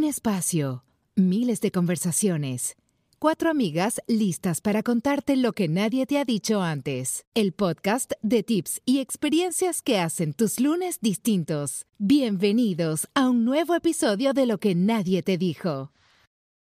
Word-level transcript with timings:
Un 0.00 0.06
espacio, 0.06 0.82
miles 1.14 1.60
de 1.60 1.70
conversaciones. 1.70 2.78
Cuatro 3.18 3.50
amigas 3.50 4.00
listas 4.06 4.62
para 4.62 4.82
contarte 4.82 5.36
lo 5.36 5.52
que 5.52 5.68
nadie 5.68 6.06
te 6.06 6.16
ha 6.16 6.24
dicho 6.24 6.62
antes. 6.62 7.26
El 7.34 7.52
podcast 7.52 8.12
de 8.22 8.42
tips 8.42 8.80
y 8.86 9.00
experiencias 9.00 9.82
que 9.82 9.98
hacen 9.98 10.32
tus 10.32 10.58
lunes 10.58 11.00
distintos. 11.02 11.84
Bienvenidos 11.98 13.08
a 13.12 13.28
un 13.28 13.44
nuevo 13.44 13.74
episodio 13.74 14.32
de 14.32 14.46
Lo 14.46 14.56
que 14.56 14.74
nadie 14.74 15.22
te 15.22 15.36
dijo. 15.36 15.92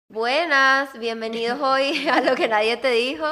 Buenas, 0.08 0.98
bienvenidos 0.98 1.60
hoy 1.60 2.08
a 2.10 2.22
Lo 2.22 2.34
que 2.34 2.48
nadie 2.48 2.78
te 2.78 2.92
dijo. 2.92 3.26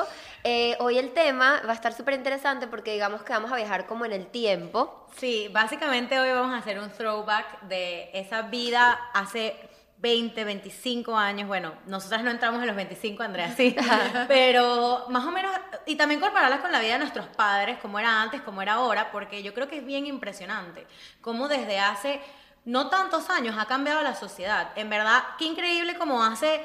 Eh, 0.44 0.76
hoy 0.78 0.98
el 0.98 1.14
tema 1.14 1.62
va 1.66 1.72
a 1.72 1.74
estar 1.74 1.94
súper 1.94 2.12
interesante 2.12 2.66
porque 2.66 2.92
digamos 2.92 3.22
que 3.22 3.32
vamos 3.32 3.50
a 3.50 3.56
viajar 3.56 3.86
como 3.86 4.04
en 4.04 4.12
el 4.12 4.26
tiempo. 4.26 5.08
Sí, 5.16 5.48
básicamente 5.50 6.20
hoy 6.20 6.32
vamos 6.32 6.52
a 6.52 6.58
hacer 6.58 6.78
un 6.80 6.90
throwback 6.90 7.62
de 7.62 8.10
esa 8.12 8.42
vida 8.42 8.92
hace 9.14 9.56
20, 9.98 10.44
25 10.44 11.16
años. 11.16 11.48
Bueno, 11.48 11.74
nosotras 11.86 12.22
no 12.22 12.30
entramos 12.30 12.60
en 12.60 12.66
los 12.66 12.76
25, 12.76 13.22
Andrea, 13.22 13.54
sí. 13.56 13.74
Pero 14.28 15.06
más 15.08 15.24
o 15.24 15.30
menos, 15.30 15.52
y 15.86 15.96
también 15.96 16.20
compararlas 16.20 16.60
con 16.60 16.72
la 16.72 16.80
vida 16.80 16.94
de 16.94 16.98
nuestros 17.00 17.26
padres, 17.28 17.78
como 17.78 17.98
era 17.98 18.22
antes, 18.22 18.40
como 18.42 18.62
era 18.62 18.74
ahora, 18.74 19.10
porque 19.10 19.42
yo 19.42 19.54
creo 19.54 19.68
que 19.68 19.78
es 19.78 19.86
bien 19.86 20.06
impresionante 20.06 20.86
cómo 21.20 21.48
desde 21.48 21.78
hace 21.78 22.20
no 22.64 22.88
tantos 22.88 23.30
años 23.30 23.56
ha 23.58 23.66
cambiado 23.66 24.02
la 24.02 24.14
sociedad. 24.14 24.72
En 24.76 24.90
verdad, 24.90 25.22
qué 25.38 25.44
increíble 25.44 25.96
como 25.96 26.22
hace 26.22 26.60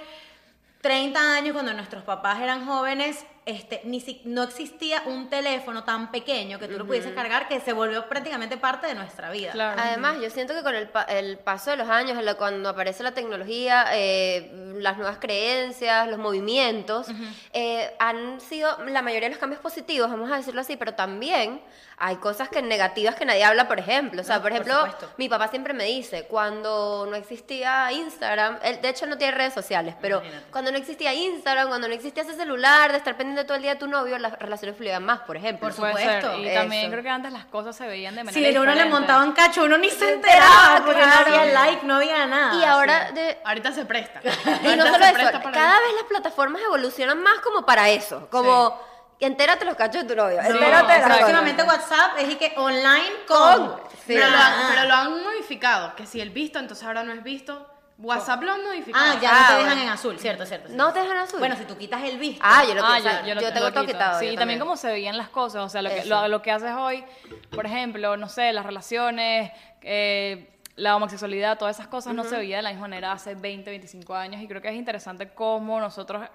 30 0.81 1.35
años, 1.35 1.53
cuando 1.53 1.73
nuestros 1.73 2.03
papás 2.03 2.41
eran 2.41 2.65
jóvenes, 2.65 3.23
este, 3.43 3.81
ni 3.85 3.99
si, 3.99 4.21
no 4.23 4.43
existía 4.43 5.01
un 5.07 5.27
teléfono 5.27 5.83
tan 5.83 6.11
pequeño 6.11 6.59
que 6.59 6.67
tú 6.67 6.77
lo 6.77 6.85
pudieses 6.85 7.13
cargar 7.13 7.47
que 7.47 7.59
se 7.59 7.73
volvió 7.73 8.07
prácticamente 8.07 8.55
parte 8.57 8.85
de 8.85 8.93
nuestra 8.93 9.31
vida. 9.31 9.53
Además, 9.77 10.17
yo 10.21 10.29
siento 10.29 10.53
que 10.53 10.61
con 10.61 10.75
el, 10.75 10.89
el 11.09 11.39
paso 11.39 11.71
de 11.71 11.77
los 11.77 11.89
años, 11.89 12.17
cuando 12.37 12.69
aparece 12.69 13.01
la 13.01 13.13
tecnología, 13.13 13.85
eh, 13.93 14.51
las 14.77 14.97
nuevas 14.97 15.17
creencias, 15.17 16.07
los 16.07 16.19
movimientos, 16.19 17.07
eh, 17.53 17.91
han 17.99 18.39
sido 18.39 18.77
la 18.85 19.01
mayoría 19.01 19.27
de 19.27 19.33
los 19.33 19.39
cambios 19.39 19.61
positivos, 19.61 20.09
vamos 20.09 20.31
a 20.31 20.37
decirlo 20.37 20.61
así, 20.61 20.77
pero 20.77 20.93
también 20.93 21.61
hay 22.03 22.15
cosas 22.15 22.49
que 22.49 22.63
negativas 22.63 23.13
que 23.13 23.25
nadie 23.25 23.43
habla, 23.43 23.67
por 23.67 23.77
ejemplo. 23.77 24.21
O 24.21 24.25
sea, 24.25 24.41
por 24.41 24.51
ejemplo, 24.51 24.75
mi 25.17 25.29
papá 25.29 25.49
siempre 25.49 25.71
me 25.73 25.83
dice, 25.83 26.23
cuando 26.23 27.05
no 27.07 27.15
existía 27.15 27.91
Instagram, 27.91 28.57
él, 28.63 28.81
de 28.81 28.89
hecho 28.89 29.05
no 29.05 29.19
tiene 29.19 29.37
redes 29.37 29.53
sociales, 29.53 29.93
pero 30.01 30.19
cuando 30.51 30.71
no 30.71 30.79
existía 30.79 31.13
Instagram, 31.13 31.67
cuando 31.67 31.87
no 31.87 31.93
existía 31.93 32.23
ese 32.23 32.33
celular 32.33 32.91
de 32.91 32.97
estar 32.97 33.15
pendiente 33.15 33.43
todo 33.43 33.55
el 33.55 33.61
día 33.61 33.75
de 33.75 33.79
tu 33.79 33.87
novio, 33.87 34.17
las 34.17 34.33
relaciones 34.39 34.75
fluían 34.75 35.05
más, 35.05 35.19
por 35.21 35.37
ejemplo. 35.37 35.67
Por 35.67 35.73
supuesto. 35.73 36.39
Y 36.39 36.51
también 36.51 36.89
creo 36.89 37.03
que 37.03 37.09
antes 37.09 37.31
las 37.31 37.45
cosas 37.45 37.75
se 37.75 37.85
veían 37.85 38.15
de 38.15 38.23
manera 38.23 38.33
Si 38.33 38.39
diferente. 38.39 38.71
uno 38.71 38.83
le 38.83 38.89
montaban 38.89 39.31
cacho, 39.33 39.63
uno 39.63 39.77
ni 39.77 39.91
se 39.91 40.13
enteraba, 40.13 40.81
porque 40.83 41.05
no 41.05 41.13
había 41.13 41.45
like, 41.53 41.85
no 41.85 41.95
había 41.97 42.25
nada. 42.25 42.59
Y 42.59 42.63
ahora, 42.63 43.11
de, 43.11 43.37
Ahorita 43.43 43.71
se 43.73 43.85
presta. 43.85 44.21
y 44.63 44.75
no 44.75 44.87
solo 44.87 45.05
eso, 45.05 45.39
cada 45.53 45.79
vez 45.79 45.93
las 45.95 46.05
plataformas 46.09 46.63
evolucionan 46.63 47.21
más 47.21 47.41
como 47.41 47.63
para 47.63 47.89
eso, 47.89 48.27
como... 48.31 48.89
Entérate 49.21 49.65
los 49.65 49.75
cachos 49.75 50.03
de 50.03 50.09
tu 50.09 50.15
novio. 50.19 50.39
entérate. 50.41 51.01
Próximamente 51.05 51.63
WhatsApp 51.63 52.17
es 52.17 52.29
y 52.29 52.35
que 52.35 52.53
online 52.57 53.11
con. 53.27 53.75
Sí. 54.05 54.13
Pero, 54.15 54.27
lo 54.29 54.35
Ah. 54.37 54.47
han, 54.67 54.73
pero 54.75 54.87
lo 54.87 54.93
han 54.95 55.23
modificado. 55.23 55.95
Que 55.95 56.05
si 56.07 56.19
el 56.19 56.31
visto, 56.31 56.59
entonces 56.59 56.85
ahora 56.85 57.03
no 57.03 57.13
es 57.13 57.23
visto. 57.23 57.67
WhatsApp 57.99 58.41
lo 58.41 58.53
han 58.53 58.63
modificado. 58.65 59.05
Ah, 59.15 59.19
ya 59.21 59.29
Ah, 59.29 59.33
no 59.41 59.47
te 59.47 59.53
bueno. 59.53 59.69
dejan 59.69 59.83
en 59.83 59.89
azul, 59.89 60.17
cierto, 60.17 60.43
cierto. 60.47 60.67
cierto. 60.69 60.83
¿No 60.83 60.91
te 60.91 61.01
dejan 61.01 61.17
azul? 61.19 61.37
Bueno, 61.37 61.55
si 61.55 61.65
tú 61.65 61.77
quitas 61.77 62.01
el 62.03 62.17
visto. 62.17 62.41
Ah, 62.43 62.63
yo 62.67 62.73
lo 62.73 62.83
Ah, 62.83 62.97
quito. 62.97 63.09
yo, 63.09 63.25
yo, 63.27 63.35
lo- 63.35 63.41
yo 63.41 63.53
tengo 63.53 63.67
lo 63.67 63.73
todo 63.73 63.85
quito. 63.85 63.93
quitado. 63.97 64.19
Sí, 64.19 64.25
y 64.29 64.35
también 64.37 64.59
cómo 64.59 64.75
se 64.75 64.87
veían 64.87 65.17
las 65.19 65.29
cosas, 65.29 65.61
o 65.61 65.69
sea, 65.69 65.83
lo 65.83 65.89
que, 65.91 66.03
lo 66.05 66.41
que 66.41 66.51
haces 66.51 66.71
hoy, 66.73 67.03
por 67.51 67.67
ejemplo, 67.67 68.17
no 68.17 68.27
sé, 68.27 68.51
las 68.53 68.65
relaciones, 68.65 69.51
eh, 69.83 70.51
la 70.77 70.95
homosexualidad, 70.95 71.59
todas 71.59 71.75
esas 71.77 71.87
cosas 71.89 72.15
no 72.15 72.23
se 72.23 72.37
veía 72.37 72.55
de 72.55 72.63
la 72.63 72.69
misma 72.71 72.87
manera 72.87 73.11
hace 73.11 73.35
20, 73.35 73.69
25 73.69 74.15
años 74.15 74.41
y 74.41 74.47
creo 74.47 74.63
que 74.63 74.69
es 74.69 74.75
interesante 74.75 75.29
cómo 75.35 75.79
nosotros 75.79 76.27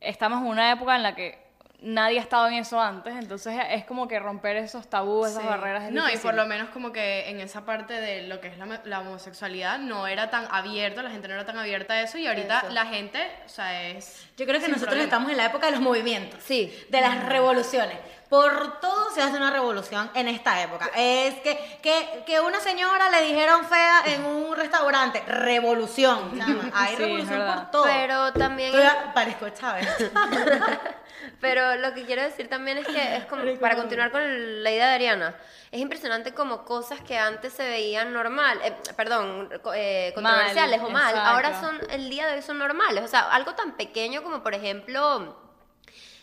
estamos 0.00 0.40
en 0.40 0.48
una 0.48 0.72
época 0.72 0.96
en 0.96 1.04
la 1.04 1.14
que 1.14 1.45
nadie 1.80 2.18
ha 2.18 2.22
estado 2.22 2.48
en 2.48 2.54
eso 2.54 2.80
antes, 2.80 3.14
entonces 3.14 3.54
es 3.70 3.84
como 3.84 4.08
que 4.08 4.18
romper 4.18 4.56
esos 4.56 4.88
tabúes, 4.88 5.32
esas 5.32 5.44
barreras 5.44 5.84
es 5.84 5.92
No, 5.92 6.02
y 6.02 6.12
difícil. 6.12 6.22
por 6.22 6.34
lo 6.34 6.46
menos 6.46 6.70
como 6.70 6.92
que 6.92 7.28
en 7.30 7.40
esa 7.40 7.64
parte 7.64 7.94
de 7.94 8.22
lo 8.22 8.40
que 8.40 8.48
es 8.48 8.58
la, 8.58 8.80
la 8.84 9.00
homosexualidad 9.00 9.78
no 9.78 10.06
era 10.06 10.30
tan 10.30 10.46
abierto, 10.50 11.02
la 11.02 11.10
gente 11.10 11.28
no 11.28 11.34
era 11.34 11.44
tan 11.44 11.58
abierta 11.58 11.94
a 11.94 12.02
eso 12.02 12.18
y 12.18 12.26
ahorita 12.26 12.60
Eso. 12.60 12.68
la 12.70 12.86
gente, 12.86 13.26
o 13.44 13.48
sea, 13.48 13.82
es... 13.88 14.26
Yo 14.36 14.46
creo 14.46 14.60
que 14.60 14.68
nosotros 14.68 14.80
problema. 14.88 15.04
estamos 15.04 15.30
en 15.30 15.36
la 15.36 15.44
época 15.46 15.66
de 15.66 15.72
los 15.72 15.80
movimientos. 15.80 16.40
Sí. 16.44 16.74
De 16.88 17.00
las 17.00 17.24
revoluciones. 17.26 17.96
Por 18.28 18.80
todo 18.80 19.10
se 19.14 19.22
hace 19.22 19.36
una 19.36 19.50
revolución 19.52 20.10
en 20.14 20.26
esta 20.28 20.60
época. 20.60 20.90
Es 20.96 21.34
que, 21.36 21.78
que, 21.80 22.24
que 22.26 22.40
una 22.40 22.58
señora 22.58 23.08
le 23.08 23.22
dijeron 23.22 23.64
fea 23.66 24.02
en 24.06 24.24
un 24.24 24.56
restaurante. 24.56 25.20
Revolución. 25.28 26.36
chama. 26.36 26.70
Hay 26.74 26.96
Sí, 26.96 27.02
revolución 27.02 27.46
por 27.46 27.70
todo. 27.70 27.84
Pero 27.84 28.32
también... 28.32 28.74
A- 28.84 29.12
parezco 29.14 29.48
Chávez. 29.50 29.86
Pero 31.40 31.76
lo 31.76 31.92
que 31.94 32.04
quiero 32.04 32.22
decir 32.22 32.48
también 32.48 32.78
es 32.78 32.86
que 32.86 33.16
es 33.16 33.24
como, 33.26 33.42
para 33.60 33.76
continuar 33.76 34.10
con 34.10 34.62
la 34.62 34.70
idea 34.70 34.88
de 34.88 34.94
Ariana, 34.94 35.36
es 35.70 35.80
impresionante 35.80 36.32
como 36.32 36.64
cosas 36.64 37.00
que 37.02 37.18
antes 37.18 37.52
se 37.52 37.68
veían 37.68 38.12
normal, 38.12 38.58
eh, 38.64 38.74
perdón, 38.96 39.50
eh, 39.74 40.12
controversiales 40.14 40.80
o 40.80 40.88
mal, 40.88 41.10
exacto. 41.10 41.30
ahora 41.30 41.60
son, 41.60 41.78
el 41.90 42.08
día 42.08 42.26
de 42.26 42.36
hoy 42.36 42.42
son 42.42 42.58
normales. 42.58 43.04
O 43.04 43.08
sea, 43.08 43.30
algo 43.30 43.54
tan 43.54 43.76
pequeño 43.76 44.22
como 44.22 44.42
por 44.42 44.54
ejemplo 44.54 45.45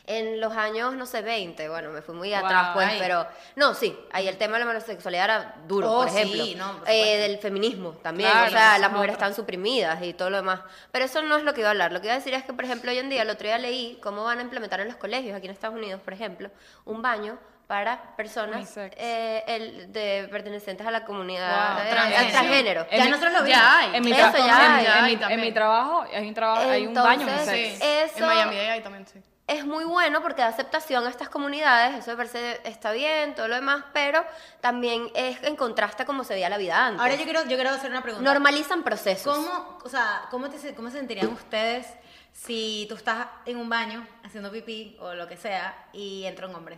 en 0.06 0.41
los 0.41 0.52
años, 0.58 0.94
no 0.96 1.06
sé, 1.06 1.22
20, 1.22 1.69
bueno, 1.69 1.90
me 1.91 2.02
fui 2.02 2.14
muy 2.14 2.34
atrás, 2.34 2.66
Wow, 2.68 2.74
pues, 2.74 2.88
ay. 2.90 2.97
pero 3.00 3.25
no, 3.56 3.74
sí, 3.74 3.97
ahí 4.12 4.28
el 4.28 4.38
tema 4.38 4.58
de 4.59 4.66
la 4.66 4.72
homosexualidad 4.72 5.24
era 5.24 5.56
duro, 5.66 5.90
Oh, 5.90 6.02
por 6.02 6.09
sí, 6.09 6.18
ejemplo. 6.19 6.66
no, 6.66 6.80
por 6.80 6.90
Eh, 6.90 7.18
del 7.19 7.38
feminismo 7.38 7.91
también, 8.02 8.30
Claro, 8.30 8.47
o 8.47 8.50
sea, 8.52 8.78
las 8.80 8.90
es 8.90 8.94
mujeres 8.94 9.16
otro. 9.16 9.25
están 9.28 9.36
suprimidas 9.36 10.03
y 10.03 10.14
todo 10.14 10.30
lo 10.30 10.38
demás. 10.38 10.59
Pero 10.91 11.06
eso 11.06 11.22
no 11.22 11.38
es 11.38 11.44
lo 11.44 11.53
que 11.53 11.62
iba 11.62 11.69
a 11.69 11.72
hablar. 11.72 11.94
Lo 11.94 12.02
que 12.02 12.08
iba 12.08 12.16
a 12.16 12.18
decir 12.18 12.34
es 12.34 12.44
que, 12.44 12.52
por 12.52 12.66
ejemplo, 12.66 12.91
hoy 12.91 13.00
en 13.00 13.09
día, 13.09 13.22
el 13.22 13.30
otro 13.30 13.47
día 13.47 13.58
leí 13.58 13.97
cómo 14.03 14.25
van 14.25 14.40
a 14.40 14.41
implementar 14.41 14.81
en 14.81 14.88
los 14.88 14.97
colegios, 14.97 15.38
aquí 15.38 15.46
en 15.47 15.53
Estados 15.53 15.78
Unidos, 15.78 16.02
por 16.02 16.14
ejemplo, 16.14 16.50
un 16.84 17.02
baño 17.02 17.40
para 17.68 18.14
personas 18.18 18.75
eh, 18.78 19.41
el- 19.47 19.94
de, 19.94 20.28
pertenecientes 20.30 20.85
a 20.85 20.91
la 20.91 21.06
comunidad 21.06 21.75
Wow, 21.78 21.85
eh, 21.85 21.90
transgénero. 21.91 22.20
al 22.25 22.31
transgénero. 22.31 22.88
En 22.91 22.97
ya 22.97 23.06
mi- 23.06 23.09
nosotros 23.12 23.34
lo 23.34 23.44
vimos. 23.44 23.58
Ya 23.58 23.78
hay. 23.80 23.96
En 23.96 24.03
mi, 24.03 24.12
Eso 24.12 24.25
hay. 24.25 24.85
en- 25.30 25.40
mi- 25.40 25.46
en 25.47 25.53
trabajo 25.53 26.06
hay 26.14 26.28
un, 26.28 26.34
trabajo, 26.34 26.70
hay 26.70 26.85
un 26.88 26.94
baño. 26.94 27.25
Sí, 27.46 27.78
Eso- 27.81 28.18
en 28.20 28.25
Miami 28.25 28.58
hay 28.58 28.81
también, 28.81 29.08
sí. 29.08 29.22
Es 29.47 29.65
muy 29.65 29.83
bueno 29.83 30.21
porque 30.21 30.41
da 30.41 30.47
aceptación 30.47 31.05
a 31.05 31.09
estas 31.09 31.27
comunidades, 31.29 31.97
eso 31.99 32.11
me 32.11 32.17
parece 32.17 32.61
está 32.63 32.91
bien, 32.93 33.35
todo 33.35 33.47
lo 33.49 33.55
demás, 33.55 33.83
pero 33.93 34.23
también 34.61 35.11
es 35.15 35.41
en 35.43 35.55
contraste 35.57 36.03
a 36.03 36.05
cómo 36.05 36.23
se 36.23 36.33
veía 36.33 36.49
la 36.49 36.57
vida 36.57 36.85
antes. 36.87 37.01
Ahora 37.01 37.15
yo 37.15 37.23
quiero, 37.25 37.41
yo 37.43 37.55
quiero 37.57 37.69
hacer 37.71 37.91
una 37.91 38.01
pregunta. 38.01 38.23
Normalizan 38.23 38.83
procesos. 38.83 39.35
¿Cómo, 39.35 39.79
o 39.83 39.89
sea, 39.89 40.23
¿cómo, 40.31 40.49
te, 40.49 40.57
se- 40.59 40.73
¿Cómo 40.75 40.89
se 40.89 40.97
sentirían 40.97 41.27
ustedes 41.27 41.87
si 42.31 42.85
tú 42.89 42.95
estás 42.95 43.27
en 43.45 43.57
un 43.57 43.69
baño 43.69 44.07
haciendo 44.23 44.49
pipí 44.51 44.97
o 45.01 45.13
lo 45.13 45.27
que 45.27 45.35
sea 45.37 45.87
y 45.91 46.23
entra 46.25 46.47
un 46.47 46.55
hombre? 46.55 46.77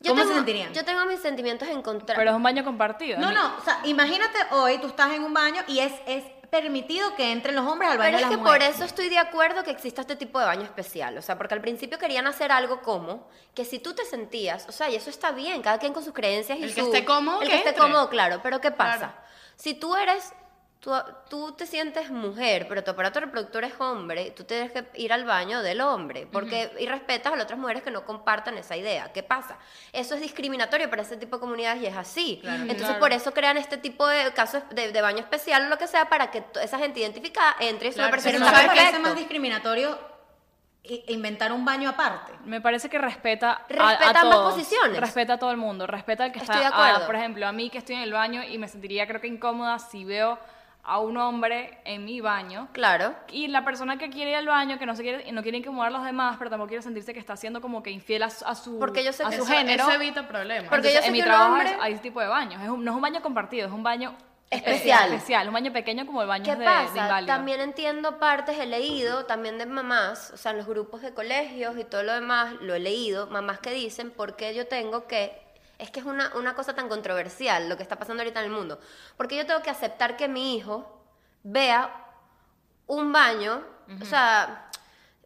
Yo 0.00 0.12
¿Cómo 0.12 0.20
tengo- 0.22 0.32
se 0.34 0.36
sentirían? 0.36 0.74
Yo 0.74 0.84
tengo 0.84 1.06
mis 1.06 1.20
sentimientos 1.20 1.66
encontrados. 1.68 2.18
Pero 2.18 2.30
es 2.30 2.36
un 2.36 2.42
baño 2.42 2.64
compartido. 2.64 3.18
No, 3.18 3.30
Mi- 3.30 3.34
no, 3.34 3.56
o 3.56 3.64
sea, 3.64 3.80
imagínate 3.84 4.38
hoy 4.52 4.78
tú 4.78 4.86
estás 4.88 5.10
en 5.12 5.24
un 5.24 5.32
baño 5.34 5.62
y 5.66 5.80
es, 5.80 5.92
es 6.06 6.22
permitido 6.50 7.14
que 7.14 7.32
entren 7.32 7.54
los 7.54 7.66
hombres 7.66 7.90
al 7.90 7.98
baño 7.98 8.16
Pero 8.16 8.28
de 8.28 8.34
es 8.34 8.38
que 8.38 8.44
por 8.44 8.62
eso 8.62 8.84
estoy 8.84 9.08
de 9.08 9.18
acuerdo 9.18 9.62
que 9.64 9.70
exista 9.70 10.00
este 10.00 10.16
tipo 10.16 10.38
de 10.40 10.46
baño 10.46 10.62
especial. 10.62 11.16
O 11.18 11.22
sea, 11.22 11.36
porque 11.38 11.54
al 11.54 11.60
principio 11.60 11.98
querían 11.98 12.26
hacer 12.26 12.52
algo 12.52 12.82
como 12.82 13.28
que 13.54 13.64
si 13.64 13.78
tú 13.78 13.94
te 13.94 14.04
sentías, 14.04 14.68
o 14.68 14.72
sea, 14.72 14.90
y 14.90 14.96
eso 14.96 15.10
está 15.10 15.32
bien, 15.32 15.62
cada 15.62 15.78
quien 15.78 15.92
con 15.92 16.04
sus 16.04 16.12
creencias 16.12 16.58
y 16.58 16.64
El 16.64 16.74
que 16.74 16.80
esté 16.80 17.04
cómodo, 17.04 17.40
El 17.40 17.48
que 17.48 17.52
que 17.52 17.58
esté 17.58 17.68
entre. 17.70 17.82
cómodo, 17.82 18.08
claro. 18.08 18.40
Pero 18.42 18.60
¿qué 18.60 18.70
pasa? 18.70 18.98
Claro. 18.98 19.14
Si 19.56 19.74
tú 19.74 19.94
eres. 19.96 20.32
Tú, 20.80 20.92
tú 21.28 21.52
te 21.52 21.66
sientes 21.66 22.08
mujer, 22.08 22.66
pero 22.68 22.84
tu 22.84 22.92
aparato 22.92 23.18
reproductor 23.18 23.64
es 23.64 23.72
hombre, 23.80 24.30
tú 24.30 24.44
tienes 24.44 24.70
que 24.70 24.86
ir 24.94 25.12
al 25.12 25.24
baño 25.24 25.60
del 25.60 25.80
hombre, 25.80 26.28
porque 26.30 26.70
y 26.78 26.86
respetas 26.86 27.32
a 27.32 27.36
las 27.36 27.46
otras 27.46 27.58
mujeres 27.58 27.82
que 27.82 27.90
no 27.90 28.04
compartan 28.04 28.56
esa 28.58 28.76
idea. 28.76 29.12
¿Qué 29.12 29.24
pasa? 29.24 29.58
Eso 29.92 30.14
es 30.14 30.20
discriminatorio 30.20 30.88
para 30.88 31.02
este 31.02 31.16
tipo 31.16 31.34
de 31.36 31.40
comunidades 31.40 31.82
y 31.82 31.86
es 31.86 31.96
así. 31.96 32.40
Entonces 32.44 32.86
Claro. 32.86 33.00
por 33.00 33.12
eso 33.12 33.34
crean 33.34 33.56
este 33.58 33.76
tipo 33.76 34.06
de 34.06 34.32
casos 34.34 34.62
de, 34.70 34.92
de 34.92 35.02
baño 35.02 35.18
especial 35.18 35.66
o 35.66 35.68
lo 35.68 35.78
que 35.78 35.88
sea 35.88 36.08
para 36.08 36.30
que 36.30 36.44
esa 36.62 36.78
gente 36.78 37.00
identificada 37.00 37.56
entre 37.58 37.88
y 37.88 37.90
me 37.90 37.94
Claro, 37.96 38.10
parece 38.10 38.28
Pero 38.28 38.38
que 38.38 38.40
¿no 38.44 38.46
está 38.46 38.60
te 38.60 38.66
parece 38.68 38.84
perfecto. 38.84 39.08
más 39.08 39.18
discriminatorio 39.18 39.98
i- 40.84 41.04
inventar 41.08 41.50
un 41.52 41.64
baño 41.64 41.90
aparte? 41.90 42.32
Me 42.44 42.60
parece 42.60 42.88
que 42.88 42.98
respeta 42.98 43.50
a- 43.52 43.66
Respeta 43.68 44.04
a, 44.06 44.08
ambas 44.20 44.22
todos. 44.36 44.54
posiciones. 44.54 45.00
Respeta 45.00 45.32
a 45.32 45.38
todo 45.40 45.50
el 45.50 45.56
mundo. 45.56 45.88
Respeta 45.88 46.22
al 46.22 46.30
que 46.30 46.38
Estoy 46.38 46.54
está. 46.54 46.68
de 46.68 46.72
acuerdo. 46.72 47.04
por 47.04 47.16
ejemplo, 47.16 47.48
a 47.48 47.52
mí 47.52 47.68
que 47.68 47.78
estoy 47.78 47.96
en 47.96 48.02
el 48.02 48.12
baño 48.12 48.44
y 48.44 48.58
me 48.58 48.68
sentiría, 48.68 49.08
creo 49.08 49.20
que 49.20 49.26
incómoda 49.26 49.80
si 49.80 50.04
veo 50.04 50.38
a 50.88 50.98
un 50.98 51.16
hombre 51.18 51.78
en 51.84 52.04
mi 52.04 52.20
baño. 52.20 52.68
Claro. 52.72 53.14
Y 53.30 53.48
la 53.48 53.64
persona 53.64 53.98
que 53.98 54.08
quiere 54.10 54.30
ir 54.30 54.36
al 54.36 54.46
baño, 54.46 54.78
que 54.78 54.86
no 54.86 54.96
se 54.96 55.02
quiere, 55.02 55.30
no 55.32 55.42
quiere 55.42 55.58
incomodar 55.58 55.88
a 55.88 55.98
los 55.98 56.04
demás, 56.04 56.36
pero 56.38 56.50
tampoco 56.50 56.68
quiere 56.68 56.82
sentirse 56.82 57.12
que 57.12 57.20
está 57.20 57.36
siendo 57.36 57.60
como 57.60 57.82
que 57.82 57.90
infiel 57.90 58.22
a, 58.22 58.30
su- 58.30 58.44
a 58.46 58.54
su, 58.54 58.78
Porque 58.78 59.04
yo 59.04 59.12
sé 59.12 59.22
a 59.24 59.28
que 59.30 59.36
su 59.36 59.42
Eso, 59.42 59.52
género. 59.52 59.84
eso 59.84 59.92
evita 59.92 60.26
problemas. 60.26 60.70
Porque 60.70 60.92
yo 60.94 61.00
sé 61.00 61.06
en 61.06 61.12
mi 61.12 61.18
que 61.18 61.24
trabajo 61.24 61.52
hombre- 61.52 61.76
hay 61.80 61.92
ese 61.92 62.02
tipo 62.02 62.20
de 62.20 62.26
baños. 62.28 62.62
Es 62.62 62.68
un- 62.68 62.84
no 62.84 62.90
es 62.92 62.94
un 62.96 63.02
baño 63.02 63.20
compartido, 63.22 63.66
es 63.68 63.72
un 63.72 63.82
baño 63.82 64.14
Especial. 64.50 65.12
especial. 65.12 65.48
Un 65.48 65.52
baño 65.54 65.72
pequeño 65.74 66.06
como 66.06 66.22
el 66.22 66.28
baño 66.28 66.44
¿Qué 66.44 66.52
de, 66.52 66.58
de 66.60 66.64
pasa? 66.64 66.98
inválido. 67.02 67.26
También 67.34 67.60
entiendo 67.60 68.18
partes, 68.18 68.58
he 68.58 68.64
leído 68.64 69.26
también 69.26 69.58
de 69.58 69.66
mamás, 69.66 70.30
o 70.32 70.38
sea, 70.38 70.52
en 70.52 70.56
los 70.56 70.66
grupos 70.66 71.02
de 71.02 71.12
colegios 71.12 71.76
y 71.76 71.84
todo 71.84 72.02
lo 72.02 72.14
demás, 72.14 72.54
lo 72.62 72.74
he 72.74 72.80
leído, 72.80 73.26
mamás 73.26 73.58
que 73.58 73.72
dicen, 73.72 74.10
¿por 74.10 74.36
qué 74.36 74.54
yo 74.54 74.66
tengo 74.66 75.06
que 75.06 75.38
es 75.78 75.90
que 75.90 76.00
es 76.00 76.06
una, 76.06 76.32
una 76.34 76.54
cosa 76.54 76.74
tan 76.74 76.88
controversial 76.88 77.68
lo 77.68 77.76
que 77.76 77.82
está 77.82 77.98
pasando 77.98 78.22
ahorita 78.22 78.40
en 78.40 78.46
el 78.46 78.52
mundo. 78.52 78.80
Porque 79.16 79.36
yo 79.36 79.46
tengo 79.46 79.62
que 79.62 79.70
aceptar 79.70 80.16
que 80.16 80.28
mi 80.28 80.56
hijo 80.56 81.04
vea 81.42 82.04
un 82.86 83.12
baño, 83.12 83.62
o 84.00 84.04
sea, 84.04 84.67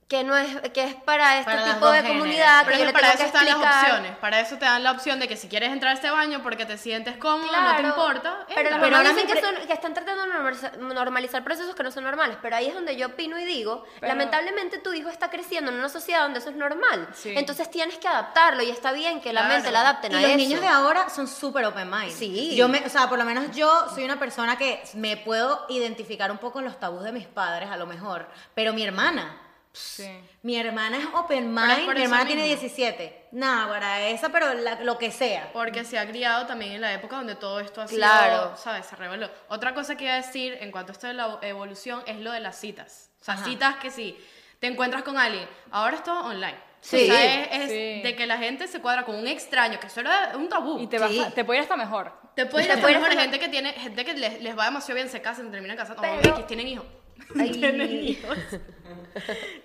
que 0.08 0.24
no 0.24 0.36
es 0.36 0.60
que 0.72 0.84
es 0.84 0.94
para 0.94 1.38
este 1.38 1.50
Para 1.50 1.72
tipo 1.72 1.86
de 1.90 1.96
géneros. 2.02 2.18
comunidad 2.18 2.64
Pero 2.66 2.76
que 2.78 2.84
yo 2.84 2.92
para 2.92 3.12
tengo 3.12 3.14
eso 3.14 3.32
que 3.32 3.38
están 3.38 3.46
las 3.62 3.80
opciones. 3.82 4.16
Para 4.18 4.40
eso 4.40 4.58
te 4.58 4.64
dan 4.66 4.82
la 4.82 4.90
opción 4.92 5.18
de 5.20 5.26
que 5.26 5.38
si 5.38 5.48
quieres 5.48 5.70
entrar 5.72 5.92
a 5.92 5.94
este 5.94 6.10
baño 6.10 6.42
porque 6.42 6.66
te 6.66 6.76
sientes 6.76 7.16
cómodo, 7.16 7.50
no 7.50 7.76
te 7.76 7.82
importa. 7.82 8.44
Pero 8.46 8.60
entra. 8.60 8.70
las 8.78 8.80
Pero 8.80 8.80
mamás 8.80 8.94
ahora 8.98 9.08
dicen 9.08 9.26
mi 9.26 9.32
que, 9.32 9.40
pre- 9.40 9.56
son- 9.58 9.66
que 9.66 9.72
están 9.72 9.94
tratando 9.94 10.22
de 10.24 10.28
normaliza- 10.34 10.76
normalizar 10.76 11.42
procesos 11.44 11.74
que 11.74 11.82
no 11.82 11.90
son 11.90 12.04
normales, 12.04 12.36
pero 12.42 12.56
ahí 12.56 12.66
es 12.66 12.74
donde 12.74 12.94
yo 12.96 13.06
opino 13.06 13.38
y 13.38 13.44
digo, 13.46 13.84
Pero- 14.00 14.08
lamentablemente 14.08 14.78
tu 14.80 14.92
hijo 14.92 15.08
está 15.08 15.30
creciendo 15.30 15.70
en 15.70 15.78
una 15.78 15.88
sociedad 15.88 16.20
donde 16.24 16.40
eso 16.40 16.50
es 16.50 16.56
normal. 16.56 17.08
Sí. 17.14 17.32
Entonces 17.34 17.70
tienes 17.70 17.96
que 17.96 18.06
adaptarlo 18.08 18.62
y 18.62 18.68
está 18.70 18.92
bien 18.92 19.22
que 19.22 19.32
la 19.32 19.44
mente 19.44 19.70
la 19.72 19.80
adapten 19.80 20.12
Y 20.12 20.16
a 20.16 20.20
los 20.20 20.28
eso. 20.28 20.36
niños 20.36 20.60
de 20.60 20.68
ahora 20.68 21.08
son 21.08 21.26
súper 21.26 21.64
open 21.64 21.88
mind. 21.90 22.12
Sí. 22.12 22.54
Yo 22.54 22.68
me, 22.68 22.84
o 22.84 22.88
sea, 22.90 23.08
por 23.08 23.18
lo 23.18 23.24
menos 23.24 23.56
yo 23.56 23.88
soy 23.94 24.04
una 24.04 24.18
persona 24.18 24.58
que 24.58 24.82
me 24.92 25.16
puedo 25.16 25.64
identificar 25.70 26.30
un 26.30 26.36
poco 26.38 26.58
en 26.58 26.66
los 26.66 26.78
tabús 26.78 27.02
de 27.02 27.12
mis 27.12 27.26
padres, 27.26 27.70
a 27.70 27.78
lo 27.78 27.86
mejor. 27.86 28.28
Pero 28.54 28.74
mi 28.74 28.82
hermana, 28.84 29.38
Sí. 29.74 30.06
mi 30.42 30.56
hermana 30.56 30.98
es 30.98 31.06
open 31.14 31.54
Pero 31.54 31.66
es 31.72 31.76
mind, 31.76 31.86
por 31.86 31.94
mi 31.94 32.00
eso 32.02 32.04
hermana 32.04 32.26
tiene 32.26 32.42
mismo. 32.42 32.60
17. 32.60 33.28
Nada, 33.32 33.68
para 33.68 34.08
esa, 34.08 34.28
pero 34.28 34.52
la- 34.54 34.80
lo 34.82 34.98
que 34.98 35.10
sea. 35.10 35.50
Porque 35.52 35.84
se 35.84 35.98
ha 35.98 36.06
criado 36.06 36.46
también 36.46 36.72
en 36.72 36.80
la 36.82 36.92
época 36.92 37.16
donde 37.16 37.36
todo 37.36 37.58
esto 37.60 37.80
ha 37.80 37.88
sido, 37.88 37.98
Claro. 37.98 38.56
¿sabes? 38.56 38.84
Se 38.86 38.96
reveló. 38.96 39.30
Otra 39.48 39.72
cosa 39.74 39.96
que 39.96 40.04
iba 40.04 40.12
a 40.12 40.16
decir 40.16 40.58
en 40.60 40.70
cuanto 40.72 40.92
a 40.92 40.94
esto 40.94 41.06
de 41.06 41.14
la 41.14 41.38
evolución 41.42 42.02
es 42.06 42.18
lo 42.20 42.32
de 42.32 42.40
las 42.40 42.58
citas. 42.60 43.10
O 43.20 43.24
sea, 43.24 43.34
Ajá. 43.34 43.44
citas 43.44 43.76
que 43.76 43.90
si 43.90 44.18
te 44.60 44.66
encuentras 44.66 45.02
con 45.04 45.16
alguien, 45.16 45.48
ahora 45.70 45.96
es 45.96 46.02
todo 46.04 46.20
online. 46.26 46.58
Sí. 46.82 47.04
O 47.04 47.06
sea, 47.06 47.42
es, 47.44 47.48
es 47.62 47.68
Sí. 47.70 48.02
de 48.02 48.14
que 48.16 48.26
la 48.26 48.36
gente 48.38 48.66
se 48.68 48.80
cuadra 48.80 49.04
con 49.04 49.14
un 49.14 49.26
extraño, 49.26 49.78
que 49.80 49.86
eso 49.86 50.00
era 50.00 50.32
un 50.36 50.48
tabú. 50.50 50.80
Y 50.80 50.86
te, 50.88 50.98
Sí. 50.98 51.18
vas 51.18 51.28
a- 51.28 51.30
te 51.30 51.44
puede 51.44 51.60
ir 51.60 51.62
hasta 51.62 51.76
mejor. 51.76 52.12
Te 52.34 52.44
puede 52.44 52.64
ir 52.64 52.70
Te 52.70 52.74
hasta 52.74 52.86
mejor 52.88 53.08
hasta- 53.08 53.20
gente 53.22 53.38
que 53.38 53.48
tiene, 53.48 53.72
gente 53.72 54.04
que 54.04 54.14
les, 54.14 54.42
les 54.42 54.58
va 54.58 54.64
demasiado 54.66 54.96
bien, 54.96 55.08
se 55.08 55.22
casan, 55.22 55.50
terminan 55.50 55.76
casando, 55.78 56.02
Pero- 56.02 56.34
X, 56.36 56.46
tienen 56.46 56.68
hijos. 56.68 56.84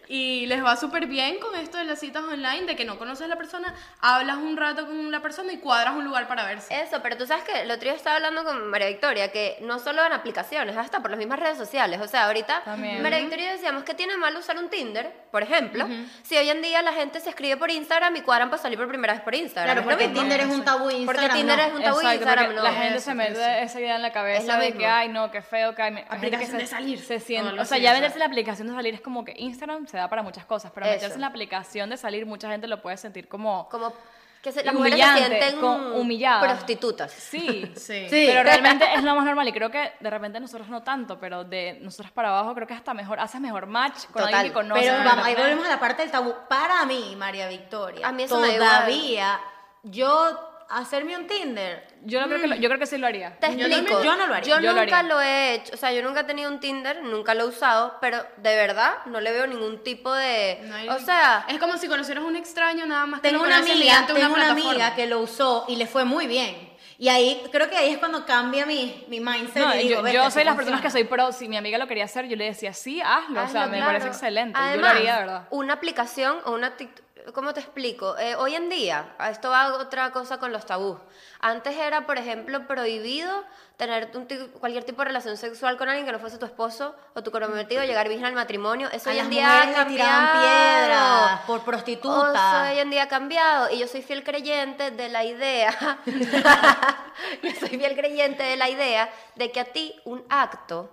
Y 0.07 0.45
les 0.45 0.63
va 0.63 0.75
súper 0.77 1.06
bien 1.07 1.39
con 1.39 1.53
esto 1.56 1.77
de 1.77 1.83
las 1.83 2.00
citas 2.00 2.24
online, 2.24 2.65
de 2.65 2.75
que 2.75 2.85
no 2.85 2.97
conoces 2.97 3.25
a 3.25 3.27
la 3.27 3.35
persona, 3.35 3.74
hablas 4.00 4.38
un 4.38 4.56
rato 4.56 4.85
con 4.85 5.12
la 5.12 5.21
persona 5.21 5.51
y 5.51 5.57
cuadras 5.57 5.95
un 5.95 6.06
lugar 6.06 6.27
para 6.27 6.45
verse. 6.45 6.79
Eso, 6.81 7.01
pero 7.01 7.18
tú 7.18 7.25
sabes 7.27 7.44
que 7.44 7.62
el 7.62 7.71
otro 7.71 7.83
día 7.83 7.94
estaba 7.94 8.15
hablando 8.15 8.44
con 8.45 8.69
María 8.69 8.88
Victoria, 8.88 9.31
que 9.31 9.57
no 9.62 9.79
solo 9.79 10.06
en 10.06 10.13
aplicaciones, 10.13 10.77
hasta 10.77 11.01
por 11.01 11.12
las 11.12 11.18
mismas 11.19 11.39
redes 11.39 11.57
sociales. 11.57 12.00
O 12.01 12.07
sea, 12.07 12.25
ahorita 12.27 12.63
También. 12.63 13.01
María 13.03 13.19
Victoria 13.19 13.45
y 13.45 13.47
yo 13.47 13.53
decíamos 13.53 13.83
que 13.83 13.94
tiene 13.94 14.15
mal 14.18 14.35
usar 14.38 14.57
un 14.57 14.69
Tinder, 14.69 15.12
por 15.31 15.44
ejemplo, 15.44 15.85
si 16.24 16.38
hoy 16.38 16.50
en 16.50 16.62
día 16.62 16.81
la 16.81 16.94
gente 16.94 17.19
se 17.19 17.29
escribe 17.29 17.57
por 17.57 17.69
Instagram 17.69 18.15
y 18.15 18.21
cuadran 18.21 18.50
para 18.50 18.62
salir 18.62 18.77
por 18.77 18.88
primera 18.88 19.13
vez 19.13 19.21
por 19.21 19.35
Instagram. 19.35 19.65
Claro, 19.75 19.81
Es 19.81 19.85
porque 19.88 20.07
mismo. 20.07 20.21
Tinder 20.21 20.39
es 20.39 20.47
un 20.47 20.63
tabú 20.63 20.89
y 20.89 21.06
Porque 21.06 21.21
Instagram 21.25 21.38
Tinder 21.38 21.57
no. 21.57 21.63
es 21.65 21.74
un 21.74 21.81
tabú 21.83 21.97
Exacto, 21.97 22.13
Instagram 22.15 22.45
porque 22.45 22.57
no. 22.57 22.63
la 22.63 22.74
gente 22.74 22.95
Eso, 22.97 23.06
se 23.06 23.13
mete 23.13 23.63
esa 23.63 23.79
idea 23.81 23.95
en 23.97 24.01
la 24.01 24.07
Es 24.07 24.13
cabeza 24.13 24.53
lo 24.53 24.59
de 24.59 24.65
mismo. 24.68 24.79
que, 24.79 24.85
ay, 24.88 25.09
no, 25.09 25.31
qué 25.31 25.41
feo, 25.41 25.75
que 25.75 25.81
hay, 25.81 25.94
gente 25.94 26.07
que 26.09 26.15
Aplicación 26.15 26.51
se, 26.51 26.57
de 26.57 26.68
salir. 26.68 27.00
se 27.00 27.19
siente, 27.19 27.47
O 27.47 27.50
algo 27.51 27.62
o 27.63 27.65
sea, 27.65 27.77
ya 27.77 27.97
en 27.97 28.19
la 28.19 28.25
aplicación 28.25 28.68
de 28.68 28.74
salir 28.74 28.94
es 28.94 29.01
como 29.01 29.16
que 29.25 29.33
Instagram 29.37 29.87
se 29.87 29.97
da 29.97 30.07
para 30.09 30.21
muchas 30.23 30.45
cosas, 30.45 30.71
pero 30.73 30.85
Eso. 30.85 30.95
meterse 30.95 31.15
en 31.15 31.21
la 31.21 31.27
aplicación 31.27 31.89
de 31.89 31.97
salir 31.97 32.25
mucha 32.25 32.49
gente 32.49 32.67
lo 32.67 32.81
puede 32.81 32.97
sentir 32.97 33.27
como, 33.27 33.67
Como 33.69 33.93
que 34.41 34.51
se- 34.51 34.63
las 34.63 34.73
mujeres 34.73 34.99
se 35.05 35.17
sienten 35.17 35.59
con- 35.59 35.91
humilladas. 35.93 36.43
prostitutas. 36.43 37.11
sí, 37.11 37.71
Sí. 37.75 38.07
Sí. 38.09 38.25
pero 38.27 38.43
realmente 38.43 38.85
es 38.93 39.03
lo 39.03 39.15
más 39.15 39.25
normal 39.25 39.47
y 39.47 39.51
creo 39.51 39.69
que 39.71 39.93
de 39.99 40.09
repente 40.09 40.39
nosotros 40.39 40.69
no 40.69 40.83
tanto, 40.83 41.19
pero 41.19 41.43
de 41.43 41.79
nosotros 41.81 42.11
para 42.11 42.29
abajo 42.29 42.53
creo 42.55 42.67
que 42.67 42.73
hasta 42.73 42.93
mejor, 42.93 43.19
haces 43.19 43.41
mejor 43.41 43.65
match 43.65 44.05
con 44.05 44.21
Total. 44.21 44.33
alguien 44.35 44.45
que 44.47 44.53
conoces. 44.53 44.83
Pero 44.91 45.03
vamos, 45.03 45.25
ahí 45.25 45.35
volvemos 45.35 45.65
a 45.65 45.69
la 45.69 45.79
parte 45.79 46.03
del 46.03 46.11
tabú. 46.11 46.33
Para 46.47 46.85
mí, 46.85 47.15
María 47.17 47.47
Victoria, 47.47 48.07
A 48.07 48.11
mí 48.11 48.23
eso 48.23 48.39
todavía, 48.39 49.39
yo 49.83 50.56
hacerme 50.69 51.15
un 51.17 51.27
Tinder, 51.27 51.87
Yo, 52.03 52.19
no 52.21 52.27
creo 52.27 52.41
que 52.41 52.47
lo- 52.47 52.55
yo 52.55 52.67
creo 52.69 52.79
que 52.79 52.85
sí 52.85 52.97
lo 52.97 53.07
haría. 53.07 53.37
Te 53.39 53.55
Yo 53.55 53.67
no 53.67 53.75
explico. 53.75 54.03
yo 54.03 54.15
no 54.15 54.27
lo 54.27 54.33
haría. 54.35 54.49
Yo 54.55 54.59
Yo 54.61 54.73
lo 54.73 54.81
nunca 54.81 54.99
haría. 54.99 55.09
lo 55.13 55.21
he 55.21 55.53
hecho. 55.55 55.73
O 55.73 55.77
sea, 55.77 55.91
yo 55.93 56.01
nunca 56.03 56.21
he 56.21 56.23
tenido 56.25 56.49
un 56.51 56.59
Tinder, 56.59 57.03
nunca 57.03 57.33
lo 57.33 57.43
he 57.43 57.47
usado, 57.47 57.95
pero 58.01 58.17
de 58.37 58.55
verdad 58.55 58.95
no 59.05 59.19
le 59.21 59.31
veo 59.31 59.47
ningún 59.47 59.83
tipo 59.83 60.13
de. 60.13 60.59
No 60.63 60.75
hay- 60.75 60.89
o 60.89 60.99
sea, 60.99 61.45
es 61.49 61.57
como 61.59 61.77
si 61.77 61.87
conocieras 61.87 62.23
un 62.23 62.35
extraño 62.35 62.85
nada 62.85 63.05
más 63.05 63.21
que 63.21 63.29
tengo 63.29 63.43
lo 63.43 63.47
una 63.49 63.55
conoces 63.57 63.75
amiga, 63.75 63.85
mediante 63.91 64.13
tengo 64.13 64.27
una 64.33 64.35
plataforma. 64.45 64.69
amiga 64.71 64.95
que 64.95 65.07
lo 65.07 65.19
usó 65.19 65.65
y 65.67 65.75
le 65.75 65.87
fue 65.87 66.03
muy 66.05 66.27
bien. 66.27 66.75
Y 66.99 67.09
ahí, 67.09 67.43
creo 67.51 67.69
que 67.69 67.77
ahí 67.77 67.91
es 67.91 67.99
cuando 67.99 68.25
cambia 68.25 68.65
mi, 68.65 69.05
mi 69.07 69.19
mindset 69.19 69.63
No, 69.63 69.75
y 69.75 69.79
digo, 69.83 69.95
yo, 69.97 70.01
"Vete, 70.01 70.15
yo 70.15 70.25
sí 70.25 70.31
soy 70.31 70.43
las 70.45 70.55
personas 70.55 70.81
que 70.81 70.89
funciona". 70.89 71.07
soy 71.09 71.15
pro. 71.17 71.31
Si 71.31 71.47
mi 71.47 71.55
amiga 71.55 71.77
lo 71.77 71.87
quería 71.87 72.05
hacer, 72.05 72.27
yo 72.27 72.35
le 72.35 72.45
decía, 72.45 72.73
sí, 72.73 73.01
hazlo. 73.01 73.43
o 73.43 73.47
sea, 73.47 73.61
hazlo, 73.63 73.71
me 73.71 73.77
claro. 73.77 73.85
parece 73.91 74.07
excelente. 74.07 74.57
yo 74.57 74.65
lo 74.65 74.69
Además, 74.71 74.91
haría, 74.95 75.13
de 75.13 75.19
verdad. 75.21 75.47
Una 75.51 75.73
aplicación 75.73 76.37
o 76.45 76.53
una. 76.53 76.75
tic- 76.75 77.01
¿Cómo 77.33 77.53
te 77.53 77.59
explico? 77.59 78.18
Eh, 78.18 78.35
hoy 78.35 78.56
en 78.56 78.69
día, 78.69 79.15
esto 79.29 79.50
va 79.50 79.74
otra 79.75 80.12
cosa 80.12 80.39
con 80.39 80.51
los 80.51 80.65
tabús. 80.65 80.97
Antes 81.39 81.75
era, 81.75 82.06
por 82.06 82.18
ejemplo, 82.18 82.68
prohibido 82.68 83.44
tener 83.75 84.09
un 84.15 84.25
cualquier 84.59 84.83
tipo 84.85 85.01
de 85.01 85.09
relación 85.09 85.38
sexual 85.38 85.77
con 85.77 85.88
alguien 85.89 86.06
que 86.06 86.12
no 86.12 86.19
fuese 86.19 86.38
tu 86.38 86.45
esposo 86.45 86.95
o 87.13 87.24
tu 87.24 87.31
comprometido, 87.31 87.83
llegar 87.83 88.07
virgen 88.07 88.25
al 88.25 88.33
matrimonio. 88.33 88.89
Eso 88.91 89.09
A 89.09 89.13
hoy 89.13 89.19
en 89.19 89.29
día 89.29 89.62
ha 89.62 89.74
cambiado. 89.74 90.41
piedras 90.41 91.39
por 91.41 91.57
Eso 91.57 91.65
prostituta. 91.65 92.69
hoy 92.71 92.79
en 92.79 92.89
día 92.89 93.03
ha 93.03 93.07
cambiado 93.07 93.69
y 93.71 93.79
yo 93.79 93.88
soy 93.88 94.01
fiel 94.01 94.24
creyente 94.24 94.91
de 94.91 95.09
la 95.09 95.24
idea, 95.24 96.00
yo 97.44 97.51
soy 97.59 97.69
fiel 97.69 97.95
creyente 97.95 98.44
de 98.44 98.56
la 98.57 98.69
idea 98.69 99.09
de 99.35 99.51
que 99.51 99.59
a 99.59 99.65
ti 99.65 100.00
un 100.06 100.25
acto 100.29 100.89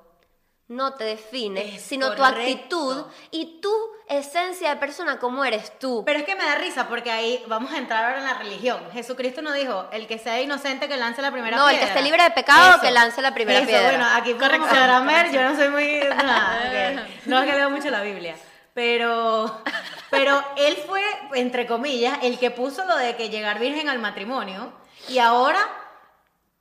no 0.69 0.94
te 0.94 1.05
define, 1.05 1.75
Es 1.76 1.82
sino 1.82 2.11
tu 2.12 2.22
correcto. 2.22 2.40
actitud 2.40 3.05
y 3.31 3.61
tu 3.61 3.70
esencia 4.08 4.70
de 4.70 4.76
persona 4.76 5.19
como 5.19 5.44
eres 5.44 5.78
tú. 5.78 6.02
Pero 6.06 6.19
es 6.19 6.25
que 6.25 6.34
me 6.34 6.44
da 6.44 6.55
risa 6.56 6.88
porque 6.88 7.11
ahí 7.11 7.43
vamos 7.49 7.72
a 7.72 7.78
entrar 7.78 8.05
ahora 8.05 8.19
en 8.19 8.25
la 8.25 8.34
religión. 8.34 8.81
Jesucristo 8.93 9.43
no 9.43 9.52
dijo, 9.52 9.87
el 9.93 10.06
que 10.06 10.19
sea 10.19 10.40
inocente 10.40 10.88
que 10.88 10.96
lance 10.96 11.20
la 11.22 11.31
primera 11.31 11.56
No, 11.56 11.69
el 11.69 11.76
piedra. 11.76 11.87
que 11.93 11.99
esté 11.99 12.02
libre 12.02 12.22
de 12.22 12.31
pecado, 12.31 12.72
Eso. 12.72 12.81
que 12.81 12.90
lance 12.90 13.20
la 13.22 13.34
primera 13.34 13.58
Eso, 13.61 13.69
piedra. 13.69 13.88
bueno, 13.90 14.06
aquí 14.14 14.34
podrán 14.34 15.06
ver, 15.06 15.31
yo 15.32 15.43
no 15.43 15.55
soy 15.56 15.69
muy... 15.69 16.00
nada. 16.16 17.06
No 17.26 17.43
es 17.43 17.50
que 17.50 17.56
leo 17.56 17.70
mucho 17.70 17.90
la 17.90 18.00
Biblia. 18.02 18.34
Pero, 18.75 19.62
pero 20.10 20.43
él 20.56 20.76
fue, 20.87 21.00
entre 21.34 21.67
comillas, 21.67 22.19
el 22.22 22.38
que 22.38 22.50
puso 22.50 22.84
lo 22.84 22.96
de 22.96 23.14
que 23.17 23.28
llegar 23.31 23.58
virgen 23.60 23.88
al 23.88 23.99
matrimonio. 24.00 24.72
Y 25.08 25.19
ahora, 25.19 25.60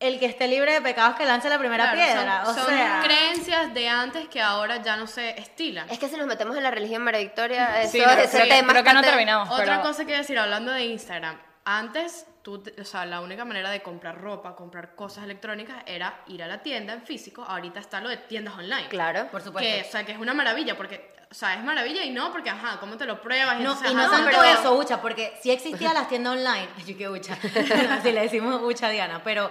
el 0.03 0.19
que 0.19 0.25
esté 0.27 0.47
libre 0.47 0.73
de 0.73 0.81
pecados 0.81 1.15
que 1.15 1.25
lance 1.25 1.49
la 1.49 1.57
primera 1.57 1.91
Claro, 1.91 1.97
piedra. 2.13 2.45
Son, 2.45 2.53
o 2.55 2.57
son 2.59 2.67
sea... 2.67 3.01
creencias 3.03 3.73
de 3.73 3.89
antes 3.89 4.27
que 4.29 4.41
ahora 4.41 4.77
ya 4.81 4.95
no 4.97 5.07
se 5.07 5.39
estilan. 5.39 5.89
Es 5.89 5.99
que 5.99 6.07
si 6.09 6.15
nos 6.17 6.27
metemos 6.27 6.55
en 6.57 6.63
la 6.63 6.71
religión, 6.71 7.01
María 7.03 7.19
Victoria, 7.21 7.81
eso, 7.81 7.91
Sí, 7.93 8.01
creo 8.03 8.15
que- 8.43 8.47
tema... 8.49 8.73
creo 8.73 8.83
que 8.83 8.93
no 8.93 9.01
terminamos. 9.01 9.49
Otra 9.49 9.65
pero- 9.65 9.81
cosa 9.81 10.05
que 10.05 10.15
decir, 10.17 10.37
hablando 10.37 10.71
de 10.71 10.85
Instagram, 10.85 11.39
antes, 11.65 12.25
tú, 12.41 12.61
o 12.79 12.83
sea, 12.83 13.05
la 13.05 13.21
única 13.21 13.45
manera 13.45 13.69
de 13.71 13.81
comprar 13.81 14.19
ropa, 14.19 14.55
comprar 14.55 14.95
cosas 14.95 15.23
electrónicas 15.23 15.77
era 15.85 16.19
ir 16.27 16.43
a 16.43 16.47
la 16.47 16.61
tienda 16.61 16.91
en 16.93 17.01
físico. 17.01 17.43
Ahorita 17.43 17.79
está 17.79 18.01
lo 18.01 18.09
de 18.09 18.17
tiendas 18.17 18.55
online. 18.55 18.87
Claro. 18.89 19.27
Por 19.31 19.41
supuesto. 19.41 19.69
Que, 19.69 19.87
o 19.87 19.91
sea, 19.91 20.05
que 20.05 20.11
es 20.11 20.17
una 20.17 20.33
maravilla, 20.33 20.75
porque, 20.75 21.13
o 21.31 21.33
sea, 21.33 21.53
es 21.55 21.63
maravilla 21.63 22.03
y 22.03 22.09
no, 22.09 22.33
porque, 22.33 22.49
ajá, 22.49 22.81
¿cómo 22.81 22.97
te 22.97 23.05
lo 23.05 23.21
pruebas? 23.21 23.59
No, 23.61 23.77
y 23.89 23.93
no 23.93 24.01
ajá, 24.01 24.11
tanto 24.11 24.29
pero- 24.29 24.43
eso, 24.43 24.75
Ucha, 24.75 25.01
porque 25.01 25.33
si 25.41 25.51
existía 25.51 25.93
las 25.93 26.09
tiendas 26.09 26.33
online, 26.33 26.67
yo 26.85 26.97
qué 26.97 27.07
Ucha, 27.09 27.37
así 27.91 28.11
le 28.11 28.21
decimos 28.23 28.61
Ucha 28.61 28.87
a 28.87 28.89
Diana, 28.89 29.21
pero 29.23 29.49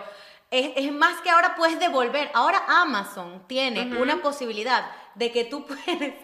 es, 0.52 0.73
es 0.76 0.92
más 0.92 1.21
que 1.23 1.30
ahora 1.30 1.56
puedes 1.56 1.80
devolver. 1.80 2.30
Ahora 2.35 2.62
Amazon 2.68 3.44
tiene 3.49 3.97
una 3.97 4.18
posibilidad 4.23 4.85
de 5.14 5.32
que 5.32 5.44
tú 5.44 5.66
puedes 5.66 6.14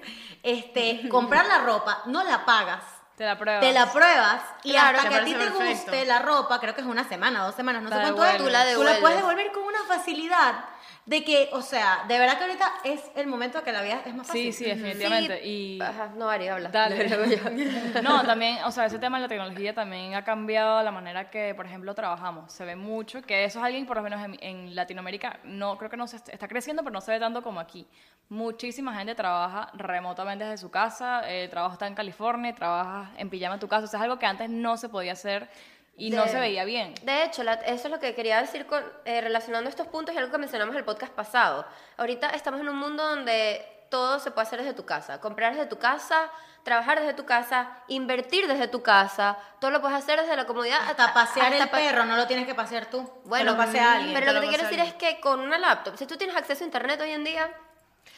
este, 0.43 1.09
comprar 1.09 1.47
la 1.47 1.59
ropa, 1.59 2.03
no 2.07 2.23
la 2.23 2.45
pagas. 2.45 2.85
Te 3.17 3.25
la 3.25 3.37
pruebas. 3.37 3.61
Te 3.61 3.73
la 3.73 3.93
pruebas 3.93 4.43
y 4.63 4.71
Claro, 4.71 4.99
hasta 4.99 5.11
que 5.11 5.17
a 5.17 5.25
ti 5.25 5.33
te 5.33 5.39
perfecto. 5.39 5.65
guste 5.65 6.05
la 6.05 6.21
ropa, 6.21 6.61
creo 6.61 6.75
que 6.77 6.83
es 6.83 6.87
una 6.87 7.03
semana, 7.09 7.43
dos 7.43 7.57
semanas, 7.57 7.83
no 7.83 7.91
La 7.91 7.97
sé 7.97 8.13
cuánto 8.13 8.25
es. 8.25 8.37
Tú 8.37 8.49
la 8.49 8.75
tú 8.75 8.85
la 8.85 9.01
puedes 9.01 9.17
devolver 9.17 9.51
con 9.51 9.65
una 9.65 9.83
facilidad 9.89 10.65
de 11.09 11.25
que, 11.25 11.49
o 11.53 11.63
sea, 11.63 12.05
de 12.07 12.19
verdad 12.19 12.37
que 12.37 12.45
ahorita 12.45 12.71
es 12.85 13.01
el 13.17 13.27
momento 13.29 13.65
que 13.65 13.73
la 13.73 13.81
vida 13.81 14.03
es 14.05 14.15
más 14.15 14.27
Sí, 14.27 14.53
fácil. 14.53 14.53
sí, 14.53 14.65
definitivamente. 14.67 15.47
Y 15.47 15.81
Ajá, 15.81 16.13
no, 16.15 16.29
Ari, 16.29 16.49
habla. 16.49 16.69
Dale. 16.69 17.09
No, 18.03 18.23
también, 18.25 18.59
o 18.65 18.71
sea, 18.71 18.85
ese 18.85 18.99
tema 18.99 19.17
de 19.17 19.23
la 19.23 19.29
tecnología 19.29 19.75
también 19.75 20.15
ha 20.15 20.23
cambiado 20.23 20.83
la 20.83 20.91
manera 20.91 21.31
que, 21.31 21.55
por 21.55 21.65
ejemplo, 21.65 21.95
trabajamos. 21.95 22.53
Se 22.53 22.67
ve 22.67 22.77
mucho 22.77 23.23
que 23.23 23.45
eso 23.45 23.59
es 23.59 23.65
alguien, 23.65 23.87
por 23.87 23.97
lo 23.97 24.03
menos 24.03 24.23
en, 24.23 24.37
en 24.43 24.75
Latinoamérica, 24.75 25.41
no 25.45 25.79
creo 25.79 25.89
que 25.89 25.97
no 25.97 26.07
se 26.07 26.17
est- 26.17 26.29
está 26.29 26.47
creciendo, 26.47 26.83
pero 26.83 26.93
no 26.93 27.01
se 27.01 27.11
ve 27.13 27.19
tanto 27.19 27.43
como 27.43 27.59
aquí. 27.59 27.87
Muchísima 28.29 28.95
gente 28.95 29.15
trabaja 29.15 29.71
remotamente 29.73 30.45
desde 30.45 30.59
su 30.59 30.71
casa, 30.71 31.23
eh, 31.25 31.49
trabaja 31.49 31.73
está 31.73 31.87
en 31.87 31.95
California, 31.95 32.55
trabaja 32.55 33.11
en 33.17 33.31
pijama 33.31 33.55
en 33.55 33.61
tu 33.61 33.69
casa. 33.69 33.85
O 33.87 33.89
sea, 33.89 33.99
es 34.01 34.05
algo 34.05 34.19
que 34.19 34.27
antes 34.27 34.51
no 34.51 34.77
se 34.77 34.91
podía 34.91 35.13
hacer 35.13 35.49
y 35.99 36.09
no 36.11 36.23
De- 36.25 36.29
se 36.31 36.41
veía 36.41 36.65
bien. 36.65 36.95
De 37.03 37.25
hecho, 37.25 37.43
la- 37.43 37.55
eso 37.55 37.89
es 37.89 37.91
lo 37.91 37.99
que 38.01 38.15
quería 38.15 38.41
decir 38.41 38.65
con, 38.67 38.83
eh, 39.05 39.21
relacionando 39.21 39.69
estos 39.69 39.87
puntos 39.89 40.15
y 40.15 40.19
algo 40.19 40.31
que 40.31 40.39
mencionamos 40.39 40.73
en 40.75 40.79
el 40.79 40.85
podcast 40.85 41.13
pasado. 41.13 41.67
Ahorita 41.99 42.31
estamos 42.31 42.61
en 42.61 42.69
un 42.71 42.77
mundo 42.77 43.05
donde 43.07 43.67
todo 43.91 44.19
se 44.21 44.31
puede 44.31 44.47
hacer 44.47 44.61
desde 44.61 44.75
tu 44.75 44.87
casa. 44.87 45.21
Comprar 45.21 45.55
desde 45.55 45.67
tu 45.67 45.79
casa, 45.79 46.31
trabajar 46.63 47.01
desde 47.01 47.15
tu 47.15 47.25
casa, 47.27 47.71
invertir 47.89 48.47
desde 48.47 48.69
tu 48.69 48.83
casa. 48.83 49.39
Todo 49.61 49.71
lo 49.71 49.81
puedes 49.81 49.97
hacer 49.97 50.21
desde 50.21 50.37
la 50.37 50.47
comodidad. 50.47 50.79
Hasta 50.89 51.13
pasear 51.15 51.53
el 51.53 51.63
hasta 51.63 51.71
pa- 51.73 51.79
perro, 51.79 52.05
no 52.05 52.15
lo 52.17 52.27
tienes 52.27 52.47
que 52.47 52.55
pasear 52.55 52.87
tú. 52.87 53.11
Bueno, 53.25 53.45
que 53.45 53.51
lo 53.53 53.57
pasea 53.57 53.93
alguien. 53.95 54.15
pero 54.15 54.27
lo 54.27 54.33
que 54.33 54.35
lo 54.35 54.41
te 54.43 54.49
quiero 54.57 54.65
decir 54.71 54.81
es 54.81 54.95
que 54.95 55.21
con 55.21 55.41
una 55.41 55.59
laptop, 55.59 55.97
si 55.97 56.07
tú 56.07 56.17
tienes 56.17 56.37
acceso 56.37 56.63
a 56.65 56.67
internet 56.67 57.01
hoy 57.01 57.11
en 57.13 57.25
día, 57.25 57.51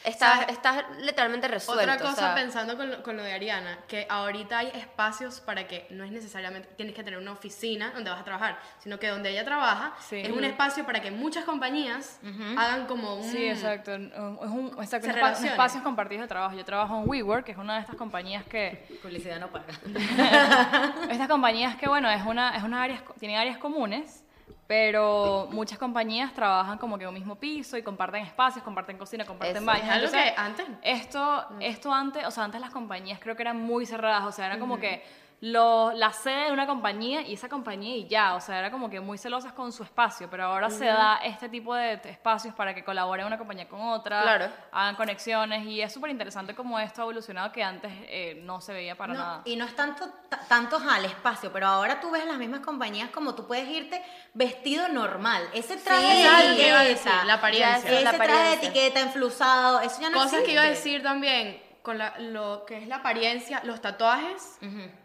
Estás, 0.03 0.49
estás 0.49 0.83
literalmente 1.01 1.47
resuelto. 1.47 1.83
Otra 1.83 1.95
o 1.95 1.99
cosa 2.09 2.15
sea, 2.15 2.35
pensando 2.35 2.75
con 2.75 2.89
lo, 2.89 3.03
con 3.03 3.17
lo 3.17 3.23
de 3.23 3.33
Ariana, 3.33 3.77
que 3.87 4.07
ahorita 4.09 4.57
hay 4.57 4.67
espacios 4.73 5.39
para 5.41 5.67
que 5.67 5.85
no 5.91 6.03
es 6.03 6.11
necesariamente 6.11 6.69
tienes 6.75 6.95
que 6.95 7.03
tener 7.03 7.19
una 7.19 7.31
oficina 7.33 7.91
donde 7.93 8.09
vas 8.09 8.19
a 8.19 8.23
trabajar, 8.23 8.57
sino 8.79 8.97
que 8.97 9.07
donde 9.09 9.29
ella 9.29 9.45
trabaja 9.45 9.93
Sí. 9.99 10.17
es 10.21 10.29
un 10.31 10.43
espacio 10.43 10.85
para 10.87 11.01
que 11.01 11.11
muchas 11.11 11.43
compañías 11.45 12.19
hagan 12.57 12.87
como 12.87 13.15
un... 13.17 13.23
Sí, 13.23 13.45
exacto. 13.47 13.91
Un- 13.93 14.11
Es 14.41 14.49
un, 14.49 14.67
exacto, 14.81 15.07
un 15.07 15.13
espa- 15.13 15.15
relacionan. 15.15 15.51
espacios 15.51 15.83
compartidos 15.83 16.23
de 16.23 16.27
trabajo. 16.29 16.55
Yo 16.55 16.65
trabajo 16.65 16.97
en 16.97 17.07
WeWork, 17.09 17.45
que 17.45 17.51
es 17.51 17.57
una 17.59 17.75
de 17.75 17.81
estas 17.81 17.95
compañías 17.95 18.43
que 18.45 18.85
Publicidad 19.03 19.39
no 19.39 19.49
paga. 19.51 19.65
Estas 21.11 21.27
compañías 21.27 21.75
que, 21.75 21.87
bueno, 21.87 22.09
es 22.09 22.23
una, 22.25 22.55
es 22.55 22.63
una 22.63 22.81
áreas, 22.83 23.01
tienen 23.19 23.37
áreas 23.37 23.57
comunes, 23.57 24.23
pero 24.71 25.49
muchas 25.51 25.77
compañías 25.77 26.33
trabajan 26.33 26.77
como 26.77 26.97
que 26.97 27.03
en 27.03 27.09
un 27.09 27.13
mismo 27.13 27.35
piso 27.35 27.75
y 27.77 27.83
comparten 27.83 28.23
espacios, 28.23 28.63
comparten 28.63 28.97
cocina, 28.97 29.25
comparten 29.25 29.65
baños. 29.65 29.83
Es 29.83 29.91
algo 29.91 30.05
Entonces, 30.05 30.31
que 30.31 30.39
antes- 30.39 30.67
Esto, 30.81 31.45
esto 31.59 31.93
antes, 31.93 32.25
o 32.25 32.31
sea, 32.31 32.45
antes 32.45 32.61
las 32.61 32.69
compañías 32.69 33.19
creo 33.19 33.35
que 33.35 33.41
eran 33.41 33.59
muy 33.59 33.85
cerradas, 33.85 34.23
o 34.23 34.31
sea, 34.31 34.45
era 34.45 34.59
como 34.59 34.79
que 34.79 35.03
lo, 35.43 35.91
la 35.93 36.13
sede 36.13 36.45
de 36.45 36.51
una 36.51 36.67
compañía 36.67 37.21
y 37.23 37.33
esa 37.33 37.49
compañía 37.49 37.95
y 37.95 38.07
ya, 38.07 38.35
o 38.35 38.41
sea, 38.41 38.59
era 38.59 38.69
como 38.69 38.91
que 38.91 38.99
muy 38.99 39.17
celosas 39.17 39.51
con 39.53 39.71
su 39.71 39.81
espacio, 39.81 40.29
pero 40.29 40.45
ahora 40.45 40.69
se 40.69 40.85
da 40.85 41.17
este 41.23 41.49
tipo 41.49 41.73
de 41.73 41.93
espacios 42.05 42.53
para 42.53 42.75
que 42.75 42.83
colaboren 42.83 43.25
una 43.25 43.39
compañía 43.39 43.67
con 43.67 43.81
otra, 43.81 44.21
Claro. 44.21 44.49
hagan 44.71 44.95
conexiones 44.95 45.65
y 45.65 45.81
es 45.81 45.91
súper 45.91 46.11
interesante 46.11 46.53
cómo 46.53 46.77
esto 46.79 47.01
ha 47.01 47.05
evolucionado 47.05 47.51
que 47.51 47.63
antes 47.63 47.91
eh, 48.03 48.39
no 48.43 48.61
se 48.61 48.71
veía 48.71 48.95
para 48.95 49.13
No, 49.13 49.19
nada. 49.19 49.41
y 49.45 49.55
no 49.55 49.65
es 49.65 49.75
tanto 49.75 50.07
ta- 50.29 50.41
tantos 50.47 50.83
al 50.87 51.05
espacio, 51.05 51.51
pero 51.51 51.65
ahora 51.65 51.99
tú 51.99 52.11
ves 52.11 52.23
las 52.27 52.37
mismas 52.37 52.59
compañías 52.59 53.09
como 53.09 53.33
tú 53.33 53.47
puedes 53.47 53.67
irte 53.67 53.99
vestido 54.35 54.89
normal. 54.89 55.41
Ese 55.55 55.75
traje 55.77 56.01
Sí, 56.01 56.21
de 56.21 56.69
etiqueta, 56.75 57.25
la 57.25 57.33
apariencia. 57.33 57.89
Ese 57.91 58.03
la 58.03 58.11
traje 58.13 58.33
de 58.49 58.53
etiqueta 58.53 58.99
enflusado, 58.99 59.79
eso 59.81 59.99
ya 60.01 60.11
no 60.11 60.19
Cosas 60.19 60.43
que 60.43 60.51
iba 60.53 60.61
a 60.61 60.65
decir 60.65 61.01
también 61.01 61.59
con 61.81 61.97
la- 61.97 62.17
lo 62.19 62.63
que 62.65 62.77
es 62.77 62.87
la 62.87 62.97
apariencia, 62.97 63.61
los 63.63 63.81
tatuajes, 63.81 64.57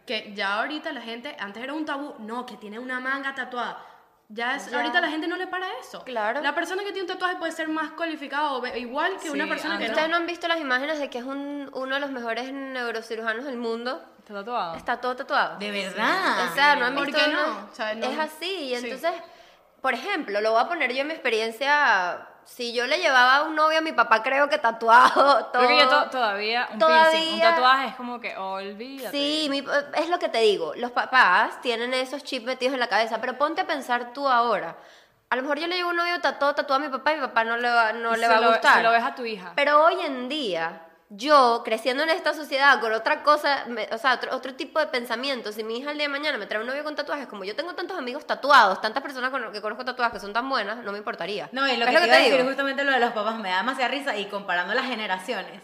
que 0.07 0.33
ya 0.35 0.55
ahorita 0.61 0.93
la 0.93 1.01
gente, 1.01 1.37
antes 1.39 1.63
era 1.63 1.73
un 1.73 1.85
tabú, 1.87 2.15
no, 2.19 2.45
que 2.47 2.57
tiene 2.57 2.79
una 2.79 3.01
manga 3.01 3.35
tatuada. 3.35 3.79
Ya, 4.29 4.57
es, 4.57 4.69
Ya. 4.71 4.79
ahorita 4.79 5.01
la 5.01 5.09
gente 5.09 5.29
no 5.29 5.37
le 5.37 5.47
para 5.47 5.67
eso. 5.81 6.03
Claro. 6.03 6.41
La 6.43 6.53
persona 6.53 6.83
que 6.83 6.91
tiene 6.91 7.03
un 7.03 7.07
tatuaje 7.07 7.37
puede 7.37 7.53
ser 7.53 7.69
más 7.69 7.93
cualificado 7.93 8.61
o 8.61 8.67
igual 8.77 9.13
que 9.15 9.29
Sí, 9.29 9.29
una 9.29 9.47
persona 9.47 9.79
que 9.79 9.85
no. 9.85 9.91
Ustedes 9.93 10.11
no 10.11 10.17
han 10.17 10.27
visto 10.27 10.49
las 10.49 10.59
imágenes 10.61 10.99
de 10.99 11.09
que 11.09 11.19
es 11.19 11.25
un- 11.25 11.71
uno 11.73 11.95
de 11.95 12.01
los 12.01 12.11
mejores 12.11 12.53
neurocirujanos 12.53 13.45
del 13.45 13.57
mundo. 13.57 14.05
¿Está 14.19 14.35
tatuado? 14.35 14.75
Está 14.75 15.01
todo 15.01 15.15
tatuado. 15.15 15.59
De 15.59 15.71
verdad. 15.71 16.49
O 16.51 16.55
sea, 16.55 16.75
no 16.75 16.87
han 16.87 16.97
¿Por 16.97 17.07
visto 17.07 17.21
qué 17.25 17.31
no? 17.33 17.41
uno? 17.45 17.69
O 17.71 17.75
sea, 17.75 17.95
no- 17.95 18.05
Es 18.07 18.19
así, 18.19 18.73
y 18.73 18.77
Sí. 18.77 18.85
entonces, 18.87 19.13
por 19.81 19.95
ejemplo, 19.95 20.41
lo 20.41 20.51
voy 20.53 20.61
a 20.61 20.67
poner 20.67 20.93
yo 20.93 21.03
en 21.03 21.07
mi 21.07 21.13
experiencia. 21.13 22.27
Si 22.47 22.73
yo 22.73 22.87
le 22.87 22.99
llevaba 22.99 23.37
a 23.37 23.43
un 23.43 23.55
novio 23.57 23.79
a 23.79 23.81
mi 23.83 23.93
papá, 23.93 24.23
creo 24.23 24.49
que 24.49 24.57
tatuado, 24.59 25.47
todo. 25.53 25.65
Creo 25.65 25.69
que 25.69 25.79
yo 25.85 25.89
to- 25.89 26.11
todavía, 26.11 26.69
un 26.73 26.79
Todavía- 26.79 27.11
piercing, 27.11 27.35
un 27.35 27.41
tatuaje 27.41 27.87
es 27.89 27.95
como 27.97 28.21
que 28.21 28.37
olvídate. 28.37 29.11
Sí, 29.11 29.49
mi- 29.51 29.65
es 29.95 30.09
lo 30.09 30.19
que 30.19 30.29
te 30.29 30.39
digo. 30.39 30.73
Los 30.77 30.93
papás 30.93 31.61
tienen 31.61 31.93
esos 31.93 32.23
chips 32.25 32.47
metidos 32.47 32.73
en 32.75 32.81
la 32.81 32.87
cabeza, 32.89 33.21
pero 33.21 33.37
ponte 33.37 33.61
a 33.63 33.67
pensar 33.67 34.13
tú 34.13 34.29
ahora. 34.29 34.77
A 35.29 35.35
lo 35.37 35.43
mejor 35.43 35.59
yo 35.59 35.67
le 35.67 35.75
llevo 35.77 35.91
un 35.91 35.97
novio 35.97 36.21
tatuado, 36.21 36.55
tatuado 36.55 36.85
a 36.85 36.87
mi 36.89 36.93
papá 36.97 37.13
y 37.13 37.17
mi 37.17 37.21
papá 37.23 37.43
no 37.43 37.57
le 37.57 37.69
va, 37.69 37.93
no 37.93 38.15
le 38.15 38.29
va 38.29 38.37
a 38.37 38.41
lo- 38.41 38.49
gustar. 38.53 38.75
Se 38.77 38.83
lo 38.85 38.93
ves 38.93 39.03
a 39.03 39.15
tu 39.17 39.25
hija. 39.25 39.53
Pero 39.57 39.85
hoy 39.85 40.01
en 40.03 40.29
día, 40.29 40.83
yo 41.09 41.63
creciendo 41.65 42.03
en 42.03 42.11
esta 42.11 42.35
sociedad 42.35 42.81
con 42.81 42.93
otra 42.93 43.23
cosa, 43.23 43.65
me- 43.69 43.89
o 43.93 43.99
sea, 43.99 44.15
otro, 44.15 44.35
otro 44.35 44.55
tipo 44.55 44.81
de 44.81 44.89
pensamiento, 44.89 45.53
si 45.53 45.63
mi 45.63 45.79
hija 45.79 45.93
el 45.93 45.99
día 45.99 46.07
de 46.09 46.13
mañana 46.13 46.37
me 46.37 46.47
trae 46.47 46.61
un 46.61 46.67
novio 46.67 46.83
con 46.83 46.97
tatuajes, 46.97 47.29
como 47.29 47.45
yo 47.45 47.55
tengo 47.55 47.75
tantos 47.75 47.97
amigos 47.97 48.27
tatuados, 48.27 48.81
tantas 48.81 49.03
personas 49.03 49.31
con- 49.31 49.53
que 49.53 49.61
conozco 49.61 49.85
tatuadas 49.85 50.13
que 50.13 50.19
son 50.21 50.33
tan 50.33 50.49
buenas, 50.49 50.79
no 50.79 50.91
me 50.91 50.99
importaría. 50.99 51.49
No, 51.53 51.69
y 51.69 51.77
lo 51.77 51.87
¿Ves 51.87 51.95
que, 51.95 52.01
te 52.01 52.07
iba 52.09 52.15
a 52.17 52.19
decir 52.19 52.33
digo? 52.35 52.49
justamente 52.49 52.83
lo 52.83 52.91
de 52.91 52.99
los 53.01 53.13
papás 53.13 53.37
me 53.39 53.51
da 53.51 53.59
demasiada 53.59 53.89
risa 53.91 54.17
y 54.17 54.27
comparando 54.27 54.75
las 54.75 54.87
generaciones. 54.87 55.63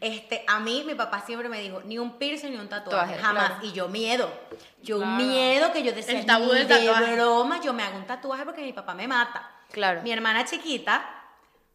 Este, 0.00 0.44
a 0.46 0.58
mí 0.60 0.82
mi 0.86 0.94
papá 0.94 1.20
siempre 1.24 1.48
me 1.48 1.60
dijo, 1.60 1.80
ni 1.84 1.98
un 1.98 2.18
piercing 2.18 2.50
ni 2.50 2.56
un 2.58 2.68
tatuaje, 2.68 3.14
Tatuaje, 3.14 3.22
jamás. 3.22 3.46
claro. 3.50 3.64
Y 3.66 3.72
yo 3.72 3.88
miedo. 3.88 4.30
Yo 4.82 4.96
Claro. 4.98 5.12
miedo 5.12 5.72
que 5.72 5.82
yo 5.82 5.92
decía, 5.92 6.18
El 6.18 6.26
tabú 6.26 6.50
del 6.50 6.66
de 6.68 6.90
broma, 7.14 7.60
yo 7.62 7.72
me 7.72 7.82
hago 7.84 7.96
un 7.96 8.06
tatuaje 8.06 8.44
porque 8.44 8.62
mi 8.62 8.72
papá 8.72 8.92
me 8.94 9.06
mata. 9.06 9.48
Claro. 9.70 10.02
Mi 10.02 10.10
hermana 10.12 10.44
chiquita, 10.44 11.19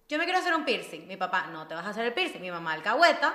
yo 0.07 0.17
me 0.17 0.25
quiero 0.25 0.39
hacer 0.39 0.53
un 0.53 0.65
piercing. 0.65 1.07
Mi 1.07 1.17
papá, 1.17 1.47
no 1.47 1.67
te 1.67 1.75
vas 1.75 1.85
a 1.85 1.89
hacer 1.89 2.05
el 2.05 2.13
piercing. 2.13 2.41
Mi 2.41 2.51
mamá, 2.51 2.73
alcahueta. 2.73 3.33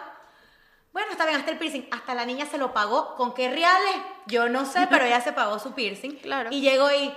Bueno, 0.93 1.11
está 1.13 1.25
bien, 1.27 1.39
hasta 1.39 1.53
el 1.53 1.59
piercing. 1.59 1.83
Hasta 1.93 2.15
la 2.15 2.25
niña 2.25 2.47
se 2.47 2.59
lo 2.59 2.73
pagó. 2.73 3.15
¿Con 3.17 3.33
qué 3.35 3.49
reales? 3.51 3.97
Yo 4.27 4.49
no 4.49 4.65
sé, 4.67 4.87
pero 4.91 5.05
ella 5.05 5.21
se 5.21 5.33
pagó 5.33 5.59
su 5.59 5.73
piercing. 5.75 6.17
Claro. 6.23 6.51
Y 6.53 6.61
llegó 6.61 6.91
y, 6.93 7.13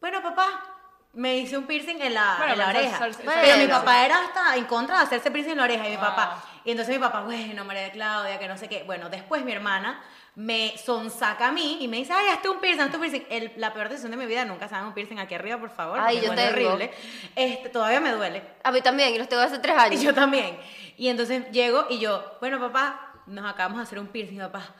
bueno, 0.00 0.22
papá, 0.22 0.46
me 1.12 1.36
hice 1.38 1.56
un 1.58 1.66
piercing 1.66 2.00
en 2.00 2.14
la, 2.14 2.34
Bueno, 2.38 2.52
en 2.54 2.58
la 2.58 2.68
oreja. 2.68 2.98
sal- 2.98 3.14
sal- 3.14 3.24
Bueno. 3.24 3.40
Pero 3.42 3.56
mi 3.58 3.66
papá 3.68 4.04
era 4.04 4.18
hasta 4.24 4.56
en 4.56 4.64
contra 4.66 4.98
de 4.98 5.04
hacerse 5.04 5.30
piercing 5.30 5.52
en 5.52 5.58
la 5.58 5.64
oreja. 5.64 5.86
Y 5.86 5.90
mi 5.90 5.96
Wow. 5.96 6.04
papá, 6.06 6.42
y 6.64 6.70
entonces 6.70 6.94
mi 6.94 7.00
papá, 7.00 7.20
bueno, 7.22 7.64
María 7.64 7.82
de 7.82 7.90
Claudia, 7.92 8.38
que 8.38 8.48
no 8.48 8.56
sé 8.56 8.68
qué. 8.68 8.82
Bueno, 8.84 9.08
después 9.08 9.44
mi 9.44 9.52
hermana 9.52 10.02
me 10.36 10.76
sonsaca 10.78 11.48
a 11.48 11.52
mí 11.52 11.78
y 11.80 11.86
me 11.88 11.98
dice, 11.98 12.12
ay, 12.12 12.28
hazte 12.28 12.48
un 12.48 12.58
piercing, 12.60 12.82
hazte 12.82 12.96
un 12.96 13.02
piercing. 13.02 13.26
El- 13.30 13.52
la 13.56 13.72
peor 13.72 13.88
decisión 13.88 14.10
de 14.10 14.16
mi 14.16 14.26
vida, 14.26 14.44
nunca 14.44 14.68
se 14.68 14.74
hagan 14.74 14.88
un 14.88 14.94
piercing 14.94 15.18
aquí 15.18 15.34
arriba, 15.34 15.58
por 15.58 15.70
favor. 15.70 15.98
Ay, 16.00 16.20
yo 16.20 16.34
tengo. 16.34 16.48
horrible. 16.50 16.90
Este, 17.36 17.68
todavía 17.68 18.00
me 18.00 18.10
duele. 18.10 18.42
A 18.64 18.72
mí 18.72 18.80
también, 18.80 19.14
y 19.14 19.18
los 19.18 19.28
tengo 19.28 19.42
hace 19.42 19.58
tres 19.60 19.76
años. 19.78 20.00
Y 20.00 20.04
yo 20.04 20.12
también. 20.14 20.58
Y 20.96 21.08
entonces 21.08 21.50
llego 21.52 21.86
y 21.88 21.98
yo, 21.98 22.36
bueno, 22.40 22.58
papá, 22.58 23.12
nos 23.26 23.44
acabamos 23.48 23.78
de 23.78 23.82
hacer 23.84 23.98
un 23.98 24.08
piercing, 24.08 24.38
papá. 24.38 24.74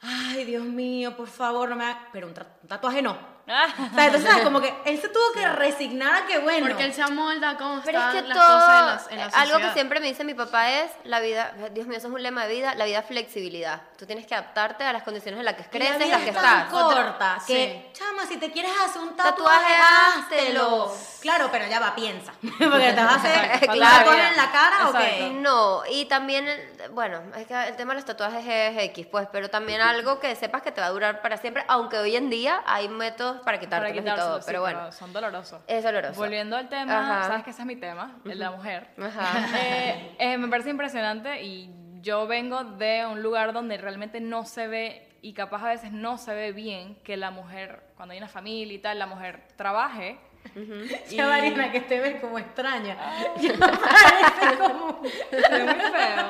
Ay, 0.00 0.44
Dios 0.44 0.64
mío, 0.64 1.16
por 1.16 1.28
favor, 1.28 1.68
no 1.68 1.76
me 1.76 1.84
hagas. 1.84 1.98
Pero 2.12 2.26
un, 2.26 2.34
un 2.62 2.68
tatuaje 2.68 3.00
no. 3.02 3.37
O 3.92 3.94
sea, 3.94 4.04
entonces, 4.06 4.28
¿sabes? 4.30 4.44
como 4.44 4.60
que 4.60 4.74
él 4.84 5.00
se 5.00 5.08
tuvo 5.08 5.32
que 5.34 5.48
resignar 5.48 6.14
a 6.22 6.26
que, 6.26 6.38
bueno. 6.38 6.66
Porque 6.66 6.84
él 6.84 6.92
se 6.92 7.02
amolda 7.02 7.50
a 7.50 7.56
cómo 7.56 7.80
Pero 7.84 7.98
es 8.00 8.06
que 8.14 8.22
las 8.22 8.38
todo, 8.38 8.58
cosas 8.60 8.78
en, 8.80 8.86
las- 8.86 9.10
en 9.12 9.18
la 9.18 9.26
eh, 9.26 9.30
algo 9.34 9.58
que 9.58 9.72
siempre 9.72 10.00
me 10.00 10.06
dice 10.06 10.24
mi 10.24 10.34
papá 10.34 10.70
es 10.70 10.90
la 11.04 11.20
vida, 11.20 11.52
Dios 11.72 11.86
mío, 11.86 11.98
eso 11.98 12.08
es 12.08 12.14
un 12.14 12.22
lema 12.22 12.46
de 12.46 12.54
vida, 12.54 12.74
la 12.74 12.84
vida 12.84 13.02
flexibilidad. 13.02 13.80
Tú 13.98 14.06
tienes 14.06 14.26
que 14.26 14.34
adaptarte 14.34 14.84
a 14.84 14.92
las 14.92 15.02
condiciones 15.02 15.38
en 15.38 15.44
las 15.44 15.54
que 15.54 15.64
creces, 15.64 16.00
en 16.02 16.10
las 16.10 16.22
que 16.22 16.30
es 16.30 16.36
tan 16.36 16.44
estás. 16.66 16.70
corta 16.70 17.38
que, 17.46 17.90
Sí. 17.92 17.98
chama, 17.98 18.26
si 18.26 18.36
te 18.36 18.50
quieres 18.52 18.72
hacer 18.84 19.00
un 19.02 19.16
Tatuaje, 19.16 19.34
tatuaje, 19.74 19.74
háztelo. 20.18 20.92
Claro, 21.20 21.48
pero 21.50 21.66
ya 21.66 21.80
va, 21.80 21.94
piensa. 21.94 22.32
Porque 22.40 22.92
te 22.92 23.02
vas 23.02 23.12
a 23.12 23.16
hacer 23.16 23.68
un 23.70 23.80
tatuaje 23.80 24.28
en 24.28 24.36
la 24.36 24.50
cara 24.52 24.88
o 24.88 24.92
qué. 24.92 25.30
No, 25.40 25.82
y 25.90 26.04
también, 26.04 26.46
bueno, 26.92 27.20
es 27.36 27.46
que 27.46 27.54
el 27.68 27.76
tema 27.76 27.92
de 27.92 27.96
los 28.00 28.04
tatuajes 28.04 28.44
es 28.46 28.82
X, 28.84 29.06
pues, 29.10 29.26
pero 29.32 29.50
también 29.50 29.80
algo 29.80 30.20
que 30.20 30.34
sepas 30.36 30.62
que 30.62 30.70
te 30.72 30.80
va 30.80 30.88
a 30.88 30.90
durar 30.90 31.20
para 31.22 31.36
siempre, 31.38 31.64
aunque 31.68 31.98
hoy 31.98 32.14
en 32.16 32.30
día 32.30 32.62
hay 32.66 32.88
métodos 32.88 33.37
para 33.40 33.58
quitártelos 33.60 33.96
y 33.96 34.00
todo, 34.00 34.14
quitárselos, 34.14 34.44
sí, 34.44 34.46
pero 34.46 34.60
bueno, 34.60 34.92
son 34.92 35.12
dolorosos. 35.12 35.60
es 35.66 35.82
doloroso. 35.84 36.20
Volviendo 36.20 36.56
al 36.56 36.68
tema, 36.68 37.18
Ajá. 37.18 37.28
sabes 37.28 37.44
que 37.44 37.50
ese 37.50 37.62
es 37.62 37.66
mi 37.66 37.76
tema, 37.76 38.16
el 38.24 38.30
de 38.30 38.34
la 38.36 38.50
mujer. 38.50 38.88
Ajá. 39.00 39.46
Eh, 39.58 40.16
eh, 40.18 40.38
me 40.38 40.48
parece 40.48 40.70
impresionante 40.70 41.42
y 41.42 41.70
yo 42.00 42.26
vengo 42.26 42.62
de 42.64 43.06
un 43.06 43.22
lugar 43.22 43.52
donde 43.52 43.76
realmente 43.76 44.20
no 44.20 44.44
se 44.44 44.68
ve 44.68 45.08
y 45.20 45.32
capaz 45.32 45.64
a 45.64 45.68
veces 45.68 45.90
no 45.92 46.16
se 46.18 46.32
ve 46.32 46.52
bien 46.52 46.96
que 47.02 47.16
la 47.16 47.30
mujer, 47.30 47.82
cuando 47.96 48.12
hay 48.12 48.18
una 48.18 48.28
familia 48.28 48.72
y 48.74 48.78
tal, 48.78 48.98
la 48.98 49.06
mujer 49.06 49.42
trabaje. 49.56 50.18
Ya, 51.10 51.26
Mariana, 51.26 51.70
que 51.72 51.80
te 51.80 52.00
ves 52.00 52.20
como 52.20 52.38
extraña. 52.38 52.96
Ya 53.40 53.52
parece 53.58 54.58
como... 54.58 55.02
Se 55.30 55.36
ve 55.36 55.64
muy 55.64 55.80
feo. 55.80 56.26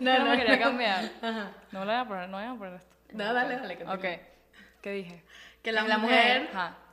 No, 0.00 0.12
No, 0.18 0.24
no, 0.24 0.30
me 0.30 0.36
quería 0.36 0.58
cambiar. 0.58 1.04
Ajá. 1.22 1.50
No 1.70 1.84
lo 1.84 1.92
voy 1.92 2.00
a 2.00 2.04
poner, 2.04 2.28
no 2.28 2.36
voy 2.38 2.46
a 2.46 2.58
poner 2.58 2.74
esto. 2.74 2.96
No, 3.12 3.32
dale, 3.32 3.56
dale. 3.56 3.76
continúa. 3.76 3.94
Ok, 3.94 4.20
¿qué 4.82 4.90
dije? 4.92 5.24
Que 5.62 5.72
la, 5.72 5.98
mujer. 5.98 6.48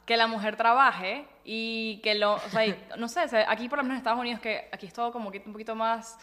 Que 0.05 0.17
la 0.17 0.27
mujer 0.27 0.55
trabaje 0.57 1.25
y 1.45 1.99
que 2.03 2.15
lo, 2.15 2.33
o 2.35 2.49
sea, 2.49 2.65
y- 2.65 2.77
no 2.97 3.07
sé, 3.07 3.21
aquí 3.47 3.69
por 3.69 3.77
lo 3.77 3.83
menos 3.83 3.95
en 3.95 3.97
Estados 3.99 4.19
Unidos, 4.19 4.39
que 4.41 4.67
aquí 4.71 4.85
es 4.87 4.93
todo 4.93 5.11
como 5.11 5.31
que 5.31 5.41
un 5.45 5.53
poquito 5.53 5.75
más 5.75 6.17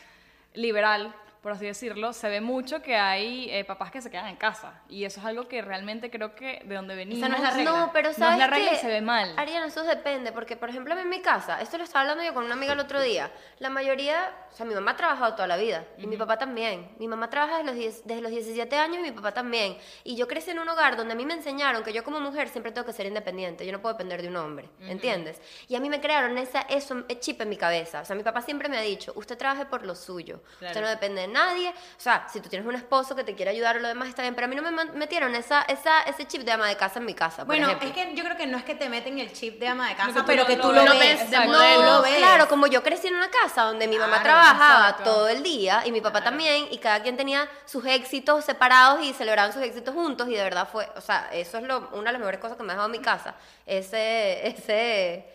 liberal, 0.52 1.14
por 1.44 1.52
así 1.52 1.66
decirlo, 1.66 2.14
se 2.14 2.26
ve 2.30 2.40
mucho 2.40 2.80
que 2.80 2.96
hay 2.96 3.50
eh, 3.50 3.66
papás 3.66 3.90
que 3.90 4.00
se 4.00 4.10
quedan 4.10 4.28
en 4.28 4.36
casa. 4.36 4.80
Y 4.88 5.04
eso 5.04 5.20
es 5.20 5.26
algo 5.26 5.46
que 5.46 5.60
realmente 5.60 6.10
creo 6.10 6.34
que 6.34 6.62
de 6.64 6.74
donde 6.74 6.94
venimos... 6.94 7.28
no 7.28 7.36
es 7.36 7.42
la 7.42 7.50
regla. 7.50 7.70
No, 7.70 7.92
pero 7.92 8.08
No 8.08 8.12
es 8.12 8.16
sabes 8.16 8.38
la 8.38 8.46
regla 8.46 8.70
que, 8.70 8.76
y 8.76 8.78
se 8.78 8.86
ve 8.86 9.02
mal. 9.02 9.34
Ariana, 9.36 9.66
eso 9.66 9.82
depende, 9.82 10.32
porque 10.32 10.56
por 10.56 10.70
ejemplo 10.70 10.94
a 10.94 10.96
mí 10.96 11.02
en 11.02 11.10
mi 11.10 11.20
casa, 11.20 11.60
esto 11.60 11.76
lo 11.76 11.84
estaba 11.84 12.00
hablando 12.00 12.24
yo 12.24 12.32
con 12.32 12.44
una 12.44 12.54
amiga 12.54 12.72
el 12.72 12.80
otro 12.80 12.98
día, 12.98 13.30
la 13.58 13.68
mayoría, 13.68 14.34
o 14.50 14.56
sea, 14.56 14.64
mi 14.64 14.74
mamá 14.74 14.92
ha 14.92 14.96
trabajado 14.96 15.34
toda 15.34 15.46
la 15.46 15.58
vida, 15.58 15.84
y 15.98 16.06
mi 16.06 16.16
papá 16.16 16.38
también. 16.38 16.94
Mi 16.98 17.08
mamá 17.08 17.28
trabaja 17.28 17.58
desde 17.58 17.66
los, 17.66 17.74
10 17.74 18.06
desde 18.06 18.22
los 18.22 18.30
17 18.30 18.76
años 18.76 19.00
y 19.00 19.02
mi 19.02 19.12
papá 19.12 19.32
también. 19.32 19.76
Y 20.02 20.16
yo 20.16 20.26
crecí 20.26 20.50
en 20.50 20.60
un 20.60 20.68
hogar 20.70 20.96
donde 20.96 21.12
a 21.12 21.16
mí 21.16 21.26
me 21.26 21.34
enseñaron 21.34 21.84
que 21.84 21.92
yo 21.92 22.04
como 22.04 22.20
mujer 22.20 22.48
siempre 22.48 22.72
tengo 22.72 22.86
que 22.86 22.94
ser 22.94 23.04
independiente, 23.04 23.66
yo 23.66 23.72
no 23.72 23.82
puedo 23.82 23.92
depender 23.92 24.22
de 24.22 24.28
un 24.28 24.36
hombre, 24.36 24.70
¿entiendes? 24.80 25.42
Y 25.68 25.76
a 25.76 25.80
mí 25.80 25.90
me 25.90 26.00
crearon 26.00 26.38
esa, 26.38 26.62
eso, 26.62 27.04
eh, 27.06 27.18
chip 27.20 27.42
en 27.42 27.50
mi 27.50 27.58
cabeza. 27.58 28.00
O 28.00 28.04
sea, 28.06 28.16
mi 28.16 28.22
papá 28.22 28.40
siempre 28.40 28.70
me 28.70 28.78
ha 28.78 28.80
dicho, 28.80 29.12
usted 29.14 29.36
trabaje 29.36 29.66
por 29.66 29.84
lo 29.84 29.94
suyo, 29.94 30.40
usted 30.62 30.80
no 30.80 30.88
depende 30.88 31.20
de 31.20 31.33
nadie. 31.34 31.68
O 31.70 32.00
sea, 32.00 32.26
si 32.32 32.40
tú 32.40 32.48
tienes 32.48 32.66
un 32.66 32.74
esposo 32.74 33.14
que 33.14 33.24
te 33.24 33.34
quiere 33.34 33.50
ayudar 33.50 33.76
o 33.76 33.80
lo 33.80 33.88
demás 33.88 34.08
está 34.08 34.22
bien, 34.22 34.34
pero 34.34 34.46
a 34.46 34.48
mí 34.48 34.56
no 34.56 34.62
me 34.62 34.84
metieron 34.92 35.34
esa, 35.34 35.62
esa, 35.68 36.00
ese 36.04 36.26
chip 36.26 36.42
de 36.42 36.52
ama 36.52 36.66
de 36.66 36.76
casa 36.76 36.98
en 36.98 37.04
mi 37.04 37.12
casa. 37.14 37.38
por 37.38 37.46
Bueno, 37.48 37.66
ejemplo. 37.66 37.88
es 37.88 37.94
que 37.94 38.14
yo 38.14 38.24
creo 38.24 38.36
que 38.36 38.46
no 38.46 38.56
es 38.56 38.64
que 38.64 38.74
te 38.74 38.88
meten 38.88 39.18
el 39.18 39.32
chip 39.32 39.58
de 39.60 39.68
ama 39.68 39.88
de 39.90 39.96
casa, 39.96 40.24
pero 40.24 40.46
que 40.46 40.56
tú 40.56 40.72
lo 40.72 40.82
Lo 40.84 40.92
ves. 40.98 41.30
No, 41.30 41.82
lo 41.82 42.02
ves. 42.02 42.16
Claro, 42.18 42.48
como 42.48 42.66
yo 42.66 42.82
crecí 42.82 43.08
en 43.08 43.16
una 43.16 43.28
casa 43.30 43.62
donde 43.64 43.86
mi 43.86 43.98
mamá 43.98 44.22
Claro, 44.22 44.40
trabajaba 44.40 44.88
exacto. 44.90 45.04
todo 45.10 45.28
el 45.28 45.42
día 45.42 45.82
y 45.84 45.92
mi 45.92 46.00
papá 46.00 46.22
también 46.24 46.68
y 46.70 46.78
cada 46.78 47.02
quien 47.02 47.16
tenía 47.16 47.46
sus 47.66 47.84
éxitos 47.84 48.44
separados 48.44 49.02
y 49.04 49.12
celebraban 49.12 49.52
sus 49.52 49.62
éxitos 49.62 49.94
juntos 49.94 50.28
y 50.28 50.34
de 50.34 50.42
verdad 50.42 50.68
fue, 50.70 50.88
o 50.96 51.00
sea, 51.00 51.28
eso 51.32 51.58
es 51.58 51.64
lo, 51.64 51.88
una 51.92 52.04
de 52.10 52.12
las 52.12 52.18
mejores 52.20 52.40
cosas 52.40 52.56
que 52.56 52.62
me 52.62 52.70
ha 52.72 52.74
dejado 52.76 52.88
mi 52.88 53.00
casa, 53.00 53.34
ese, 53.66 54.46
ese, 54.46 55.26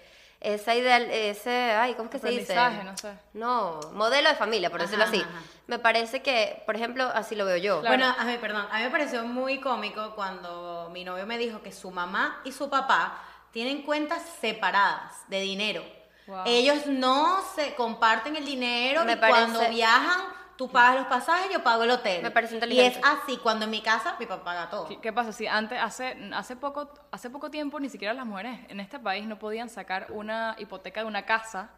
esa 0.41 0.74
ideal, 0.74 1.03
ese, 1.12 1.51
ay, 1.51 1.96
¿cómo 1.96 2.05
es 2.05 2.12
que 2.12 2.19
se 2.19 2.29
dice? 2.29 2.55
No 2.55 2.98
sé. 2.98 3.13
No, 3.34 3.79
modelo 3.93 4.29
de 4.29 4.36
familia, 4.36 4.69
por 4.69 4.81
decirlo 4.81 5.03
así. 5.03 5.19
ajá. 5.19 5.41
Me 5.67 5.79
parece 5.79 6.22
que, 6.22 6.63
por 6.65 6.75
ejemplo, 6.75 7.03
así 7.13 7.36
lo 7.36 7.46
veo 7.46 7.58
yo. 7.58 7.81
Claro. 7.81 7.98
Bueno, 7.98 8.15
a 8.17 8.24
mí, 8.24 8.38
perdón, 8.39 8.65
a 8.72 8.77
mí 8.77 8.84
me 8.84 8.89
pareció 8.89 9.24
muy 9.25 9.60
cómico 9.60 10.15
cuando 10.15 10.89
mi 10.91 11.03
novio 11.03 11.25
me 11.25 11.38
dijo 11.38 11.62
que 11.62 11.72
su 11.72 11.91
mamá 11.91 12.41
y 12.46 12.51
su 12.51 12.69
papá 12.69 13.22
tienen 13.51 13.84
cuentas 13.84 14.22
separadas 14.39 15.27
de 15.27 15.41
dinero. 15.41 15.84
Wow. 16.25 16.43
Ellos 16.46 16.86
no 16.86 17.43
se 17.55 17.75
comparten 17.75 18.36
el 18.36 18.46
dinero 18.46 19.03
Me 19.03 19.13
y 19.13 19.17
cuando 19.17 19.67
viajan, 19.69 20.22
tú 20.60 20.68
pagas 20.68 20.98
los 20.98 21.06
pasajes, 21.08 21.50
yo 21.54 21.63
pago 21.63 21.84
el 21.84 21.89
hotel. 21.92 22.22
Me 22.22 22.32
parece 22.32 22.56
Y 22.56 22.58
inteligente. 22.58 23.00
es 23.00 23.06
así, 23.06 23.38
cuando 23.38 23.63
en 23.63 23.72
mi 23.72 23.82
casa 23.82 24.18
mi 24.20 24.25
papá 24.25 24.44
paga 24.44 24.70
todo. 24.70 24.89
¿Qué, 24.89 25.00
qué 25.00 25.13
pasa? 25.13 25.32
Si 25.32 25.48
antes, 25.48 25.80
hace, 25.82 26.18
hace, 26.34 26.58
poco, 26.58 26.94
hace 27.12 27.30
poco 27.30 27.50
tiempo, 27.50 27.80
ni 27.80 27.88
siquiera 27.88 28.13
las 28.13 28.25
mujeres 28.25 28.60
en 28.68 28.82
este 28.82 29.00
país 29.00 29.25
no 29.25 29.39
podían 29.39 29.70
sacar 29.70 30.08
una 30.10 30.56
hipoteca 30.60 31.00
de 31.00 31.08
una 31.08 31.25
casa 31.25 31.70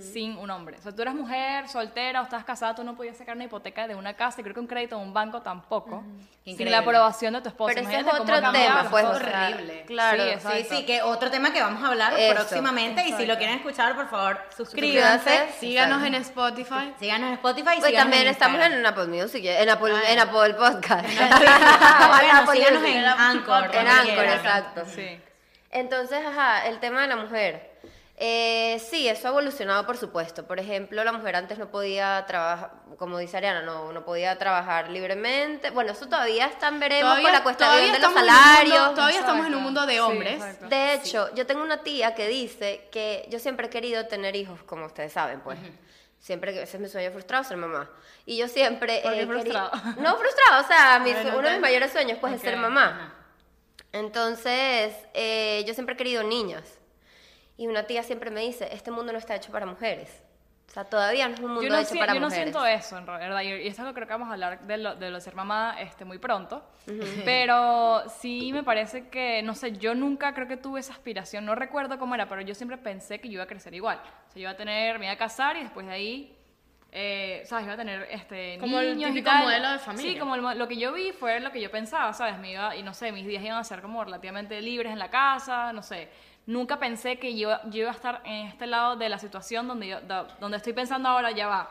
sin 0.00 0.36
un 0.38 0.50
hombre. 0.50 0.76
O 0.78 0.82
sea, 0.82 0.92
tú 0.92 1.02
eras 1.02 1.14
mujer, 1.14 1.68
soltera 1.68 2.20
o 2.20 2.24
estabas 2.24 2.44
casada, 2.44 2.74
tú 2.74 2.82
no 2.84 2.96
podías 2.96 3.16
sacar 3.16 3.36
una 3.36 3.44
hipoteca 3.44 3.86
de 3.86 3.94
una 3.94 4.14
casa 4.14 4.40
y 4.40 4.42
creo 4.44 4.54
que 4.54 4.60
un 4.60 4.66
crédito 4.66 4.96
de 4.96 5.02
un 5.02 5.12
banco 5.14 5.40
tampoco. 5.42 6.02
Sin 6.44 6.52
Increíble. 6.54 6.70
la 6.72 6.78
aprobación 6.78 7.34
de 7.34 7.42
tu 7.42 7.48
esposa. 7.50 7.74
Pero 7.74 7.88
ese 7.88 8.00
es 8.00 8.06
otro 8.06 8.40
tema, 8.52 8.86
pues, 8.90 9.04
horrible. 9.04 9.84
claro. 9.86 10.22
Sí, 10.40 10.48
Sí, 10.48 10.66
sí, 10.68 10.86
que 10.86 11.02
otro 11.02 11.30
tema 11.30 11.52
que 11.52 11.60
vamos 11.60 11.82
a 11.84 11.88
hablar 11.88 12.12
Eso. 12.18 12.34
próximamente 12.34 13.06
y 13.06 13.12
si 13.12 13.26
lo 13.26 13.36
quieren 13.36 13.56
escuchar, 13.56 13.94
por 13.94 14.08
favor, 14.08 14.40
suscríbanse. 14.56 15.18
Suscríbanse. 15.30 15.58
Síganos 15.60 16.02
en 16.04 16.14
Spotify. 16.16 16.94
Síganos 16.98 17.28
en 17.28 17.34
Spotify 17.34 17.70
y 17.76 17.80
Pues 17.80 17.94
también 17.94 18.22
en 18.22 18.28
estamos 18.28 18.60
en 18.60 18.84
Apple 18.84 19.06
Music, 19.06 19.44
en 19.44 19.68
Apple, 19.68 19.94
en 20.08 20.18
Apple 20.18 20.54
Podcast. 20.54 21.06
Bueno, 22.08 22.32
Apple 22.42 22.54
síganos 22.54 22.82
en 22.84 23.04
Anchor. 23.04 23.70
En 23.74 23.86
Anchor, 23.86 24.24
exacto. 24.24 24.84
Sí. 24.86 25.20
Entonces, 25.70 26.18
ajá, 26.24 26.66
el 26.66 26.80
tema 26.80 27.02
de 27.02 27.08
la 27.08 27.16
mujer. 27.16 27.67
Eh, 28.20 28.82
sí, 28.90 29.06
eso 29.08 29.28
ha 29.28 29.30
evolucionado, 29.30 29.86
por 29.86 29.96
supuesto. 29.96 30.44
Por 30.44 30.58
ejemplo, 30.58 31.04
la 31.04 31.12
mujer 31.12 31.36
antes 31.36 31.56
no 31.56 31.70
podía 31.70 32.24
trabajar, 32.26 32.72
como 32.98 33.16
dice 33.18 33.36
Ariana, 33.36 33.62
no, 33.62 33.92
no 33.92 34.04
podía 34.04 34.36
trabajar 34.38 34.90
libremente. 34.90 35.70
Bueno, 35.70 35.92
eso 35.92 36.06
todavía 36.06 36.46
está 36.46 36.66
en 36.66 36.80
veremos 36.80 37.20
con 37.20 37.30
la 37.32 37.44
cuestión 37.44 37.68
todavía 37.70 37.92
de 37.92 37.98
los 38.00 38.08
un 38.08 38.14
mundo- 38.16 38.32
salarios. 38.32 38.94
todavía 38.96 39.20
estamos 39.20 39.46
en 39.46 39.54
un 39.54 39.62
mundo 39.62 39.86
de 39.86 40.00
hombres. 40.00 40.60
De 40.68 40.94
hecho, 40.94 41.32
yo 41.36 41.46
tengo 41.46 41.62
una 41.62 41.82
tía 41.84 42.16
que 42.16 42.26
dice 42.26 42.88
que 42.90 43.24
yo 43.30 43.38
siempre 43.38 43.68
he 43.68 43.70
querido 43.70 44.06
tener 44.08 44.34
hijos, 44.34 44.64
como 44.64 44.86
ustedes 44.86 45.12
saben, 45.12 45.38
pues. 45.40 45.58
Siempre 46.18 46.52
que 46.52 46.62
ese 46.62 46.76
es 46.78 46.82
mi 46.82 46.88
sueño 46.88 47.12
frustrado 47.12 47.44
ser 47.44 47.56
mamá. 47.56 47.88
Y 48.26 48.36
yo 48.36 48.48
siempre 48.48 48.98
¿Por 49.00 49.12
qué 49.12 49.22
he 49.22 49.26
querido- 49.28 49.40
frustrado? 49.40 49.70
No 50.00 50.16
frustrado, 50.16 50.64
o 50.64 50.66
sea, 50.66 50.98
mi- 50.98 51.12
Bueno, 51.12 51.38
uno 51.38 51.46
de 51.46 51.52
mis 51.52 51.60
mayores 51.62 51.92
sueños 51.92 52.18
pues 52.20 52.34
es 52.34 52.40
ser 52.40 52.56
mamá. 52.56 53.14
Entonces, 53.92 54.92
eh, 55.14 55.62
yo 55.68 55.74
siempre 55.74 55.94
he 55.94 55.96
querido 55.96 56.24
niñas. 56.24 56.64
Y 57.58 57.66
una 57.66 57.82
tía 57.82 58.02
siempre 58.02 58.30
me 58.30 58.40
dice, 58.40 58.68
este 58.72 58.90
mundo 58.90 59.12
no 59.12 59.18
está 59.18 59.34
hecho 59.34 59.52
para 59.52 59.66
mujeres. 59.66 60.22
O 60.68 60.70
sea, 60.70 60.84
todavía 60.84 61.26
no 61.28 61.34
es 61.34 61.40
un 61.40 61.46
mundo 61.46 61.62
Yo 61.62 61.70
no, 61.70 61.78
hecho 61.78 61.90
si- 61.94 61.98
para 61.98 62.12
yo 62.14 62.20
no 62.20 62.26
mujeres. 62.28 62.52
siento 62.52 62.66
eso, 62.66 62.98
en 62.98 63.06
verdad. 63.06 63.40
Y, 63.42 63.48
y 63.48 63.66
esto 63.68 63.82
creo 63.94 64.06
que 64.06 64.12
vamos 64.12 64.28
a 64.28 64.32
hablar 64.34 64.60
de 64.66 64.76
lo 64.76 64.94
de, 64.96 65.08
lo 65.10 65.16
de 65.16 65.20
ser 65.22 65.34
mamá 65.34 65.76
este, 65.80 66.04
muy 66.04 66.18
pronto. 66.18 66.62
Pero 67.24 68.02
sí 68.20 68.52
me 68.52 68.62
parece 68.62 69.08
que, 69.08 69.42
no 69.42 69.54
sé, 69.54 69.72
yo 69.72 69.94
nunca 69.94 70.34
creo 70.34 70.46
que 70.46 70.56
tuve 70.56 70.80
esa 70.80 70.92
aspiración. 70.92 71.44
No 71.46 71.54
recuerdo 71.54 71.98
cómo 71.98 72.14
era, 72.14 72.28
pero 72.28 72.42
yo 72.42 72.54
siempre 72.54 72.76
pensé 72.78 73.18
que 73.20 73.28
yo 73.28 73.34
iba 73.34 73.44
a 73.44 73.46
crecer 73.46 73.74
igual. 73.74 73.98
O 73.98 74.32
sea, 74.32 74.34
yo 74.34 74.40
iba 74.42 74.50
a 74.50 74.56
tener, 74.56 74.98
me 74.98 75.06
iba 75.06 75.14
a 75.14 75.18
casar 75.18 75.56
y 75.56 75.62
después 75.62 75.86
de 75.86 75.92
ahí, 75.92 76.37
eh, 76.90 77.42
¿sabes? 77.44 77.64
Iba 77.66 77.74
a 77.74 77.76
tener 77.76 78.08
este, 78.10 78.56
Como 78.58 78.78
el 78.80 78.96
niños 78.96 79.10
y 79.10 79.14
típico 79.14 79.30
tal. 79.30 79.44
modelo 79.44 79.70
de 79.72 79.78
familia. 79.78 80.12
Sí, 80.12 80.18
como 80.18 80.34
el 80.34 80.58
lo 80.58 80.68
que 80.68 80.76
yo 80.78 80.92
vi 80.92 81.12
fue 81.12 81.38
lo 81.40 81.52
que 81.52 81.60
yo 81.60 81.70
pensaba, 81.70 82.12
¿sabes? 82.14 82.38
Me 82.38 82.52
iba, 82.52 82.74
y 82.76 82.82
no 82.82 82.94
sé, 82.94 83.12
mis 83.12 83.26
días 83.26 83.42
iban 83.42 83.58
a 83.58 83.64
ser 83.64 83.82
como 83.82 84.02
relativamente 84.04 84.60
libres 84.62 84.92
en 84.92 84.98
la 84.98 85.10
casa, 85.10 85.72
no 85.72 85.82
sé. 85.82 86.08
Nunca 86.46 86.78
pensé 86.78 87.18
que 87.18 87.36
yo, 87.36 87.50
yo 87.66 87.80
iba 87.82 87.90
a 87.90 87.94
estar 87.94 88.22
en 88.24 88.46
este 88.46 88.66
lado 88.66 88.96
de 88.96 89.08
la 89.10 89.18
situación 89.18 89.68
donde, 89.68 89.88
yo, 89.88 90.00
donde 90.40 90.56
estoy 90.56 90.72
pensando 90.72 91.08
ahora, 91.10 91.30
ya 91.30 91.46
va. 91.46 91.70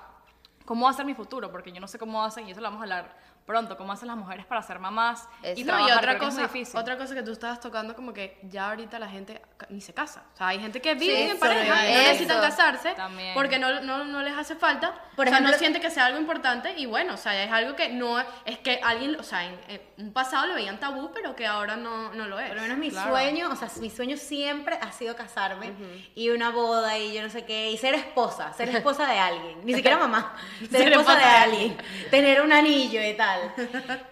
¿Cómo 0.66 0.86
va 0.86 0.92
a 0.92 0.94
ser 0.94 1.06
mi 1.06 1.16
futuro? 1.16 1.50
Porque 1.52 1.72
yo 1.72 1.80
no 1.80 1.88
sé 1.88 1.98
cómo 1.98 2.24
hacen, 2.24 2.48
y 2.48 2.52
eso 2.52 2.62
lo 2.62 2.68
vamos 2.68 2.82
a 2.82 2.84
hablar 2.84 3.16
pronto, 3.48 3.78
cómo 3.78 3.94
hacen 3.94 4.10
las 4.10 4.18
mujeres 4.18 4.46
para 4.46 4.62
ser 4.62 4.78
mamás 4.78 5.28
Eso. 5.42 5.60
y 5.60 5.64
No, 5.64 5.74
trabajar. 5.74 5.90
y 5.90 5.98
otra 5.98 6.12
es 6.14 6.20
cosa, 6.20 6.42
difícil. 6.44 6.80
otra 6.80 6.98
cosa 6.98 7.16
que 7.16 7.24
tú 7.24 7.32
estabas 7.32 7.60
tocando, 7.60 7.96
como 7.96 8.14
que 8.14 8.38
ya 8.44 8.70
ahorita 8.70 9.00
la 9.00 9.08
gente 9.10 9.42
ni 9.70 9.82
se 9.82 9.94
casa. 9.94 10.24
O 10.34 10.38
sea, 10.38 10.50
hay 10.50 10.60
gente 10.60 10.82
que 10.82 10.94
vive 10.94 11.16
Sí, 11.16 11.32
en 11.32 11.40
pareja 11.40 11.64
y 11.90 11.94
no 11.94 12.00
es. 12.02 12.08
necesitan 12.10 12.42
casarse 12.42 12.92
También. 12.94 13.34
porque 13.34 13.58
no, 13.58 13.80
no, 13.82 14.04
no 14.04 14.22
les 14.22 14.38
hace 14.38 14.56
falta. 14.56 14.94
Por 15.16 15.26
o 15.26 15.30
sea, 15.30 15.40
ejemplo- 15.40 15.52
no 15.54 15.58
siente 15.58 15.80
que 15.80 15.90
sea 15.90 16.06
algo 16.08 16.20
importante 16.20 16.74
y 16.78 16.86
bueno, 16.86 17.14
o 17.14 17.18
sea, 17.18 17.42
es 17.42 17.52
algo 17.52 17.76
que 17.76 17.90
no 17.90 18.20
es 18.46 18.60
que 18.60 18.80
alguien, 18.84 19.16
o 19.20 19.24
sea, 19.24 19.46
en, 19.46 19.58
en 19.70 19.82
un 19.98 20.14
pasado 20.14 20.46
lo 20.48 20.54
veían 20.54 20.80
tabú, 20.80 21.12
pero 21.14 21.36
que 21.36 21.48
ahora 21.48 21.78
no, 21.78 22.14
no 22.14 22.28
lo 22.28 22.40
es. 22.40 22.48
Por 22.50 22.58
lo 22.58 22.62
menos 22.64 22.78
mi 22.78 22.90
Claro. 22.92 23.12
sueño, 23.12 23.50
o 23.50 23.56
sea, 23.56 23.70
mi 23.80 23.90
sueño 23.90 24.18
siempre 24.18 24.78
ha 24.82 24.92
sido 24.92 25.16
casarme 25.16 25.72
y 26.16 26.30
una 26.30 26.50
boda 26.52 26.98
y 26.98 27.14
yo 27.14 27.22
no 27.24 27.30
sé 27.30 27.46
qué, 27.46 27.72
y 27.72 27.78
ser 27.78 27.96
esposa, 27.96 28.52
ser 28.54 28.70
esposa 28.70 29.08
de 29.08 29.18
alguien, 29.18 29.60
ni 29.66 29.74
siquiera 29.76 29.98
mamá, 29.98 30.36
ser, 30.60 30.70
Ser 30.70 30.92
esposa 30.94 31.12
de 31.16 31.18
esposa 31.18 31.18
de 31.18 31.26
alguien, 31.44 31.78
tener 32.12 32.42
un 32.42 32.52
anillo 32.52 33.02
y 33.02 33.14
tal. 33.16 33.37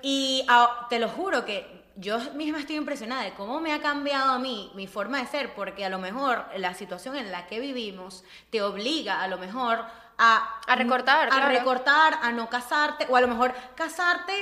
Y 0.02 0.46
ah, 0.48 0.88
te 0.90 1.00
lo 1.00 1.10
juro 1.10 1.46
que 1.46 1.84
yo 1.98 2.20
misma 2.34 2.60
estoy 2.60 2.76
impresionada 2.76 3.24
de 3.24 3.34
cómo 3.34 3.60
me 3.62 3.74
ha 3.74 3.82
cambiado 3.82 4.32
a 4.34 4.40
mí 4.40 4.72
mi 4.76 4.86
forma 4.88 5.20
de 5.20 5.28
ser, 5.28 5.54
porque 5.54 5.86
a 5.86 5.90
lo 5.90 5.98
mejor 6.00 6.46
la 6.58 6.74
situación 6.74 7.16
en 7.16 7.32
la 7.32 7.48
que 7.48 7.60
vivimos 7.60 8.24
te 8.50 8.62
obliga 8.62 9.22
a 9.22 9.28
lo 9.28 9.38
mejor 9.38 9.84
a... 10.18 10.60
A 10.68 10.76
recortar, 10.76 11.28
A 11.28 11.32
claro. 11.32 11.48
recortar, 11.50 12.20
a 12.22 12.32
no 12.32 12.50
casarte, 12.50 13.06
o 13.10 13.16
a 13.16 13.22
lo 13.22 13.28
mejor 13.30 13.54
casarte 13.76 14.34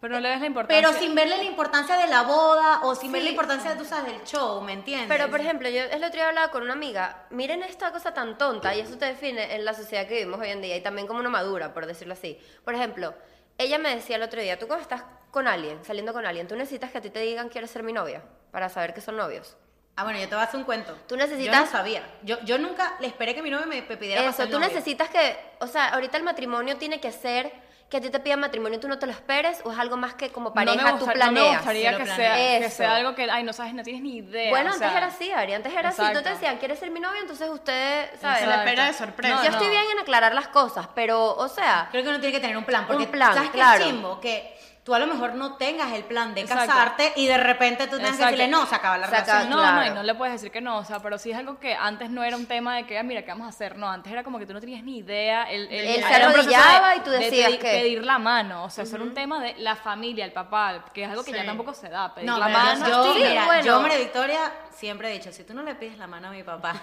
Pero 0.00 0.14
no 0.14 0.20
le 0.20 0.28
ves 0.30 0.40
la 0.40 0.46
importancia. 0.46 0.88
pero 0.88 0.98
sin 0.98 1.14
verle 1.14 1.36
la 1.38 1.44
importancia 1.44 1.96
de 1.96 2.06
la 2.06 2.22
boda 2.22 2.80
o 2.82 2.94
sin 2.94 3.12
ver 3.12 3.22
la 3.22 3.28
Sí. 3.28 3.32
importancia, 3.34 3.76
tú 3.76 3.84
sabes, 3.84 4.12
del 4.12 4.24
show, 4.24 4.60
¿me 4.62 4.72
entiendes? 4.72 5.08
Pero, 5.08 5.30
por 5.30 5.40
ejemplo, 5.40 5.68
yo 5.68 5.82
el 5.82 6.02
otro 6.04 6.12
día 6.16 6.28
hablaba 6.28 6.50
con 6.50 6.62
una 6.62 6.72
amiga, 6.74 7.26
miren 7.30 7.62
esta 7.62 7.92
cosa 7.92 8.12
tan 8.14 8.38
tonta, 8.38 8.74
y 8.74 8.80
eso 8.80 8.96
te 8.98 9.06
define 9.06 9.54
en 9.54 9.64
la 9.66 9.74
sociedad 9.74 10.06
que 10.06 10.14
vivimos 10.14 10.40
hoy 10.40 10.48
en 10.50 10.60
día, 10.62 10.76
y 10.76 10.82
también 10.82 11.06
como 11.06 11.20
una 11.20 11.30
madura, 11.30 11.72
por 11.74 11.86
decirlo 11.86 12.12
así. 12.14 12.38
Por 12.64 12.74
ejemplo, 12.74 13.14
ella 13.58 13.78
me 13.78 13.94
decía 13.94 14.16
el 14.16 14.22
otro 14.22 14.40
día, 14.40 14.58
tú 14.58 14.66
cuando 14.66 14.82
estás 14.82 15.02
con 15.30 15.48
alguien, 15.48 15.84
saliendo 15.84 16.12
con 16.12 16.24
alguien, 16.26 16.48
tú 16.48 16.56
necesitas 16.56 16.90
que 16.90 16.98
a 16.98 17.00
ti 17.00 17.10
te 17.10 17.20
digan 17.20 17.48
quieres 17.48 17.70
ser 17.70 17.82
mi 17.82 17.92
novia, 17.92 18.22
para 18.50 18.68
saber 18.68 18.94
que 18.94 19.00
son 19.00 19.16
novios. 19.16 19.56
Ah, 19.98 20.04
bueno, 20.04 20.18
yo 20.18 20.28
te 20.28 20.34
voy 20.34 20.42
a 20.42 20.46
hacer 20.46 20.58
un 20.60 20.64
cuento. 20.64 20.92
Tú 21.08 21.16
Yo 21.16 21.24
necesitas- 21.26 21.58
no 21.58 21.66
sabía. 21.70 22.02
Yo, 22.22 22.38
yo 22.44 22.58
nunca 22.58 22.96
le 23.00 23.06
esperé 23.06 23.34
que 23.34 23.40
mi 23.42 23.48
novio 23.50 23.66
me 23.66 23.80
pidiera 23.82 24.22
Eso, 24.22 24.32
ser 24.32 24.46
tú 24.50 24.52
novio. 24.58 24.68
necesitas 24.68 25.08
que, 25.08 25.36
o 25.60 25.66
sea, 25.66 25.88
ahorita 25.88 26.18
el 26.18 26.22
matrimonio 26.22 26.76
tiene 26.76 27.00
que 27.00 27.12
ser 27.12 27.50
que 27.88 27.98
a 27.98 28.00
ti 28.00 28.10
te 28.10 28.18
pidan 28.18 28.40
matrimonio 28.40 28.78
y 28.78 28.80
tú 28.80 28.88
no 28.88 28.98
te 28.98 29.06
lo 29.06 29.12
esperes, 29.12 29.60
o 29.64 29.70
es 29.72 29.78
algo 29.78 29.96
más 29.96 30.14
que 30.14 30.30
como 30.30 30.52
pareja 30.52 30.76
no 30.76 30.82
me, 30.82 30.90
tú 30.98 31.04
gusta- 31.04 31.12
no 31.14 31.26
me 31.26 31.32
planeas. 31.40 31.56
gustaría 31.58 31.90
Sí, 31.92 31.96
que 31.96 32.02
planeas. 32.04 32.36
sea, 32.36 32.58
que 32.60 32.70
sea 32.70 32.96
algo 32.96 33.14
que, 33.14 33.30
ay, 33.30 33.44
no 33.44 33.52
sabes, 33.52 33.74
no 33.74 33.82
tienes 33.84 34.02
ni 34.02 34.16
idea. 34.16 34.50
Bueno, 34.50 34.72
antes 34.72 34.88
sea, 34.88 34.96
era 34.98 35.06
así, 35.06 35.30
Ari, 35.30 35.52
antes 35.54 35.72
era 35.72 35.90
así. 35.90 35.98
Tú 35.98 36.02
te 36.04 36.12
Exacto. 36.18 36.30
decían, 36.30 36.58
¿quieres 36.58 36.78
ser 36.80 36.90
mi 36.90 36.98
novio? 36.98 37.20
Entonces 37.20 37.48
usted, 37.48 38.10
¿sabes? 38.20 38.40
Se 38.40 38.46
le 38.48 38.54
espera 38.56 38.86
de 38.86 38.92
sorpresa. 38.92 39.34
No, 39.36 39.44
Yo 39.44 39.50
no. 39.50 39.56
estoy 39.56 39.70
bien 39.70 39.84
en 39.92 39.98
aclarar 40.00 40.34
las 40.34 40.48
cosas, 40.48 40.88
pero, 40.96 41.34
o 41.36 41.48
sea, 41.48 41.86
Creo 41.92 42.02
que 42.02 42.08
uno 42.08 42.18
tiene 42.18 42.32
que 42.34 42.40
tener 42.40 42.56
un 42.56 42.64
plan. 42.64 42.86
Porque, 42.88 43.04
Un 43.04 43.10
plan, 43.12 43.34
¿sabes 43.34 43.50
qué 43.50 43.56
claro. 43.58 43.84
es 43.84 43.90
chimbo? 43.90 44.20
Que 44.20 44.56
tú 44.86 44.94
a 44.94 45.00
lo 45.00 45.08
mejor 45.08 45.34
no 45.34 45.56
tengas 45.56 45.92
el 45.94 46.04
plan 46.04 46.32
de 46.32 46.42
Exacto. 46.42 46.66
casarte 46.68 47.12
y 47.16 47.26
de 47.26 47.36
repente 47.38 47.88
tú 47.88 47.96
tengas 47.96 48.16
que 48.16 48.22
decirle 48.24 48.46
no, 48.46 48.64
se 48.66 48.74
acaba 48.76 48.96
la 48.96 49.08
Se 49.08 49.16
acaba- 49.16 49.40
relación. 49.40 49.50
No, 49.50 49.56
Claro. 49.58 49.76
no, 49.80 49.86
y 49.86 49.90
no 49.96 50.02
le 50.04 50.14
puedes 50.14 50.34
decir 50.34 50.52
que 50.52 50.60
no, 50.60 50.78
o 50.78 50.84
sea, 50.84 51.00
pero 51.00 51.18
sí 51.18 51.32
es 51.32 51.36
algo 51.36 51.58
que 51.58 51.74
antes 51.74 52.08
no 52.08 52.22
era 52.22 52.36
un 52.36 52.46
tema 52.46 52.76
de 52.76 52.86
que, 52.86 52.96
ah, 52.96 53.02
mira, 53.02 53.22
¿qué 53.22 53.32
vamos 53.32 53.46
a 53.46 53.48
hacer? 53.48 53.76
No, 53.76 53.90
antes 53.90 54.12
era 54.12 54.22
como 54.22 54.38
que 54.38 54.46
tú 54.46 54.52
no 54.54 54.60
tenías 54.60 54.84
ni 54.84 54.98
idea. 54.98 55.50
El, 55.50 55.62
el- 55.72 55.86
Él 55.88 56.04
se 56.04 56.14
arrodillaba 56.14 56.94
y 56.94 57.00
tú 57.00 57.10
de 57.10 57.18
decías 57.18 57.46
pedir, 57.48 57.58
que- 57.60 57.66
pedir 57.70 58.04
la 58.04 58.20
mano, 58.20 58.62
o 58.62 58.70
sea, 58.70 58.84
eso 58.84 58.94
era 58.94 59.04
un 59.04 59.12
tema 59.12 59.40
de 59.42 59.56
la 59.58 59.74
familia, 59.74 60.24
el 60.24 60.32
papá, 60.32 60.84
que 60.94 61.02
es 61.02 61.10
algo 61.10 61.24
que 61.24 61.32
ya 61.32 61.44
tampoco 61.44 61.74
se 61.74 61.88
da, 61.88 62.14
pedir 62.14 62.30
No, 62.30 62.38
la 62.38 62.46
pero 62.46 62.58
mano. 62.60 62.88
yo, 62.88 63.12
sí, 63.12 63.20
mira, 63.24 63.44
bueno. 63.44 63.64
yo, 63.64 63.80
María 63.80 63.98
Victoria, 63.98 64.52
siempre 64.72 65.10
he 65.10 65.12
dicho, 65.18 65.32
si 65.32 65.42
tú 65.42 65.52
no 65.52 65.64
le 65.64 65.74
pides 65.74 65.98
la 65.98 66.06
mano 66.06 66.28
a 66.28 66.30
mi 66.30 66.44
papá, 66.44 66.74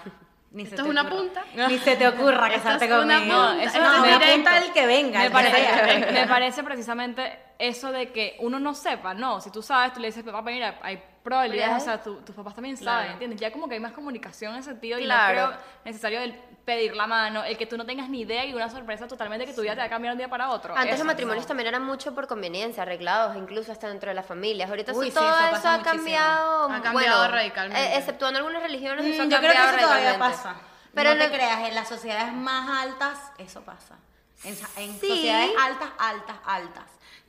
ni 0.54 0.64
se 0.64 0.76
Esto 0.76 0.84
te 0.84 0.88
es 0.88 0.88
una 0.90 1.02
ocurra- 1.02 1.16
punta. 1.18 1.44
Ni 1.68 1.78
se 1.78 1.96
te 1.96 2.08
ocurra 2.08 2.46
Esto 2.46 2.62
casarte 2.62 2.84
es 2.86 2.90
una 2.92 3.16
conmigo. 3.18 3.36
punta, 3.36 3.62
eso 3.64 3.78
no, 3.80 3.94
es 3.94 4.00
me 4.00 4.06
directo. 4.06 4.26
apunta 4.30 4.58
el 4.58 4.72
que 4.72 4.86
venga, 4.86 5.18
me 5.18 5.24
el 5.26 5.30
que 5.30 5.34
parece, 5.34 6.12
me 6.12 6.26
parece 6.26 6.62
precisamente 6.62 7.38
eso 7.58 7.92
de 7.92 8.10
que 8.12 8.36
uno 8.40 8.58
no 8.58 8.72
sepa, 8.74 9.12
no, 9.14 9.40
si 9.40 9.50
tú 9.50 9.60
sabes, 9.62 9.92
tú 9.92 10.00
le 10.00 10.06
dices, 10.08 10.24
papá, 10.24 10.42
mira, 10.42 10.78
hay 10.82 11.02
probabilidades, 11.24 11.82
o 11.82 11.84
sea, 11.84 12.02
tu- 12.02 12.16
tus 12.20 12.34
papás 12.36 12.54
también 12.54 12.76
saben, 12.76 12.98
Claro. 12.98 13.12
¿entiendes? 13.14 13.40
Ya 13.40 13.50
como 13.50 13.66
que 13.66 13.74
hay 13.74 13.80
más 13.80 13.92
comunicación 13.92 14.52
en 14.52 14.60
ese 14.60 14.70
sentido 14.70 14.98
y 14.98 15.04
Claro. 15.04 15.40
no 15.40 15.48
creo 15.48 15.60
necesario 15.86 16.20
el 16.20 16.34
pedir 16.66 16.94
la 16.94 17.06
mano, 17.06 17.42
el 17.44 17.56
que 17.58 17.66
tú 17.66 17.76
no 17.78 17.84
tengas 17.86 18.08
ni 18.10 18.20
idea 18.20 18.44
y 18.44 18.54
una 18.54 18.68
sorpresa 18.70 19.08
totalmente 19.08 19.44
que 19.46 19.52
tu 19.54 19.62
vida 19.62 19.72
te 19.72 19.80
va 19.80 19.86
a 19.86 19.88
cambiar 19.88 20.12
de 20.12 20.16
un 20.16 20.18
día 20.18 20.28
para 20.28 20.50
otro. 20.50 20.74
antes 20.76 20.94
Eso, 20.94 20.98
los 21.04 21.06
matrimonios 21.06 21.44
no. 21.44 21.48
también 21.48 21.66
eran 21.68 21.82
mucho 21.84 22.14
por 22.14 22.26
conveniencia, 22.26 22.82
arreglados, 22.82 23.36
incluso 23.36 23.72
hasta 23.72 23.88
dentro 23.88 24.08
de 24.10 24.14
las 24.14 24.26
familias. 24.26 24.68
Ahorita 24.70 24.92
Uy, 24.92 25.08
eso- 25.08 25.18
sí, 25.20 25.26
todo 25.26 25.38
eso 25.48 25.56
eso, 25.56 25.68
ha 25.68 25.82
cambiado. 25.82 26.64
Ha 26.70 26.82
cambiado 26.82 27.18
bueno, 27.18 27.28
radicalmente. 27.34 27.82
eh, 27.86 27.96
exceptuando 27.98 28.38
algunas 28.38 28.62
religiones, 28.62 29.04
eso 29.06 29.22
Mm, 29.24 29.26
ha 29.26 29.30
yo 29.30 29.38
creo 29.38 29.50
que 29.50 29.56
cambiado 29.56 29.76
eso 29.78 29.86
todavía 29.86 30.08
radicalmente. 30.12 30.42
pasa. 30.42 30.56
Pero 30.94 31.14
no 31.14 31.24
te 31.24 31.30
creas, 31.32 31.68
en 31.68 31.74
las 31.74 31.88
sociedades 31.88 32.32
más 32.34 32.68
altas, 32.86 33.18
eso 33.38 33.62
pasa. 33.62 33.96
En, 34.44 34.54
sa- 34.56 34.68
en 34.76 34.92
Sí. 35.00 35.08
sociedades 35.08 35.50
altas, 35.58 35.88
altas, 35.98 36.36
altas. 36.44 36.84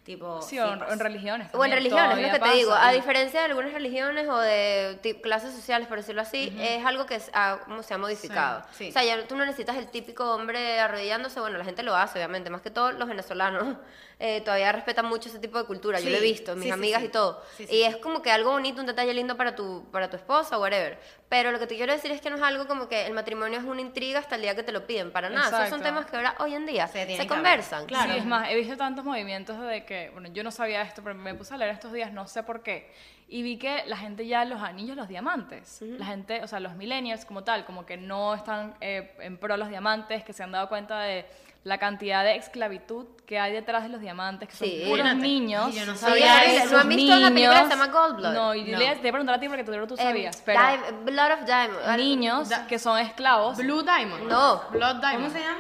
Tipo, 0.05 0.39
Sí, 0.43 0.59
o 0.59 0.71
en, 0.71 0.83
en 0.83 0.99
religiones. 0.99 1.47
O 1.51 1.65
en 1.65 1.71
también, 1.71 1.77
religiones, 1.77 2.17
es 2.19 2.27
lo 2.27 2.33
que 2.33 2.39
te 2.51 2.55
digo. 2.57 2.73
A 2.73 2.91
diferencia 2.91 3.39
de 3.39 3.45
algunas 3.47 3.73
religiones 3.73 4.29
o 4.29 4.37
de 4.37 5.19
clases 5.23 5.51
sociales, 5.51 5.87
por 5.87 5.97
decirlo 5.97 6.21
así, 6.21 6.55
es 6.61 6.85
algo 6.85 7.07
que 7.07 7.19
ha- 7.33 7.57
como 7.65 7.81
se 7.81 7.95
ha 7.95 7.97
modificado. 7.97 8.61
Sí, 8.73 8.85
sí. 8.85 8.89
O 8.89 8.91
sea, 8.93 9.03
ya 9.03 9.27
tú 9.27 9.35
no 9.35 9.43
necesitas 9.47 9.77
el 9.77 9.87
típico 9.89 10.31
hombre 10.35 10.79
arrodillándose. 10.79 11.39
Bueno, 11.39 11.57
la 11.57 11.65
gente 11.65 11.81
lo 11.81 11.95
hace, 11.95 12.19
obviamente, 12.19 12.51
más 12.51 12.61
que 12.61 12.69
todo 12.69 12.91
los 12.91 13.07
venezolanos. 13.07 13.77
Eh, 14.19 14.41
todavía 14.41 14.71
respetan 14.71 15.06
mucho 15.08 15.30
ese 15.30 15.39
tipo 15.39 15.58
de 15.58 15.65
cultura. 15.65 15.99
Yo 15.99 16.10
lo 16.10 16.15
he 16.17 16.19
Sí, 16.19 16.25
visto, 16.25 16.54
mis 16.56 16.63
sí, 16.63 16.69
sí, 16.69 16.73
amigas 16.73 17.01
sí. 17.01 17.08
y 17.08 17.10
todo. 17.10 17.41
Sí, 17.58 17.67
sí, 17.67 17.75
y 17.75 17.78
sí. 17.80 17.84
es 17.84 17.97
como 17.97 18.21
que 18.21 18.32
algo 18.32 18.51
bonito, 18.51 18.80
un 18.82 18.88
detalle 18.88 19.13
lindo 19.13 19.36
para 19.38 19.56
tu, 19.56 19.86
para 19.91 20.10
tu 20.10 20.15
esposa, 20.15 20.58
whatever. 20.58 20.97
Pero 21.28 21.51
lo 21.51 21.60
que 21.60 21.67
te 21.67 21.75
quiero 21.75 21.91
decir 21.91 22.12
es 22.12 22.21
que 22.21 22.30
no 22.30 22.38
es 22.38 22.41
algo 22.41 22.67
como 22.67 22.88
que 22.88 23.06
el 23.08 23.13
matrimonio 23.13 23.60
es 23.60 23.65
una 23.65 23.82
intriga 23.82 24.19
hasta 24.19 24.36
el 24.36 24.41
día 24.41 24.56
que 24.56 24.63
te 24.63 24.71
lo 24.71 24.86
piden. 24.88 25.12
Para 25.12 25.30
nada. 25.30 25.47
Esos 25.47 25.69
son 25.69 25.80
Exacto. 25.80 25.84
temas 25.84 26.06
que 26.06 26.15
ahora, 26.15 26.36
hoy 26.39 26.56
en 26.56 26.65
día, 26.65 26.88
Se 26.88 27.17
se, 27.17 27.28
conversan. 27.28 27.86
Claro. 27.88 28.13
Sí, 28.13 28.19
es 28.19 28.25
más, 28.25 28.49
he 28.49 28.56
visto 28.56 28.78
tantos 28.78 29.04
movimientos 29.04 29.60
de 29.62 29.86
que, 29.86 30.10
bueno, 30.12 30.30
yo 30.32 30.43
no 30.43 30.51
sabía 30.51 30.82
esto, 30.82 31.01
pero 31.04 31.15
me 31.15 31.34
puse 31.34 31.54
a 31.54 31.58
leer 31.58 31.71
estos 31.71 31.91
días, 31.91 32.13
no 32.13 32.28
sé 32.28 32.43
por 32.43 32.63
qué, 32.63 32.91
y 33.28 33.41
vi 33.41 33.58
que 33.58 33.84
la 33.88 33.97
gente 33.97 34.28
ya 34.28 34.45
los 34.45 34.62
anillos, 34.62 34.95
los 34.95 35.08
diamantes, 35.08 35.82
la 35.82 36.06
gente, 36.06 36.43
o 36.43 36.47
sea, 36.47 36.60
los 36.60 36.75
millennials 36.75 37.25
como 37.25 37.43
tal, 37.43 37.65
como 37.65 37.86
que 37.86 37.97
no 37.97 38.36
están 38.36 38.75
eh, 38.82 39.15
en 39.19 39.38
pro 39.38 39.54
de 39.56 39.58
los 39.58 39.69
diamantes, 39.69 40.23
que 40.23 40.32
se 40.32 40.43
han 40.43 40.51
dado 40.51 40.69
cuenta 40.69 40.99
de 41.01 41.25
la 41.65 41.80
cantidad 41.80 42.23
de 42.23 42.36
esclavitud 42.36 43.08
que 43.25 43.39
hay 43.39 43.51
detrás 43.51 43.82
de 43.84 43.89
los 43.89 43.99
diamantes, 43.99 44.47
que 44.47 44.56
son 44.56 44.67
Sí. 44.67 44.84
puros 44.86 44.99
Imagínate. 44.99 45.28
niños. 45.28 45.69
Y 45.75 45.80
yo 45.80 45.86
no 45.88 45.93
Sí, 45.93 45.97
sabía 45.97 46.36
horrible. 46.36 46.58
eso. 46.58 46.71
¿No 46.73 46.80
han 46.80 46.89
visto 46.89 47.17
una 47.17 47.28
película 47.28 47.28
que 47.28 47.34
se 47.34 47.39
niños- 47.65 47.69
llama 47.69 47.88
Gold 47.88 48.15
Blood? 48.17 48.34
No, 48.34 48.54
y 48.56 48.62
No. 48.65 48.78
le 48.78 48.78
te 48.78 48.84
iba 48.84 48.93
a 48.93 48.99
preguntar 49.12 49.36
a 49.36 49.39
ti 49.39 49.47
porque 49.49 49.63
tú, 49.63 49.71
tú 49.88 49.95
Em, 49.95 50.08
sabías, 50.08 50.41
pero 50.45 50.60
Di- 50.62 51.12
Blood 51.12 51.32
of 51.32 51.45
Diamond. 51.45 51.97
niños 51.97 52.49
Da- 52.49 52.67
que 52.67 52.78
son 52.80 52.99
esclavos. 52.99 53.58
Blue 53.58 53.82
Diamond. 53.82 54.30
No. 54.30 54.62
Blood 54.69 54.95
Diamond. 54.97 55.15
¿Cómo 55.15 55.30
se 55.32 55.39
llama? 55.39 55.58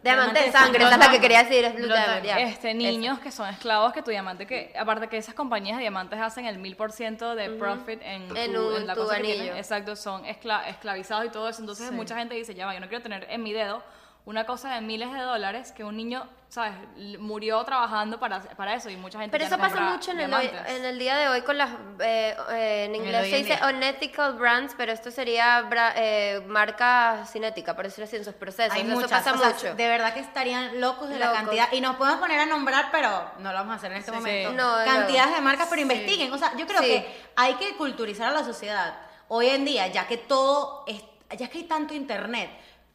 Diamante 0.00 0.32
de 0.34 0.40
Diamante 0.40 0.40
de 0.44 0.52
sangre, 0.52 0.84
esa 0.84 0.92
es 0.94 0.98
la 0.98 1.10
que 1.10 1.20
quería 1.20 1.42
decir, 1.42 1.64
es 1.64 1.74
Blue 1.74 1.86
Blood 1.86 1.96
Diamond, 1.98 2.22
Diamond. 2.22 2.44
ya. 2.46 2.50
este, 2.52 2.72
niños 2.72 3.18
que 3.18 3.30
son 3.32 3.48
esclavos 3.48 3.92
que 3.92 4.00
tu 4.00 4.10
diamante, 4.12 4.46
que 4.46 4.72
aparte 4.78 5.08
que 5.08 5.18
esas 5.18 5.34
compañías 5.34 5.76
de 5.76 5.82
diamantes 5.82 6.18
hacen 6.20 6.46
el 6.46 6.56
mil 6.58 6.76
por 6.76 6.92
ciento 6.92 7.34
de 7.34 7.50
profit 7.50 8.00
en, 8.02 8.34
En 8.34 8.52
tu, 8.54 8.68
un- 8.68 8.76
en 8.76 8.86
la 8.86 8.94
tu 8.94 9.00
cosa 9.02 9.14
que 9.16 9.20
anillo. 9.20 9.34
tienen. 9.42 9.56
exacto, 9.58 9.96
son 9.96 10.24
escla- 10.24 10.68
esclavizados 10.68 11.26
y 11.26 11.28
todo 11.30 11.48
eso. 11.48 11.60
Entonces 11.60 11.90
mucha 11.92 12.16
gente 12.16 12.34
dice, 12.36 12.54
ya 12.54 12.64
va, 12.64 12.72
yo 12.74 12.80
no 12.80 12.88
quiero 12.88 13.02
tener 13.02 13.26
en 13.28 13.42
mi 13.42 13.52
dedo 13.52 13.82
una 14.28 14.44
cosa 14.44 14.74
de 14.74 14.82
miles 14.82 15.10
de 15.10 15.20
dólares 15.20 15.72
que 15.72 15.84
un 15.84 15.96
niño, 15.96 16.28
¿sabes? 16.50 16.74
Murió 17.18 17.64
trabajando 17.64 18.20
para, 18.20 18.40
para 18.42 18.74
eso 18.74 18.90
y 18.90 18.96
mucha 18.98 19.18
gente 19.18 19.32
Pero 19.32 19.44
eso 19.46 19.56
no 19.56 19.62
pasa 19.62 19.80
mucho 19.80 20.10
en 20.10 20.20
el, 20.20 20.34
hoy- 20.34 20.50
en 20.66 20.84
el 20.84 20.98
día 20.98 21.16
de 21.16 21.28
hoy 21.30 21.40
con 21.40 21.56
las, 21.56 21.70
eh, 22.00 22.36
eh, 22.50 22.84
en 22.84 22.94
inglés 22.94 23.22
hoy 23.22 23.30
se 23.30 23.36
en 23.38 23.42
dice 23.46 23.58
unethical 23.66 24.34
brands, 24.34 24.74
pero 24.76 24.92
esto 24.92 25.10
sería 25.10 25.62
bra- 25.62 25.94
eh, 25.96 26.42
marca 26.46 27.24
cinética, 27.24 27.74
por 27.74 27.86
decirlo 27.86 28.04
así, 28.04 28.16
en 28.16 28.24
sus 28.26 28.34
procesos. 28.34 28.74
Hay 28.74 28.82
eso 28.82 28.90
muchas, 28.96 29.10
pasa 29.10 29.32
o 29.32 29.38
sea, 29.38 29.48
mucho. 29.48 29.74
de 29.74 29.88
verdad 29.88 30.12
que 30.12 30.20
estarían 30.20 30.78
locos 30.78 31.08
de 31.08 31.18
la 31.18 31.26
Locos. 31.28 31.40
cantidad. 31.40 31.72
Y 31.72 31.80
nos 31.80 31.96
podemos 31.96 32.20
poner 32.20 32.38
a 32.38 32.44
nombrar, 32.44 32.90
pero 32.92 33.30
no 33.38 33.50
lo 33.50 33.56
vamos 33.60 33.72
a 33.72 33.76
hacer 33.76 33.92
en 33.92 33.96
este 33.98 34.10
Sí, 34.10 34.16
momento. 34.18 34.50
sí. 34.50 34.56
No, 34.56 34.74
Cantidades 34.84 35.30
no. 35.30 35.36
de 35.36 35.40
marcas, 35.40 35.68
pero 35.70 35.80
investiguen. 35.80 36.30
O 36.30 36.36
sea, 36.36 36.54
yo 36.54 36.66
creo 36.66 36.82
Sí. 36.82 36.86
que 36.88 37.16
hay 37.34 37.54
que 37.54 37.76
culturizar 37.78 38.28
a 38.28 38.32
la 38.32 38.44
sociedad. 38.44 38.94
Hoy 39.28 39.46
en 39.48 39.64
día, 39.64 39.86
ya 39.86 40.06
que 40.06 40.18
todo, 40.18 40.84
es, 40.86 41.02
ya 41.38 41.48
que 41.48 41.56
hay 41.58 41.64
tanto 41.64 41.94
internet, 41.94 42.50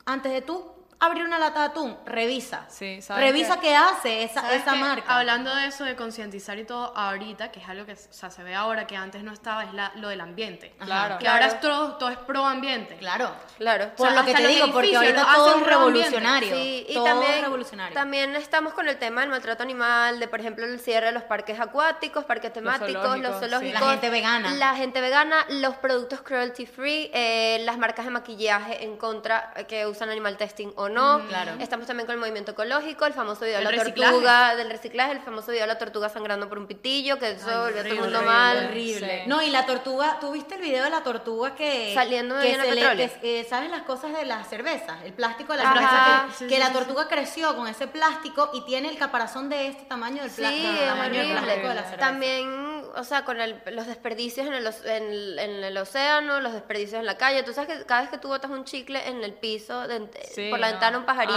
antes 0.06 0.32
de 0.32 0.44
tú 0.44 0.72
abrir 1.00 1.24
una 1.26 1.40
lata 1.40 1.60
de 1.62 1.66
atún, 1.68 1.98
revisa. 2.06 2.66
Sí, 2.70 3.02
¿sabes 3.02 3.24
revisa 3.26 3.56
qué? 3.56 3.70
qué 3.70 3.76
hace 3.76 4.24
esa, 4.24 4.42
¿Sabes 4.42 4.62
esa 4.62 4.74
qué? 4.74 4.80
marca. 4.80 5.18
Hablando 5.18 5.54
de 5.56 5.68
eso, 5.68 5.84
de 5.84 5.96
concientizar 5.96 6.58
y 6.58 6.66
todo, 6.66 6.96
ahorita, 6.98 7.52
que 7.52 7.60
es 7.60 7.68
algo 7.70 7.86
que 7.86 7.94
o 7.94 7.96
sea, 8.10 8.30
se 8.30 8.44
ve 8.44 8.56
ahora, 8.56 8.88
que 8.88 8.96
antes 8.96 9.24
no 9.24 9.32
estaba, 9.34 9.64
es 9.64 9.74
la- 9.74 9.92
lo 9.96 10.10
del 10.10 10.22
ambiente. 10.22 10.74
Claro. 10.80 11.18
Que 11.20 11.28
ahora 11.28 11.48
es 11.48 11.60
todo, 11.60 11.96
todo 11.98 12.10
es 12.10 12.18
pro 12.18 12.46
ambiente. 12.46 12.96
Claro. 12.98 13.32
Claro. 13.58 13.92
Por 13.96 14.08
O 14.08 14.12
sea, 14.12 14.20
lo 14.22 14.26
que 14.26 14.34
te 14.34 14.42
los 14.44 14.52
digo, 14.52 14.72
porque 14.72 14.96
ahorita 14.96 15.26
todo 15.36 15.58
es 15.60 15.66
revolucionario. 15.66 16.56
Sí, 16.56 16.86
y 16.90 16.94
todo 16.94 17.06
también, 17.06 17.42
revolucionario. 17.42 17.94
también 17.94 18.36
estamos 18.36 18.74
con 18.74 18.88
el 18.88 18.98
tema 18.98 19.22
del 19.22 19.30
maltrato 19.30 19.64
animal, 19.64 20.20
de 20.20 20.28
por 20.28 20.40
ejemplo 20.40 20.66
el 20.66 20.80
cierre 20.80 21.08
de 21.08 21.12
los 21.14 21.24
parques 21.24 21.60
acuáticos, 21.60 22.26
parques 22.26 22.54
temáticos, 22.54 22.92
los 22.92 23.02
zoológicos, 23.04 23.40
zoológicos. 23.40 23.82
La 23.82 23.90
gente 23.92 24.10
vegana. 24.10 24.54
La 24.54 24.76
gente 24.76 25.02
vegana, 25.02 25.46
los 25.50 25.76
productos 25.76 26.22
cruelty 26.22 26.66
free, 26.66 27.10
eh, 27.14 27.62
las 27.66 27.78
marcas 27.78 28.06
de 28.06 28.12
maquillaje 28.12 28.84
en 28.84 28.98
contra 28.98 29.52
eh, 29.56 29.66
que 29.66 29.86
usan 29.86 30.10
animal 30.10 30.38
testing 30.38 30.70
o 30.76 30.83
no. 30.90 31.22
claro. 31.28 31.54
Estamos 31.60 31.88
también 31.88 32.06
con 32.06 32.14
el 32.14 32.20
movimiento 32.20 32.52
ecológico, 32.52 33.06
el 33.06 33.14
famoso 33.14 33.46
video 33.46 33.60
de 33.60 33.64
la 33.66 33.72
reciclaje. 33.72 34.12
tortuga, 34.12 34.56
del 34.56 34.70
reciclaje, 34.70 35.12
el 35.12 35.20
famoso 35.22 35.52
video 35.52 35.64
de 35.64 35.68
la 35.74 35.78
tortuga 35.78 36.10
sangrando 36.10 36.50
por 36.50 36.58
un 36.60 36.68
pitillo, 36.68 37.18
que 37.20 37.32
eso 37.32 37.46
volvió 37.46 37.82
a 37.82 37.84
todo 37.84 37.94
el 37.94 38.00
mundo 38.00 38.18
horrible, 38.20 38.26
mal. 38.26 38.66
Horrible. 38.70 39.22
Sí. 39.24 39.30
No, 39.30 39.42
y 39.42 39.50
la 39.50 39.66
tortuga, 39.66 40.18
¿tú 40.20 40.32
viste 40.32 40.56
el 40.56 40.62
video 40.62 40.84
de 40.84 40.90
la 40.90 41.04
tortuga 41.04 41.56
que. 41.56 41.94
Saliendo 41.94 42.36
de 42.36 42.48
que 42.48 42.56
se 42.56 42.62
le- 42.76 42.82
petróleo. 42.82 43.10
que, 43.22 43.40
eh, 43.42 43.48
¿Sabes 43.50 43.70
las 43.72 43.84
cosas 43.84 44.14
de 44.14 44.26
las 44.26 44.48
cervezas? 44.50 45.02
El 45.04 45.14
plástico 45.14 45.54
de 45.54 45.60
la 45.64 45.72
Ajá. 45.72 45.74
cerveza. 45.80 46.26
Que, 46.28 46.34
Sí, 46.34 46.48
que 46.48 46.56
sí, 46.56 46.60
la 46.60 46.68
sí, 46.68 46.74
tortuga 46.74 47.08
creció 47.08 47.56
con 47.56 47.68
ese 47.68 47.88
plástico 47.88 48.50
y 48.54 48.62
tiene 48.66 48.90
el 48.90 48.98
caparazón 48.98 49.50
de 49.50 49.68
este 49.68 49.84
tamaño 49.84 50.22
del, 50.24 50.32
Sí, 50.32 50.44
es 50.44 50.88
tamaño 50.88 51.20
del 51.20 51.32
plástico 51.32 51.68
de 51.68 51.76
la 51.76 51.82
cerveza. 51.84 51.98
También, 51.98 52.73
o 52.96 53.04
sea, 53.04 53.24
con 53.26 53.42
el- 53.42 53.60
los 53.72 53.88
desperdicios 53.88 54.46
en 54.48 54.54
el, 54.54 54.68
en, 54.86 55.04
el, 55.12 55.40
en 55.40 55.64
el 55.64 55.78
océano, 55.78 56.40
los 56.42 56.54
desperdicios 56.54 57.00
en 57.00 57.06
la 57.06 57.18
calle. 57.18 57.42
Tú 57.44 57.54
sabes 57.54 57.78
que 57.80 57.86
cada 57.86 58.02
vez 58.02 58.10
que 58.10 58.18
tú 58.18 58.28
botas 58.28 58.52
un 58.52 58.66
chicle 58.66 59.08
en 59.08 59.24
el 59.24 59.34
piso, 59.34 59.88
de- 59.88 60.10
Sí, 60.34 60.50
por 60.50 60.60
la 60.60 60.68
no. 60.68 60.74
ventana 60.74 60.98
un 61.00 61.06
pajarito, 61.06 61.34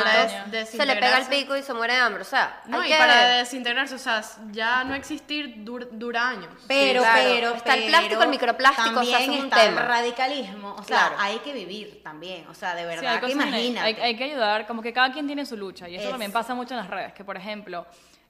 des- 0.51 0.69
se 0.69 0.85
le 0.87 0.95
pega 0.97 1.19
el 1.19 1.27
pico 1.27 1.57
y 1.57 1.63
se 1.63 1.73
muere 1.75 1.95
de 1.95 2.01
hambre. 2.01 2.23
O 2.23 2.25
sea, 2.27 2.61
No, 2.67 2.81
hay 2.81 2.91
y 2.91 2.93
que 2.93 2.99
para 2.99 3.27
desintegrarse, 3.39 3.95
o 3.95 3.99
sea, 3.99 4.23
ya 4.53 4.85
no 4.85 4.95
existir 4.95 5.65
dur- 5.65 5.89
dura 5.91 6.29
años. 6.29 6.49
Pero, 6.69 7.01
claro. 7.03 7.21
pero, 7.25 7.55
Está 7.55 7.75
el 7.75 7.87
plástico, 7.87 8.23
el 8.23 8.29
microplástico, 8.29 9.01
o 9.01 9.05
sea, 9.05 9.19
también 9.19 9.23
eso 9.23 9.33
es 9.33 9.39
un 9.39 9.45
está 9.47 9.61
tema. 9.63 9.81
el 9.81 9.87
radicalismo, 9.87 10.75
o 10.79 10.83
sea, 10.85 10.99
Claro. 11.09 11.17
hay 11.19 11.39
que 11.39 11.53
vivir 11.53 12.03
también, 12.03 12.47
o 12.49 12.55
sea, 12.55 12.75
de 12.75 12.83
Sí, 12.83 12.87
verdad, 12.87 13.15
hay 13.15 13.21
que 13.21 13.33
imagínate. 13.33 14.03
Hay 14.03 14.17
que 14.17 14.25
ayudar, 14.25 14.67
como 14.67 14.83
que 14.83 14.93
cada 14.93 15.13
quien 15.13 15.27
tiene 15.27 15.47
su 15.47 15.57
lucha. 15.57 15.89
Y 15.89 15.97
eso 15.97 16.05
Es- 16.05 16.11
también 16.11 16.33
pasa 16.33 16.55
mucho 16.55 16.75
en 16.75 16.81
las 16.81 16.89
redes. 16.91 17.13
Que, 17.15 17.25
por 17.25 17.37
ejemplo, 17.37 17.87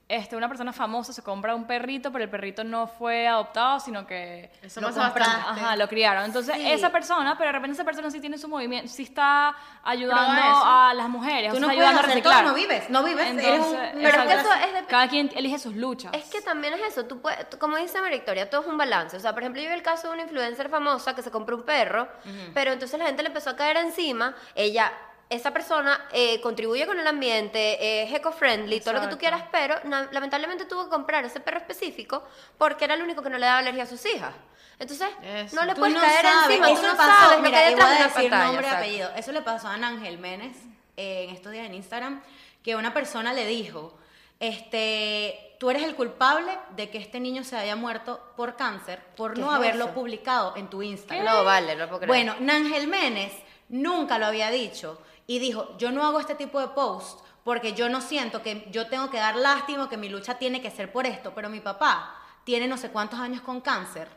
este, 0.09 0.37
una 0.37 0.47
persona 0.47 0.71
famosa 0.71 1.11
se 1.11 1.21
compra 1.21 1.53
un 1.53 1.67
perrito, 1.67 2.11
pero 2.13 2.23
el 2.23 2.29
perrito 2.29 2.63
no 2.63 2.87
fue 2.87 3.27
adoptado, 3.27 3.79
sino 3.81 4.07
que 4.07 4.49
Eso 4.61 4.79
Lo 4.79 4.87
compraste. 4.93 5.21
Ajá, 5.21 5.75
lo 5.75 5.87
criaron. 5.89 6.23
Entonces, 6.23 6.55
Sí. 6.55 6.71
esa 6.71 6.91
persona, 6.91 7.37
pero 7.37 7.49
de 7.49 7.51
repente 7.53 7.73
esa 7.73 7.83
persona 7.83 8.09
sí 8.09 8.21
tiene 8.21 8.37
su 8.37 8.47
movimiento, 8.47 8.87
sí 8.89 9.03
está 9.03 9.53
ayudando 9.83 10.41
a 10.41 10.93
las 10.93 11.09
mujeres, 11.09 11.51
Tú 11.51 11.57
o 11.57 11.59
no 11.59 11.67
sea, 11.67 11.75
puedes 11.75 11.89
ayudando 11.89 12.01
a 12.07 12.11
hacer 12.11 12.23
todo, 12.23 12.41
no 12.43 12.53
vives, 12.53 12.89
no 12.89 13.03
vives, 13.03 13.25
eres 13.27 13.43
Entonces, 13.45 13.93
un- 13.95 14.01
Pero 14.01 14.21
es 14.21 14.27
que 14.27 14.33
eso 14.33 14.53
es 14.53 14.73
de- 14.73 14.85
Cada 14.85 15.07
quien 15.09 15.29
elige 15.35 15.59
sus 15.59 15.75
luchas. 15.75 16.13
Es 16.13 16.25
que 16.29 16.41
también 16.41 16.73
es 16.75 16.81
eso, 16.93 17.05
tú 17.05 17.19
puedes, 17.21 17.45
como 17.59 17.75
dice 17.77 17.99
María 17.99 18.17
Victoria, 18.17 18.49
todo 18.49 18.61
es 18.61 18.67
un 18.67 18.77
balance. 18.77 19.17
O 19.17 19.19
sea, 19.19 19.33
por 19.33 19.43
ejemplo, 19.43 19.61
yo 19.61 19.67
vi 19.67 19.75
el 19.75 19.83
caso 19.83 20.07
de 20.07 20.13
una 20.13 20.23
influencer 20.23 20.69
famosa 20.69 21.13
que 21.15 21.21
se 21.21 21.31
compró 21.31 21.57
un 21.57 21.63
perro, 21.63 22.07
pero 22.53 22.71
entonces 22.71 22.97
la 22.97 23.05
gente 23.07 23.23
le 23.23 23.27
empezó 23.27 23.49
a 23.49 23.55
caer 23.57 23.75
encima, 23.77 24.35
ella, 24.55 24.91
esa 25.29 25.51
persona 25.51 26.07
eh, 26.11 26.39
contribuye 26.41 26.85
con 26.87 26.97
el 26.99 27.05
ambiente, 27.07 28.03
es 28.03 28.13
eco-friendly, 28.13 28.79
todo 28.79 28.93
lo 28.93 29.01
que 29.01 29.07
tú 29.07 29.17
quieras, 29.17 29.43
pero 29.51 29.75
lamentablemente 30.11 30.65
tuvo 30.65 30.85
que 30.85 30.89
comprar 30.89 31.25
ese 31.25 31.39
perro 31.41 31.57
específico 31.57 32.23
porque 32.57 32.85
era 32.85 32.93
el 32.93 33.01
único 33.01 33.21
que 33.21 33.29
no 33.29 33.37
le 33.37 33.45
daba 33.45 33.59
alergia 33.59 33.83
a 33.83 33.87
sus 33.87 34.05
hijas. 34.05 34.33
Entonces, 34.79 35.09
Eso. 35.23 35.55
no 35.55 35.65
le 35.65 35.73
puedes 35.75 35.95
no 35.95 36.01
caer 36.01 36.23
sabes, 36.25 36.49
encima, 36.49 36.67
eso 36.69 36.75
tú 36.81 36.85
no 36.87 36.91
le 36.91 36.97
pasó, 36.97 37.11
sabes 37.23 37.37
lo 37.37 37.43
mira, 37.43 37.57
que 37.57 37.63
hay 37.65 37.71
y 37.71 37.75
detrás 37.75 37.89
voy 37.89 37.97
de 37.97 38.03
una 38.05 38.13
pantalla. 38.13 38.45
nombre 38.45 38.67
apellido. 38.69 39.09
Eso 39.15 39.31
le 39.31 39.41
pasó 39.41 39.67
a 39.67 39.73
Ángel 39.73 40.17
Ménez 40.19 40.55
eh, 40.97 41.23
en 41.27 41.29
estos 41.31 41.51
días 41.51 41.65
en 41.65 41.73
Instagram, 41.73 42.21
que 42.63 42.75
una 42.75 42.93
persona 42.93 43.33
le 43.33 43.47
dijo, 43.47 43.97
este, 44.39 45.55
tú 45.59 45.69
eres 45.69 45.83
el 45.83 45.95
culpable 45.95 46.51
de 46.75 46.89
que 46.89 46.97
este 46.99 47.19
niño 47.19 47.43
se 47.43 47.57
haya 47.57 47.75
muerto 47.75 48.21
por 48.35 48.55
cáncer 48.55 49.01
por 49.15 49.33
¿Qué 49.33 49.41
no 49.41 49.49
es 49.51 49.55
haberlo 49.57 49.85
eso? 49.85 49.93
publicado 49.93 50.55
en 50.55 50.69
tu 50.69 50.83
Instagram. 50.83 51.25
No, 51.25 51.43
vale, 51.43 51.75
no 51.75 51.87
puedo 51.87 51.99
creer. 52.01 52.07
Bueno, 52.07 52.35
Nángel 52.39 52.87
Ménez 52.87 53.33
nunca 53.69 54.19
lo 54.19 54.27
había 54.27 54.49
dicho 54.51 55.01
y 55.27 55.39
dijo, 55.39 55.77
yo 55.77 55.91
no 55.91 56.03
hago 56.05 56.19
este 56.19 56.35
tipo 56.35 56.59
de 56.59 56.69
post 56.69 57.19
porque 57.43 57.73
yo 57.73 57.87
no 57.89 58.01
siento 58.01 58.41
que 58.41 58.67
yo 58.71 58.87
tengo 58.87 59.09
que 59.09 59.17
dar 59.17 59.35
lástima, 59.35 59.87
que 59.89 59.97
mi 59.97 60.09
lucha 60.09 60.37
tiene 60.37 60.61
que 60.61 60.71
ser 60.71 60.91
por 60.91 61.05
esto, 61.05 61.33
pero 61.35 61.49
mi 61.49 61.59
papá 61.59 62.15
tiene 62.43 62.67
no 62.67 62.77
sé 62.77 62.89
cuántos 62.89 63.19
años 63.19 63.41
con 63.41 63.61
cáncer. 63.61 64.07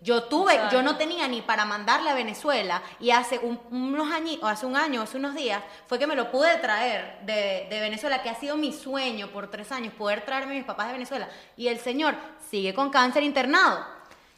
Yo 0.00 0.24
tuve, 0.24 0.54
Exacto. 0.54 0.76
yo 0.76 0.82
no 0.84 0.96
tenía 0.96 1.26
ni 1.26 1.42
para 1.42 1.64
mandarle 1.64 2.10
a 2.10 2.14
Venezuela 2.14 2.80
y 3.00 3.10
hace 3.10 3.38
un- 3.40 3.60
unos 3.72 4.12
años, 4.12 4.38
o 4.42 4.46
hace 4.46 4.64
un 4.64 4.76
año, 4.76 5.02
hace 5.02 5.16
unos 5.16 5.34
días, 5.34 5.60
fue 5.88 5.98
que 5.98 6.06
me 6.06 6.14
lo 6.14 6.30
pude 6.30 6.56
traer 6.58 7.18
de, 7.22 7.66
de 7.68 7.80
Venezuela, 7.80 8.22
que 8.22 8.30
ha 8.30 8.36
sido 8.36 8.56
mi 8.56 8.72
sueño 8.72 9.28
por 9.32 9.50
tres 9.50 9.72
años, 9.72 9.92
poder 9.94 10.24
traerme 10.24 10.52
a 10.52 10.56
mis 10.58 10.64
papás 10.64 10.86
de 10.86 10.92
Venezuela. 10.92 11.28
Y 11.56 11.66
el 11.66 11.80
señor 11.80 12.14
sigue 12.48 12.74
con 12.74 12.90
cáncer 12.90 13.24
internado. 13.24 13.84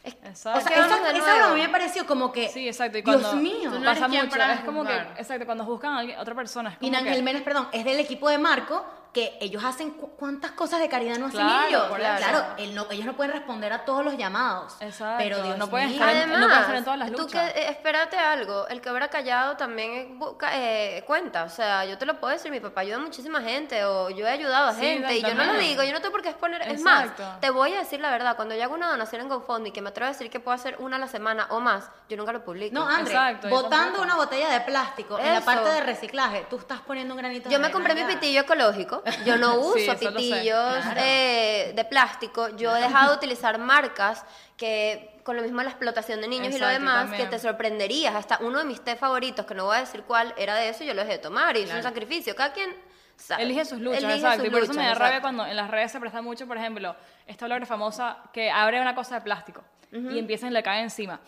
Exacto. 0.03 0.59
O 0.59 0.63
sea, 0.63 0.87
esa, 0.87 1.11
esa 1.11 1.35
broma 1.37 1.51
a 1.51 1.55
mí 1.55 1.61
me 1.61 1.69
pareció 1.69 2.07
como 2.07 2.33
que, 2.33 2.49
Sí, 2.49 2.67
exacto. 2.67 2.99
Y 2.99 3.03
Dios 3.03 3.21
cuando 3.21 3.43
mío. 3.43 3.71
Tú 3.71 3.79
no 3.79 3.85
pasa 3.85 4.09
mucho, 4.09 4.37
es 4.37 4.61
como 4.61 4.85
que, 4.85 4.95
exacto, 5.19 5.47
cuando 5.47 5.65
buscan 5.65 5.93
a 5.93 5.99
alguien, 5.99 6.19
otra 6.19 6.35
persona, 6.35 6.71
es 6.71 6.79
como 6.79 6.91
Y 6.91 6.95
Ángel 6.95 7.23
Méndez, 7.23 7.43
perdón, 7.43 7.69
es 7.73 7.85
del 7.85 8.01
equipo 8.01 8.29
de 8.29 8.39
Marco, 8.39 8.85
que 9.13 9.37
ellos 9.41 9.65
hacen 9.65 9.91
cu- 9.91 10.11
cuántas 10.17 10.53
cosas 10.53 10.79
de 10.81 10.89
caridad 10.89 11.17
no 11.19 11.27
hacen 11.27 11.41
Claro, 11.41 11.67
ellos. 11.69 11.87
Claro, 12.19 12.45
él 12.59 12.75
no- 12.75 12.87
ellos 12.91 13.05
no 13.07 13.15
pueden 13.17 13.33
responder 13.33 13.73
a 13.73 13.85
todos 13.85 14.05
los 14.05 14.17
llamados. 14.17 14.77
Exacto, 14.81 15.17
Pero 15.19 15.43
Dios 15.43 15.59
no 15.59 15.69
pueden 15.69 15.89
mío. 15.89 15.97
estar 16.01 16.11
en- 16.15 16.31
Además, 16.33 16.39
no 16.49 16.61
estar 16.61 16.75
en 16.77 16.85
todas 16.85 16.99
las 17.01 17.11
tú 17.13 17.23
luchas. 17.23 17.53
que, 17.53 17.61
eh, 17.61 17.71
espérate 17.71 18.17
algo, 18.17 18.69
el 18.69 18.81
que 18.81 18.89
habrá 18.89 19.09
callado 19.09 19.57
también 19.57 19.91
eh, 19.93 20.09
busca, 20.13 20.51
eh, 20.57 21.03
cuenta, 21.07 21.43
o 21.45 21.49
sea, 21.49 21.85
yo 21.87 21.99
te 21.99 22.07
lo 22.07 22.21
puedo 22.21 22.33
decir, 22.33 22.51
mi 22.53 22.61
papá 22.61 22.83
ayuda 22.83 22.97
a 22.97 23.01
muchísima 23.01 23.41
gente, 23.41 23.85
o 23.85 24.11
yo 24.11 24.27
he 24.27 24.31
ayudado 24.31 24.69
a 24.69 24.75
Sí, 24.75 24.81
gente, 24.81 25.17
y 25.17 25.23
yo 25.23 25.35
no 25.35 25.45
lo 25.45 25.55
digo, 25.55 25.83
yo 25.83 25.93
no 25.93 26.01
tengo 26.01 26.13
por 26.13 26.23
qué 26.23 26.29
exponer, 26.29 26.63
es 26.63 26.81
más, 26.81 27.09
te 27.41 27.51
voy 27.51 27.73
a 27.75 27.79
decir 27.81 28.01
la 28.01 28.11
verdad, 28.11 28.37
cuando 28.37 28.55
yo 28.55 28.63
hago 28.63 28.75
una 28.75 28.89
donación 28.91 29.23
en 29.23 29.29
GoFundMe, 29.29 29.73
que 29.73 29.83
me 29.83 29.91
atrevo 29.91 30.07
a 30.09 30.13
decir 30.13 30.31
que 30.31 30.39
puedo 30.39 30.55
hacer 30.55 30.77
una 30.79 30.97
a 30.97 30.99
la 31.01 31.09
semana 31.09 31.47
o 31.51 31.59
más, 31.61 31.91
yo 32.09 32.17
nunca 32.17 32.33
lo 32.33 32.45
publico. 32.45 32.75
No, 32.75 32.87
André, 32.89 33.13
Exacto, 33.13 33.49
yo 33.49 33.55
botando 33.63 34.03
una 34.03 34.15
botella 34.15 34.51
de 34.51 34.61
plástico 34.61 35.19
en 35.19 35.35
la 35.35 35.41
parte 35.41 35.69
de 35.69 35.81
reciclaje, 35.81 36.47
tú 36.49 36.59
estás 36.59 36.81
poniendo 36.81 37.15
un 37.15 37.19
granito 37.19 37.49
de 37.49 37.53
Yo 37.53 37.59
me 37.59 37.67
arena 37.67 37.73
compré 37.73 37.95
mi 38.05 38.05
pitillo 38.15 38.43
ecológico. 38.43 39.00
Yo 39.27 39.37
no 39.37 39.57
uso 39.57 39.79
Sí, 39.79 39.89
pitillos 40.07 40.77
Claro. 40.83 41.01
eh, 41.03 41.73
de 41.75 41.85
plástico. 41.85 42.49
Yo 42.57 42.77
he 42.77 42.81
dejado 42.81 43.13
de 43.13 43.17
utilizar 43.19 43.59
marcas 43.59 44.25
que 44.57 45.21
con 45.25 45.37
lo 45.37 45.43
mismo 45.43 45.63
la 45.63 45.71
explotación 45.71 46.21
de 46.21 46.29
niños 46.29 46.49
y 46.55 46.59
lo 46.59 46.67
Exacto, 46.67 46.81
demás, 46.81 47.03
también. 47.03 47.23
que 47.25 47.31
te 47.31 47.39
sorprenderías. 47.39 48.15
Hasta 48.15 48.39
uno 48.41 48.59
de 48.59 48.65
mis 48.65 48.83
té 48.83 48.97
favoritos, 48.97 49.47
que 49.47 49.55
no 49.55 49.67
voy 49.67 49.77
a 49.77 49.81
decir 49.81 50.03
cuál, 50.05 50.35
era 50.37 50.55
de 50.55 50.69
eso 50.71 50.83
yo 50.85 50.95
lo 50.95 51.01
dejé 51.03 51.13
de 51.13 51.19
tomar. 51.19 51.57
Y 51.57 51.61
es 51.61 51.65
un 51.67 51.71
Claro. 51.73 51.83
sacrificio. 51.89 52.35
Cada 52.35 52.53
quien 52.53 52.75
sea, 53.17 53.37
Elige 53.37 53.65
sus 53.67 53.79
luchas, 53.81 54.03
elige 54.03 54.17
exacto. 54.19 54.39
sus 54.39 54.47
y 54.47 54.51
por 54.51 54.63
eso 54.63 54.73
me 54.73 54.79
da 54.83 54.85
luchas, 54.89 54.99
rabia 54.99 55.17
exacto. 55.19 55.23
cuando 55.37 55.47
en 55.47 55.57
las 55.57 55.71
redes 55.71 55.93
se 55.93 56.01
presta 56.01 56.23
mucho, 56.23 56.47
por 56.47 56.57
ejemplo, 56.57 56.97
esta 57.27 57.45
blogger 57.47 57.67
famosa 57.67 58.19
que 58.33 58.51
abre 58.51 58.81
una 58.81 58.95
cosa 58.95 59.17
de 59.17 59.21
plástico 59.21 59.63
y 59.93 60.19
empieza 60.19 60.47
y 60.47 60.51
le 60.51 60.63
cae 60.63 60.81
encima. 60.83 61.21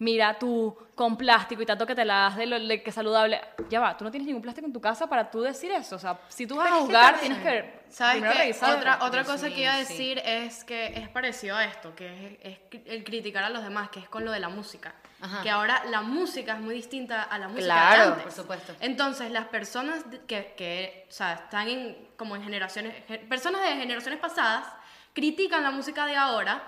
Mira, 0.00 0.38
tú 0.38 0.76
con 0.94 1.16
plástico 1.16 1.60
y 1.62 1.66
tanto 1.66 1.86
que 1.86 1.94
te 1.94 2.04
la 2.06 2.14
das 2.20 2.36
de, 2.36 2.46
lo, 2.46 2.58
de 2.58 2.82
que 2.82 2.90
saludable. 2.90 3.38
Ya 3.68 3.80
va, 3.80 3.96
tú 3.98 4.02
no 4.04 4.10
tienes 4.10 4.26
ningún 4.26 4.40
plástico 4.42 4.66
en 4.66 4.72
tu 4.72 4.80
casa 4.80 5.06
para 5.08 5.30
tú 5.30 5.42
decir 5.42 5.70
eso. 5.72 5.96
O 5.96 5.98
sea, 5.98 6.18
si 6.28 6.46
tú 6.46 6.56
vas 6.56 6.68
a 6.72 6.86
Pero 6.86 6.88
también- 6.88 7.20
tienes 7.20 7.38
que 7.42 7.80
¿Sabes 7.90 8.14
primero 8.14 8.32
qué? 8.32 8.38
revisar. 8.40 8.98
Otra, 9.02 9.24
cosa 9.24 9.48
que 9.50 9.60
iba 9.60 9.74
a 9.74 9.84
sí. 9.84 9.92
decir 9.92 10.18
es 10.24 10.64
que 10.64 10.86
es 10.98 11.08
parecido 11.10 11.54
a 11.56 11.64
esto, 11.64 11.94
que 11.94 12.38
es, 12.42 12.80
el 12.86 13.04
criticar 13.04 13.44
a 13.44 13.50
los 13.50 13.62
demás, 13.62 13.90
que 13.90 14.00
es 14.00 14.08
con 14.08 14.24
lo 14.24 14.32
de 14.32 14.40
la 14.40 14.48
música. 14.48 14.94
Ajá. 15.20 15.42
Que 15.42 15.50
ahora 15.50 15.82
la 15.90 16.00
música 16.00 16.54
es 16.54 16.60
muy 16.60 16.74
distinta 16.76 17.22
a 17.24 17.36
la 17.38 17.48
música 17.48 17.66
Claro, 17.66 18.02
de 18.02 18.08
antes. 18.08 18.22
por 18.22 18.32
supuesto. 18.32 18.72
Entonces, 18.80 19.30
las 19.30 19.48
personas 19.48 20.02
que, 20.26 20.54
que 20.56 21.06
o 21.10 21.12
sea, 21.12 21.34
están 21.34 21.68
en, 21.68 22.08
como 22.16 22.36
en 22.36 22.42
generaciones, 22.42 22.94
ge- 23.06 23.18
personas 23.18 23.60
de 23.62 23.76
generaciones 23.76 24.18
pasadas, 24.18 24.64
critican 25.12 25.62
la 25.62 25.70
música 25.72 26.06
de 26.06 26.16
ahora, 26.16 26.62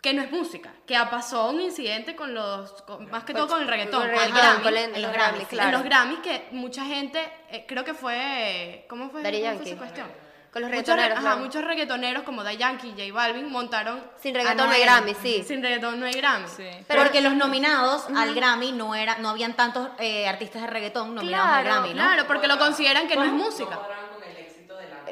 que 0.00 0.14
no 0.14 0.22
es 0.22 0.30
música, 0.30 0.70
que 0.86 0.96
ha 0.96 1.10
pasado 1.10 1.50
un 1.50 1.60
incidente 1.60 2.14
con 2.14 2.32
los, 2.32 2.70
con- 2.82 3.10
más 3.10 3.24
que 3.24 3.34
todo 3.34 3.48
con 3.48 3.62
el 3.62 3.68
reggaetón, 3.68 4.02
Con 4.02 4.10
el 4.10 4.16
reggaetón, 4.16 4.36
Grammy. 4.40 4.62
con 4.62 4.76
el- 4.76 4.94
en 4.94 5.02
los 5.02 5.12
Grammys, 5.12 5.30
Grammys, 5.32 5.48
claro. 5.48 5.68
En 5.68 5.72
los 5.74 5.82
Grammys 5.84 6.18
que 6.20 6.48
mucha 6.52 6.84
gente, 6.84 7.32
eh, 7.50 7.64
creo 7.66 7.84
que 7.84 7.94
fue, 7.94 8.86
¿cómo 8.88 9.10
fue, 9.10 9.22
cómo 9.22 9.58
fue 9.64 9.76
cuestión? 9.76 10.06
Con 10.52 10.62
los 10.62 10.70
Muchos 10.70 10.86
reggaetoneros, 10.96 11.18
re- 11.22 11.26
ajá, 11.28 11.36
¿no? 11.36 11.44
muchos 11.44 11.62
reggaetoneros 11.64 12.22
como 12.22 12.42
Da 12.42 12.52
Yankee 12.54 12.88
y 12.88 12.92
J 12.92 13.12
Balvin 13.12 13.50
montaron 13.50 14.02
Sin 14.18 14.34
reggaetón 14.34 14.68
no 14.68 14.72
hay. 14.72 14.80
Grammy, 14.82 15.14
sí. 15.14 15.44
Sin 15.46 15.62
reggaetón 15.62 16.00
no 16.00 16.06
hay 16.06 16.14
Grammy. 16.14 16.48
Sí. 16.48 16.66
Pero- 16.86 17.02
Porque 17.02 17.20
los 17.20 17.34
nominados 17.34 18.06
al 18.16 18.34
Grammy 18.34 18.72
no 18.72 18.94
era, 18.94 19.18
no 19.18 19.28
habían 19.28 19.52
tantos 19.54 19.88
eh, 19.98 20.26
artistas 20.26 20.62
de 20.62 20.68
reggaetón 20.68 21.14
nominados 21.14 21.48
al 21.48 21.64
Claro, 21.64 21.80
Grammy, 21.82 21.88
¿no? 21.94 22.02
Claro, 22.02 22.26
porque 22.26 22.48
lo 22.48 22.58
consideran 22.58 23.06
que 23.08 23.16
no 23.16 23.24
es 23.24 23.32
música. 23.32 23.78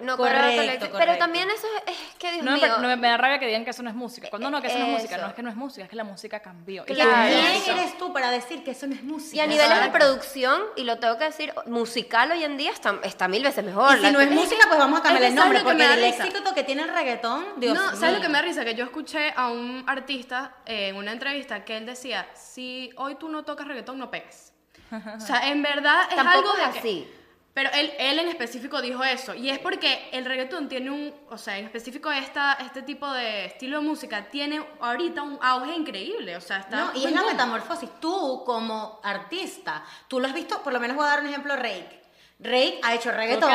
No, 0.03 0.17
Correcto, 0.17 0.41
correcto, 0.41 0.91
correcto. 0.91 0.99
Pero 0.99 1.19
también 1.19 1.49
eso 1.51 1.67
es, 1.87 1.93
es 1.95 2.15
que, 2.19 2.33
Dios 2.33 2.45
No, 2.45 2.53
me, 2.53 2.59
mío. 2.59 2.79
no 2.79 2.89
me- 2.89 2.97
me 2.97 3.09
da 3.09 3.17
rabia 3.17 3.39
que 3.39 3.47
digan 3.47 3.65
que 3.65 3.71
eso 3.71 3.83
no 3.83 3.91
es 3.91 3.97
música. 3.97 4.29
Cuando 4.31 4.51
no, 4.51 4.61
que 4.61 4.69
eso 4.69 4.79
no 4.79 4.87
es 4.87 4.91
música. 4.93 5.15
Eso. 5.17 5.23
No 5.25 5.29
es 5.29 5.35
que 5.35 5.43
no 5.43 5.51
es 5.51 5.57
música, 5.57 5.85
es 5.85 5.91
que 5.91 5.97
la 5.97 6.05
música 6.05 6.41
cambió. 6.41 6.85
Y 6.87 6.95
Claro. 6.95 7.11
que- 7.11 7.35
¿Quién 7.41 7.47
Eso. 7.63 7.71
eres 7.73 7.99
tú 7.99 8.13
para 8.13 8.31
decir 8.31 8.63
que 8.65 8.71
eso 8.73 8.87
no 8.87 8.95
es 8.95 9.03
música? 9.03 9.37
Y 9.37 9.41
a 9.41 9.47
niveles 9.47 9.81
de 9.83 9.89
producción, 9.91 10.63
y 10.77 10.85
lo 10.85 10.99
tengo 10.99 11.19
que 11.19 11.25
decir, 11.25 11.53
musical 11.67 12.31
hoy 12.33 12.45
en 12.45 12.57
día 12.57 12.71
está, 12.73 12.97
está 13.03 13.29
mil 13.29 13.43
veces 13.43 13.65
mejor. 13.65 13.93
Y 13.95 13.97
si 13.99 14.03
La- 14.03 14.11
no 14.13 14.21
es 14.21 14.31
música, 14.31 14.65
pues 14.69 14.79
vamos 14.79 15.01
a 15.01 15.03
cambiar 15.03 15.23
el 15.25 15.31
que 15.31 15.37
¿sabes 15.41 15.45
nombre, 15.45 15.59
lo 15.59 15.65
que 15.65 15.85
porque 15.85 15.89
me 15.99 16.09
el 16.09 16.15
éxito 16.15 16.55
que 16.55 16.65
tiene 16.65 16.83
el 16.83 16.89
reggaetón, 16.89 17.45
Dios 17.59 17.75
no, 17.75 17.83
¿sabes 17.91 18.01
lo 18.01 18.09
mío. 18.13 18.21
que 18.23 18.29
me 18.29 18.35
da 18.35 18.43
risa? 18.43 18.65
Que 18.65 18.75
yo 18.75 18.85
escuché 18.85 19.33
a 19.37 19.49
un 19.49 19.85
artista 19.87 20.55
eh, 20.67 20.89
en 20.89 20.97
una 20.97 21.13
entrevista 21.13 21.65
que 21.65 21.77
él 21.77 21.87
decía, 21.87 22.27
si 22.35 22.91
hoy 22.97 23.17
tú 23.17 23.29
no 23.29 23.45
tocas 23.45 23.67
reggaetón, 23.69 23.99
no 23.99 24.11
pegas. 24.11 24.53
O 24.93 25.21
sea, 25.21 25.49
en 25.49 25.63
verdad 25.63 26.03
es 26.09 26.15
Tampoco 26.17 26.39
algo 26.51 26.53
de 26.55 26.63
es 26.63 26.69
que- 26.71 26.79
así. 26.79 27.13
Pero 27.57 27.71
él, 27.73 27.91
él 27.99 28.19
en 28.19 28.29
específico 28.29 28.83
dijo 28.83 29.03
eso, 29.03 29.35
y 29.35 29.49
es 29.49 29.59
porque 29.59 30.11
el 30.13 30.27
reggaetón 30.27 30.69
tiene 30.69 30.91
un, 30.91 31.15
o 31.31 31.39
sea, 31.39 31.57
en 31.57 31.65
específico 31.65 32.13
esta, 32.13 32.53
este 32.61 32.83
tipo 32.83 33.11
de 33.11 33.47
estilo 33.47 33.81
de 33.81 33.87
música 33.89 34.29
tiene 34.29 34.63
ahorita 34.79 35.23
un 35.23 35.39
auge 35.41 35.75
increíble, 35.75 36.37
o 36.37 36.41
sea, 36.43 36.59
está... 36.59 36.77
No, 36.77 36.91
y 36.95 37.07
es 37.07 37.13
la 37.13 37.23
metamorfosis. 37.23 37.89
Tú, 37.99 38.43
como 38.45 39.01
artista, 39.03 39.83
tú 40.07 40.21
lo 40.21 40.27
has 40.27 40.35
visto, 40.35 40.63
por 40.63 40.75
lo 40.75 40.81
menos 40.81 40.99
voy 40.99 41.07
a 41.07 41.09
dar 41.09 41.21
un 41.21 41.29
ejemplo, 41.29 41.57
Rake. 41.57 42.03
Rake 42.39 42.81
ha 42.83 42.95
hecho 42.95 43.11
reggaetón, 43.13 43.51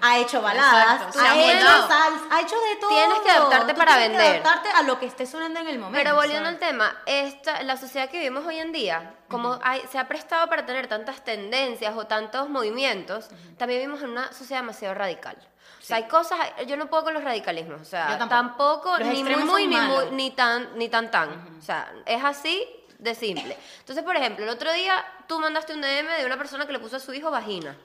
ha 0.00 0.18
hecho 0.18 0.40
baladas, 0.40 1.16
ha 1.16 1.34
hecho 1.36 1.66
salsa, 1.66 2.08
ha 2.30 2.40
hecho 2.40 2.54
de 2.54 2.76
todo. 2.80 2.90
Tienes 2.90 3.18
que 3.18 3.30
adaptarte 3.30 3.72
Tú 3.72 3.78
para 3.78 3.96
tienes 3.96 4.10
que 4.16 4.22
vender. 4.22 4.42
adaptarte 4.46 4.68
a 4.78 4.82
lo 4.84 4.98
que 5.00 5.06
esté 5.06 5.26
sonando 5.26 5.58
en 5.58 5.66
el 5.66 5.78
momento. 5.80 5.98
Pero 6.04 6.14
volviendo 6.14 6.48
al 6.48 6.58
tema, 6.60 7.02
esta, 7.06 7.64
la 7.64 7.76
sociedad 7.76 8.08
que 8.08 8.18
vivimos 8.18 8.46
hoy 8.46 8.60
en 8.60 8.70
día, 8.70 9.14
como 9.28 9.58
hay- 9.64 9.82
se 9.90 9.98
ha 9.98 10.06
prestado 10.06 10.46
para 10.48 10.64
tener 10.64 10.86
tantas 10.86 11.24
tendencias 11.24 11.96
o 11.96 12.06
tantos 12.06 12.48
movimientos, 12.48 13.28
también 13.58 13.80
vivimos 13.80 14.02
en 14.04 14.10
una 14.10 14.32
sociedad 14.32 14.60
demasiado 14.62 14.94
radical. 14.94 15.36
O 15.80 15.84
sea, 15.84 15.96
hay 15.96 16.04
cosas, 16.04 16.38
yo 16.68 16.76
no 16.76 16.86
puedo 16.86 17.02
con 17.02 17.14
los 17.14 17.24
radicalismos, 17.24 17.80
o 17.80 17.84
sea, 17.84 18.12
Yo 18.12 18.18
tampoco. 18.18 18.92
tampoco, 18.92 18.98
ni 18.98 19.24
muy 19.24 19.34
muy, 19.44 19.66
ni, 19.66 19.76
muy 19.80 20.10
ni 20.12 20.30
tan, 20.30 20.78
ni 20.78 20.88
tan 20.88 21.10
tan. 21.10 21.56
O 21.58 21.62
sea, 21.62 21.92
es 22.06 22.22
así 22.22 22.64
de 23.00 23.16
simple. 23.16 23.58
Entonces, 23.80 24.04
por 24.04 24.14
ejemplo, 24.16 24.44
el 24.44 24.50
otro 24.50 24.72
día 24.72 25.04
tú 25.26 25.40
mandaste 25.40 25.74
un 25.74 25.80
DM 25.80 26.06
de 26.18 26.24
una 26.24 26.36
persona 26.36 26.66
que 26.66 26.72
le 26.72 26.78
puso 26.78 26.98
a 26.98 27.00
su 27.00 27.12
hijo 27.12 27.28
vagina. 27.32 27.76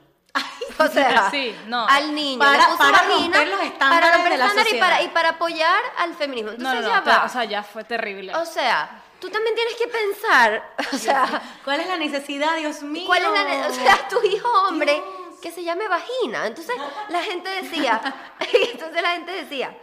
O 0.78 0.86
sea, 0.88 1.28
Sí, 1.30 1.56
no. 1.66 1.86
al 1.88 2.14
niño 2.14 2.38
Para- 2.38 2.76
para 2.76 2.98
romper 3.02 3.48
los 3.48 3.60
estándares 3.62 4.00
para 4.00 4.12
romper 4.16 4.32
de 4.32 4.38
la 4.38 4.70
y 4.76 4.80
para, 4.80 5.02
y 5.02 5.08
para 5.08 5.28
apoyar 5.30 5.80
al 5.98 6.14
feminismo. 6.14 6.50
Entonces 6.52 6.82
no, 6.82 6.88
ya 6.88 6.96
no, 6.98 7.02
te- 7.02 7.10
va. 7.10 7.24
o 7.24 7.28
sea, 7.28 7.44
ya 7.44 7.62
fue 7.62 7.84
terrible. 7.84 8.34
O 8.36 8.44
sea, 8.44 9.02
tú 9.18 9.28
también 9.30 9.54
tienes 9.56 9.74
que 9.74 9.88
pensar, 9.88 10.74
o 10.92 10.96
sea, 10.96 11.42
¿Cuál 11.64 11.80
es 11.80 11.88
la 11.88 11.96
necesidad, 11.96 12.56
Dios 12.56 12.82
mío? 12.82 13.04
cuál 13.06 13.24
es 13.24 13.30
la, 13.32 13.66
o 13.68 13.72
sea, 13.72 14.08
tu 14.08 14.22
hijo 14.24 14.48
hombre 14.68 14.92
Dios. 14.94 15.40
que 15.42 15.50
se 15.50 15.64
llame 15.64 15.88
vagina. 15.88 16.46
Entonces 16.46 16.76
la 17.08 17.22
gente 17.22 17.48
decía, 17.50 18.00
entonces 18.72 19.02
la 19.02 19.10
gente 19.10 19.32
decía, 19.32 19.76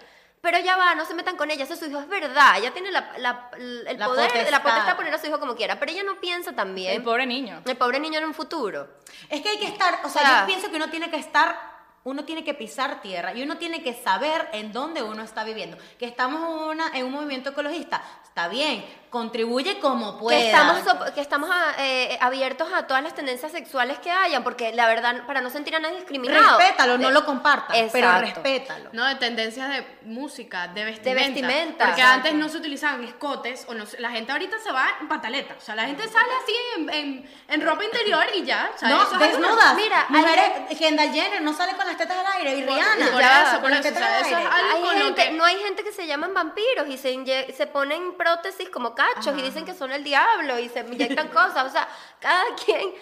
pero 0.45 0.59
ya 0.59 0.77
va, 0.77 0.93
no 0.93 1.05
se 1.05 1.15
metan 1.15 1.35
con 1.37 1.49
ella, 1.49 1.63
ese 1.63 1.73
es 1.73 1.79
su 1.79 1.87
hijo, 1.87 1.99
es 1.99 2.07
verdad, 2.07 2.57
ella 2.59 2.71
tiene 2.71 2.91
la, 2.91 3.11
la- 3.17 3.49
el 3.57 3.97
La 3.97 4.05
poder, 4.05 4.27
potestad. 4.29 4.51
la 4.51 4.61
potestad 4.61 4.87
de 4.89 4.95
poner 4.95 5.13
a 5.15 5.17
su 5.17 5.25
hijo 5.25 5.39
como 5.39 5.55
quiera, 5.55 5.79
pero 5.79 5.91
ella 5.91 6.03
no 6.03 6.19
piensa 6.21 6.53
también 6.53 6.93
el 6.93 7.01
pobre 7.03 7.25
niño. 7.25 7.63
el 7.65 7.75
pobre 7.75 7.99
niño 7.99 8.19
en 8.19 8.25
un 8.25 8.33
futuro. 8.35 8.87
Es 9.29 9.41
que 9.41 9.49
hay 9.49 9.57
que 9.57 9.65
estar, 9.65 10.01
o 10.03 10.09
sea, 10.09 10.21
O 10.21 10.25
sea, 10.25 10.39
yo 10.41 10.45
pienso 10.45 10.69
que 10.69 10.75
uno 10.75 10.89
tiene 10.91 11.09
que 11.09 11.17
estar, 11.17 11.57
uno 12.05 12.23
tiene 12.23 12.43
que 12.43 12.53
pisar 12.53 13.01
tierra 13.01 13.33
y 13.33 13.41
uno 13.41 13.57
tiene 13.57 13.81
que 13.81 13.93
saber 13.95 14.47
en 14.53 14.71
dónde 14.71 15.01
uno 15.01 15.23
está 15.23 15.43
viviendo. 15.43 15.75
Que 15.97 16.05
estamos 16.05 16.39
en, 16.39 16.69
una, 16.69 16.87
en 16.93 17.05
un 17.07 17.11
movimiento 17.11 17.49
ecologista, 17.49 17.99
está 18.23 18.47
bien, 18.47 18.85
contribuye 19.09 19.79
como 19.79 20.15
pueda. 20.19 20.37
Que 20.37 20.45
estamos, 20.51 20.77
sop- 20.83 21.13
que 21.15 21.21
estamos 21.21 21.49
a- 21.51 21.73
eh, 21.83 22.15
abiertos 22.21 22.71
a 22.71 22.85
todas 22.85 23.01
las 23.01 23.15
tendencias 23.15 23.51
sexuales 23.51 23.97
que 23.99 24.11
hayan, 24.11 24.43
porque 24.43 24.71
la 24.73 24.85
verdad, 24.87 25.25
para 25.25 25.41
no 25.41 25.49
sentir 25.49 25.75
a 25.75 25.79
nadie 25.79 25.95
discriminado. 25.95 26.59
Respétalo, 26.59 26.99
no 26.99 27.07
De- 27.07 27.13
lo 27.15 27.25
compartas, 27.25 27.75
pero 27.91 28.19
respétalo. 28.19 28.91
No, 28.93 29.03
de 29.05 29.15
tendencias 29.15 29.69
de 29.69 29.83
música, 30.03 30.67
de 30.67 30.85
vestimenta. 30.85 31.23
vestimenta. 31.27 31.85
Porque 31.85 32.01
Exacto. 32.01 32.27
antes 32.27 32.33
no 32.35 32.49
se 32.49 32.57
utilizaban 32.57 33.03
escotes, 33.03 33.65
o 33.67 33.73
no 33.73 33.87
se- 33.87 33.99
la 33.99 34.11
gente 34.11 34.31
ahorita 34.31 34.57
se 34.59 34.71
va 34.71 34.85
en 35.01 35.07
pantaleta. 35.07 35.55
O 35.57 35.61
sea, 35.61 35.73
la 35.75 35.85
gente 35.85 36.03
sale 36.07 36.31
así 36.43 36.53
en, 36.77 36.89
en, 36.93 37.31
en 37.47 37.61
ropa 37.65 37.83
interior 37.83 38.25
y 38.35 38.43
ya. 38.43 38.69
Sea, 38.75 38.89
No, 38.89 39.05
desnudas. 39.17 39.75
Mira, 39.75 40.05
mujeres, 40.09 40.77
Kendall 40.77 41.11
Jenner 41.11 41.41
no 41.41 41.53
sale 41.53 41.73
con 41.75 41.87
las 41.87 41.94
tetas 41.97 42.17
al 42.17 42.25
aire 42.37 42.55
y 42.55 42.63
Rihanna. 42.65 43.11
por 43.11 43.21
Ya, 43.21 43.41
eso, 43.43 43.51
por 43.53 43.61
con 43.61 43.71
las 43.71 43.79
eso, 43.85 43.89
o 43.89 43.93
tetas 43.93 44.09
sea, 44.09 44.17
al 44.17 44.25
eso 44.25 44.29
es 44.29 44.35
aire. 44.37 44.49
algo 44.49 44.75
Hay 44.75 44.81
con 44.83 44.99
lo 44.99 45.05
gente, 45.05 45.23
que... 45.23 45.31
No 45.31 45.43
hay 45.45 45.57
gente 45.57 45.83
que 45.83 45.91
se 45.91 46.07
llaman 46.07 46.33
vampiros 46.33 46.87
y 46.87 46.97
se, 46.97 47.53
se 47.53 47.67
ponen 47.67 48.15
prótesis 48.17 48.69
como 48.69 48.93
cachos 48.95 49.37
y 49.37 49.41
dicen 49.41 49.65
que 49.65 49.73
son 49.73 49.91
el 49.91 50.03
diablo 50.03 50.59
y 50.59 50.69
se 50.69 50.79
inyectan 50.81 51.27
cosas. 51.29 51.65
O 51.65 51.69
sea, 51.69 51.87
cada 52.19 52.43
quien. 52.63 52.93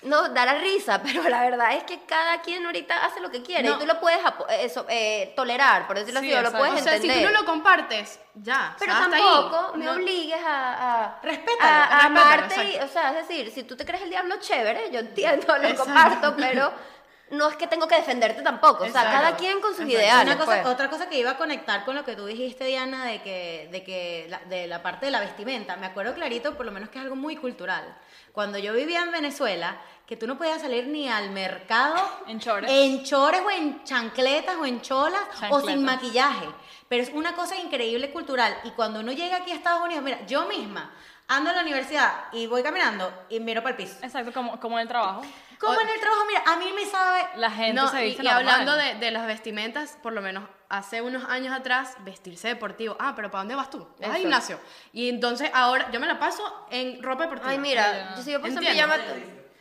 No, 0.00 0.28
da 0.28 0.46
la 0.46 0.54
risa, 0.54 1.02
pero 1.04 1.28
la 1.28 1.40
verdad 1.42 1.72
es 1.74 1.82
que 1.82 2.04
cada 2.04 2.40
quien 2.40 2.64
ahorita 2.64 3.04
hace 3.04 3.18
lo 3.18 3.32
que 3.32 3.42
quiere 3.42 3.68
No. 3.68 3.74
y 3.74 3.78
tú 3.80 3.84
lo 3.86 3.98
puedes 3.98 4.20
apo- 4.24 4.46
eso, 4.48 4.86
eh, 4.88 5.32
tolerar, 5.34 5.88
por 5.88 5.98
decirlo 5.98 6.20
Sí, 6.20 6.32
así, 6.32 6.38
o 6.38 6.42
lo 6.48 6.56
puedes 6.56 6.74
o 6.80 6.84
sea, 6.84 6.92
si 7.00 7.08
entender. 7.08 7.26
tú 7.26 7.32
no 7.34 7.40
lo 7.40 7.44
compartes, 7.44 8.20
ya. 8.34 8.74
o 8.76 8.78
Pero 8.78 8.92
sea, 8.92 9.08
tampoco 9.10 9.76
me 9.76 9.84
No- 9.86 9.92
obligues 9.94 10.38
a, 10.46 11.04
a, 11.16 11.20
Respétalo, 11.20 11.68
a- 11.68 11.84
a 11.84 11.88
respétalo, 12.08 12.20
amarte. 12.20 12.64
y- 12.64 12.78
o 12.78 12.86
sea, 12.86 13.10
es 13.10 13.26
decir, 13.26 13.50
si 13.50 13.64
tú 13.64 13.76
te 13.76 13.84
crees 13.84 14.04
el 14.04 14.10
diablo 14.10 14.36
chévere, 14.38 14.88
yo 14.92 15.00
entiendo, 15.00 15.58
lo 15.58 15.64
Exacto. 15.66 15.84
comparto, 15.84 16.34
pero 16.36 16.72
no 17.30 17.48
es 17.48 17.56
que 17.56 17.66
tengo 17.66 17.86
que 17.86 17.96
defenderte 17.96 18.42
tampoco. 18.42 18.84
O 18.84 18.88
sea, 18.88 19.04
cada 19.04 19.36
quien 19.36 19.60
con 19.60 19.70
sus 19.70 19.80
Exacto. 19.80 19.98
ideales. 20.02 20.24
Una 20.24 20.38
cosa, 20.38 20.62
pues. 20.62 20.66
otra 20.74 20.90
cosa 20.90 21.08
que 21.08 21.18
iba 21.18 21.32
a 21.32 21.36
conectar 21.36 21.84
con 21.84 21.94
lo 21.94 22.04
que 22.04 22.16
tú 22.16 22.26
dijiste, 22.26 22.64
Diana, 22.64 23.04
de 23.06 23.22
que, 23.22 23.68
de 23.70 23.82
que 23.84 24.26
la, 24.28 24.38
de 24.40 24.66
la 24.66 24.82
parte 24.82 25.06
de 25.06 25.12
la 25.12 25.20
vestimenta, 25.20 25.76
me 25.76 25.86
acuerdo 25.86 26.14
clarito, 26.14 26.56
por 26.56 26.66
lo 26.66 26.72
menos 26.72 26.88
que 26.88 26.98
es 26.98 27.04
algo 27.04 27.16
muy 27.16 27.36
cultural. 27.36 27.96
Cuando 28.32 28.58
yo 28.58 28.72
vivía 28.72 29.02
en 29.02 29.12
Venezuela, 29.12 29.76
que 30.06 30.16
tú 30.16 30.26
no 30.26 30.38
podías 30.38 30.62
salir 30.62 30.86
ni 30.86 31.08
al 31.08 31.30
mercado 31.30 31.96
En 32.26 32.40
chores. 32.40 32.70
en 32.70 33.04
chores 33.04 33.42
o 33.44 33.50
en 33.50 33.84
chancletas 33.84 34.56
o 34.56 34.64
en 34.64 34.80
cholas 34.80 35.22
o 35.50 35.60
sin 35.60 35.84
maquillaje. 35.84 36.46
Pero 36.88 37.02
es 37.02 37.10
una 37.10 37.34
cosa 37.34 37.56
increíble 37.56 38.10
cultural. 38.10 38.56
Y 38.64 38.70
cuando 38.70 39.00
uno 39.00 39.12
llega 39.12 39.36
aquí 39.36 39.50
a 39.50 39.54
Estados 39.54 39.82
Unidos, 39.84 40.02
mira, 40.02 40.24
yo 40.26 40.46
misma 40.46 40.90
ando 41.28 41.50
a 41.50 41.52
la 41.52 41.60
universidad 41.62 42.24
y 42.32 42.46
voy 42.46 42.62
caminando 42.62 43.12
y 43.28 43.38
miro 43.40 43.62
para 43.62 43.76
el 43.76 43.82
piso. 43.84 43.96
Exacto, 44.02 44.32
como, 44.32 44.58
como 44.58 44.78
en 44.78 44.82
el 44.82 44.88
trabajo. 44.88 45.22
Como 45.60 45.80
en 45.80 45.88
el 45.88 46.00
trabajo, 46.00 46.22
mira, 46.28 46.42
a 46.46 46.56
mí 46.56 46.66
me 46.74 46.86
sabe 46.86 47.20
La 47.36 47.50
gente 47.50 47.72
No, 47.74 47.88
se 47.88 48.02
y, 48.04 48.08
viste 48.10 48.22
y 48.22 48.26
normal. 48.26 48.48
hablando 48.48 48.76
de, 48.76 48.94
de 48.94 49.10
las 49.10 49.26
vestimentas, 49.26 49.98
por 50.02 50.12
lo 50.12 50.20
menos 50.22 50.44
hace 50.68 51.02
unos 51.02 51.24
años 51.24 51.52
atrás, 51.52 51.96
vestirse 52.00 52.46
deportivo. 52.48 52.96
Ah, 53.00 53.14
pero 53.16 53.30
¿para 53.30 53.40
dónde 53.42 53.54
vas 53.56 53.68
tú? 53.68 53.78
Vas 53.98 54.10
al 54.10 54.10
Eso. 54.12 54.18
gimnasio. 54.20 54.60
Y 54.92 55.08
entonces 55.08 55.50
ahora 55.52 55.90
yo 55.90 55.98
me 55.98 56.06
la 56.06 56.18
paso 56.20 56.66
en 56.70 57.02
ropa 57.02 57.24
deportiva. 57.24 57.50
Ay, 57.50 57.58
mira, 57.58 58.14
yo 58.16 58.22
sigo 58.22 58.40
por 58.40 58.50
pijama. 58.56 58.96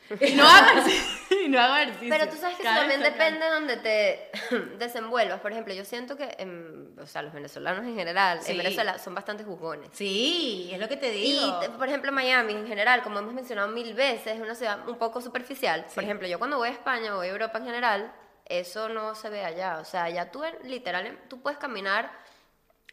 Y 0.21 0.33
no 0.35 0.47
hago 0.47 0.81
y 1.43 1.49
no 1.49 1.59
hago 1.59 1.75
ejercicio. 1.75 2.09
Pero 2.09 2.29
tú 2.29 2.37
sabes 2.37 2.55
que 2.57 2.63
eso 2.63 2.73
también 2.73 3.01
depende 3.01 3.43
de 3.45 3.51
donde 3.51 3.77
te 3.77 4.31
desenvuelvas. 4.77 5.39
Por 5.41 5.51
ejemplo, 5.51 5.73
yo 5.73 5.83
siento 5.85 6.15
que, 6.15 6.25
o 7.01 7.05
sea, 7.05 7.21
los 7.21 7.33
venezolanos 7.33 7.85
en 7.85 7.95
general, 7.95 8.41
Sí. 8.41 8.51
en 8.51 8.57
Venezuela 8.59 8.97
son 8.99 9.13
bastante 9.15 9.43
jugones. 9.43 9.89
Sí, 9.93 10.69
es 10.73 10.79
lo 10.79 10.87
que 10.87 10.97
te 10.97 11.13
Y, 11.15 11.33
digo. 11.33 11.59
te- 11.59 11.69
por 11.69 11.87
ejemplo, 11.87 12.11
Miami 12.11 12.53
en 12.53 12.67
general, 12.67 13.01
como 13.03 13.19
hemos 13.19 13.33
mencionado 13.33 13.67
mil 13.69 13.93
veces, 13.93 14.35
es 14.35 14.41
una 14.41 14.55
ciudad 14.55 14.87
un 14.87 14.97
poco 14.97 15.21
superficial. 15.21 15.85
Por 15.93 16.03
ejemplo, 16.03 16.27
yo 16.27 16.37
cuando 16.39 16.57
voy 16.57 16.69
a 16.69 16.71
España 16.71 17.13
o 17.13 17.17
voy 17.17 17.27
a 17.27 17.31
Europa 17.31 17.57
en 17.59 17.65
general, 17.65 18.13
eso 18.45 18.87
no 18.89 19.13
se 19.15 19.29
ve 19.29 19.43
allá. 19.43 19.79
O 19.79 19.85
sea, 19.85 20.03
allá 20.05 20.31
tú, 20.31 20.41
literal, 20.63 21.19
tú 21.27 21.41
puedes 21.41 21.59
caminar 21.59 22.11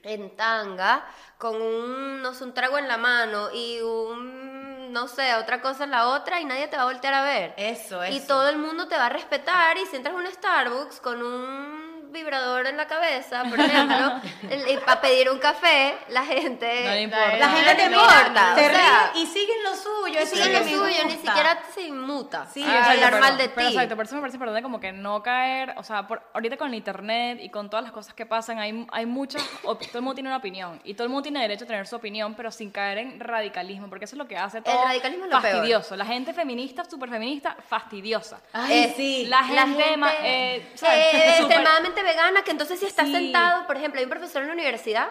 en 0.03 0.37
tanga 0.37 1.07
con 1.39 1.63
un, 1.63 2.21
no 2.21 2.35
sé, 2.35 2.45
un 2.45 2.53
trago 2.53 2.77
en 2.77 2.89
la 2.89 2.99
mano 2.99 3.49
y 3.55 3.81
un 3.81 4.54
no 4.95 5.09
sé, 5.09 5.35
otra 5.35 5.61
cosa 5.61 5.83
en 5.85 5.91
la 5.91 6.07
otra 6.09 6.41
y 6.41 6.45
nadie 6.45 6.69
te 6.69 6.77
va 6.77 6.83
a 6.85 6.87
voltear 6.87 7.13
a 7.15 7.23
ver. 7.23 7.53
Eso, 7.57 8.03
Y 8.07 8.19
eso. 8.19 8.29
todo 8.29 8.49
el 8.49 8.59
mundo 8.59 8.87
te 8.87 8.97
va 8.97 9.07
a 9.07 9.09
respetar 9.09 9.77
y 9.77 9.85
si 9.87 9.97
entras 9.97 10.15
a 10.15 10.19
un 10.19 10.27
Starbucks 10.27 11.01
con 11.01 11.21
un 11.21 11.74
vibrador 12.15 12.67
en 12.67 12.79
la 12.79 12.87
cabeza, 12.87 13.45
por 13.45 13.61
ejemplo, 13.61 14.13
para 14.87 15.01
pedir 15.03 15.29
un 15.31 15.39
café, 15.39 15.95
la 16.09 16.25
gente... 16.25 16.85
No 16.85 16.91
le 16.93 17.03
importa. 17.03 17.37
La 17.37 17.49
gente 17.51 17.75
te 17.75 17.85
importa, 17.85 18.53
te 18.55 18.67
o 18.67 18.71
sea, 18.71 19.11
ríe 19.13 19.23
y 19.23 19.27
siguen 19.27 19.63
lo 19.65 19.75
suyo. 19.75 20.21
y 20.23 20.27
siguen 20.27 20.53
lo 20.55 20.65
suyo, 20.65 21.05
ni 21.07 21.13
siquiera 21.17 21.59
se 21.75 21.83
inmuta. 21.83 22.47
Sí, 22.53 22.63
a 22.65 22.91
hablar 22.93 23.11
pero- 23.11 23.21
mal 23.21 23.37
de 23.37 23.49
pero 23.51 23.69
ti. 23.69 23.75
exacto, 23.75 23.97
por 23.97 24.07
eso 24.07 24.15
me 24.15 24.21
parece 24.23 24.37
importante 24.37 24.63
como 24.63 24.81
que 24.81 24.93
no 24.93 25.23
caer, 25.23 25.75
o 25.77 25.83
sea, 25.83 26.07
por, 26.07 26.23
ahorita 26.33 26.57
con 26.57 26.69
el 26.69 26.75
internet 26.75 27.39
y 27.43 27.51
con 27.51 27.69
todas 27.69 27.83
las 27.85 27.93
cosas 27.93 28.15
que 28.15 28.25
pasan, 28.25 28.59
hay, 28.59 28.87
hay 28.93 29.05
muchas, 29.07 29.43
todo 29.63 29.79
el 29.95 30.01
mundo 30.03 30.15
tiene 30.15 30.29
una 30.31 30.39
opinión 30.39 30.81
y 30.85 30.95
todo 30.95 31.05
el 31.05 31.11
mundo 31.11 31.25
tiene 31.25 31.41
derecho 31.43 31.65
a 31.65 31.67
tener 31.67 31.87
su 31.87 31.97
opinión, 31.97 32.35
pero 32.35 32.51
sin 32.51 32.71
caer 32.71 32.99
en 32.99 33.21
radicalismo, 33.21 33.89
porque 33.89 34.05
eso 34.05 34.15
es 34.15 34.19
lo 34.19 34.29
que 34.29 34.37
hace 34.39 34.63
todo 34.63 34.85
radicalismo 34.85 35.25
es 35.27 35.31
lo 35.33 35.41
peor. 35.41 35.53
fastidioso. 35.55 35.97
La 35.97 36.07
gente 36.07 36.33
feminista, 36.33 36.85
súper 36.85 37.11
feminista, 37.11 37.57
fastidiosa. 37.69 38.39
Ay, 38.53 38.73
Eh, 38.85 38.95
sí. 38.97 39.27
La 39.27 39.43
gente, 39.45 39.97
La 39.97 40.09
gente 40.09 40.57
eh, 40.57 40.73
eh, 40.83 41.35
extremadamente 41.39 42.03
vegana, 42.05 42.43
que 42.45 42.51
entonces 42.53 42.79
si 42.79 42.87
estás 42.87 43.07
Sí. 43.07 43.13
sentado, 43.13 43.67
por 43.67 43.77
ejemplo, 43.77 43.99
hay 43.99 44.05
un 44.05 44.11
profesor 44.11 44.43
en 44.43 44.49
la 44.49 44.55
universidad, 44.55 45.09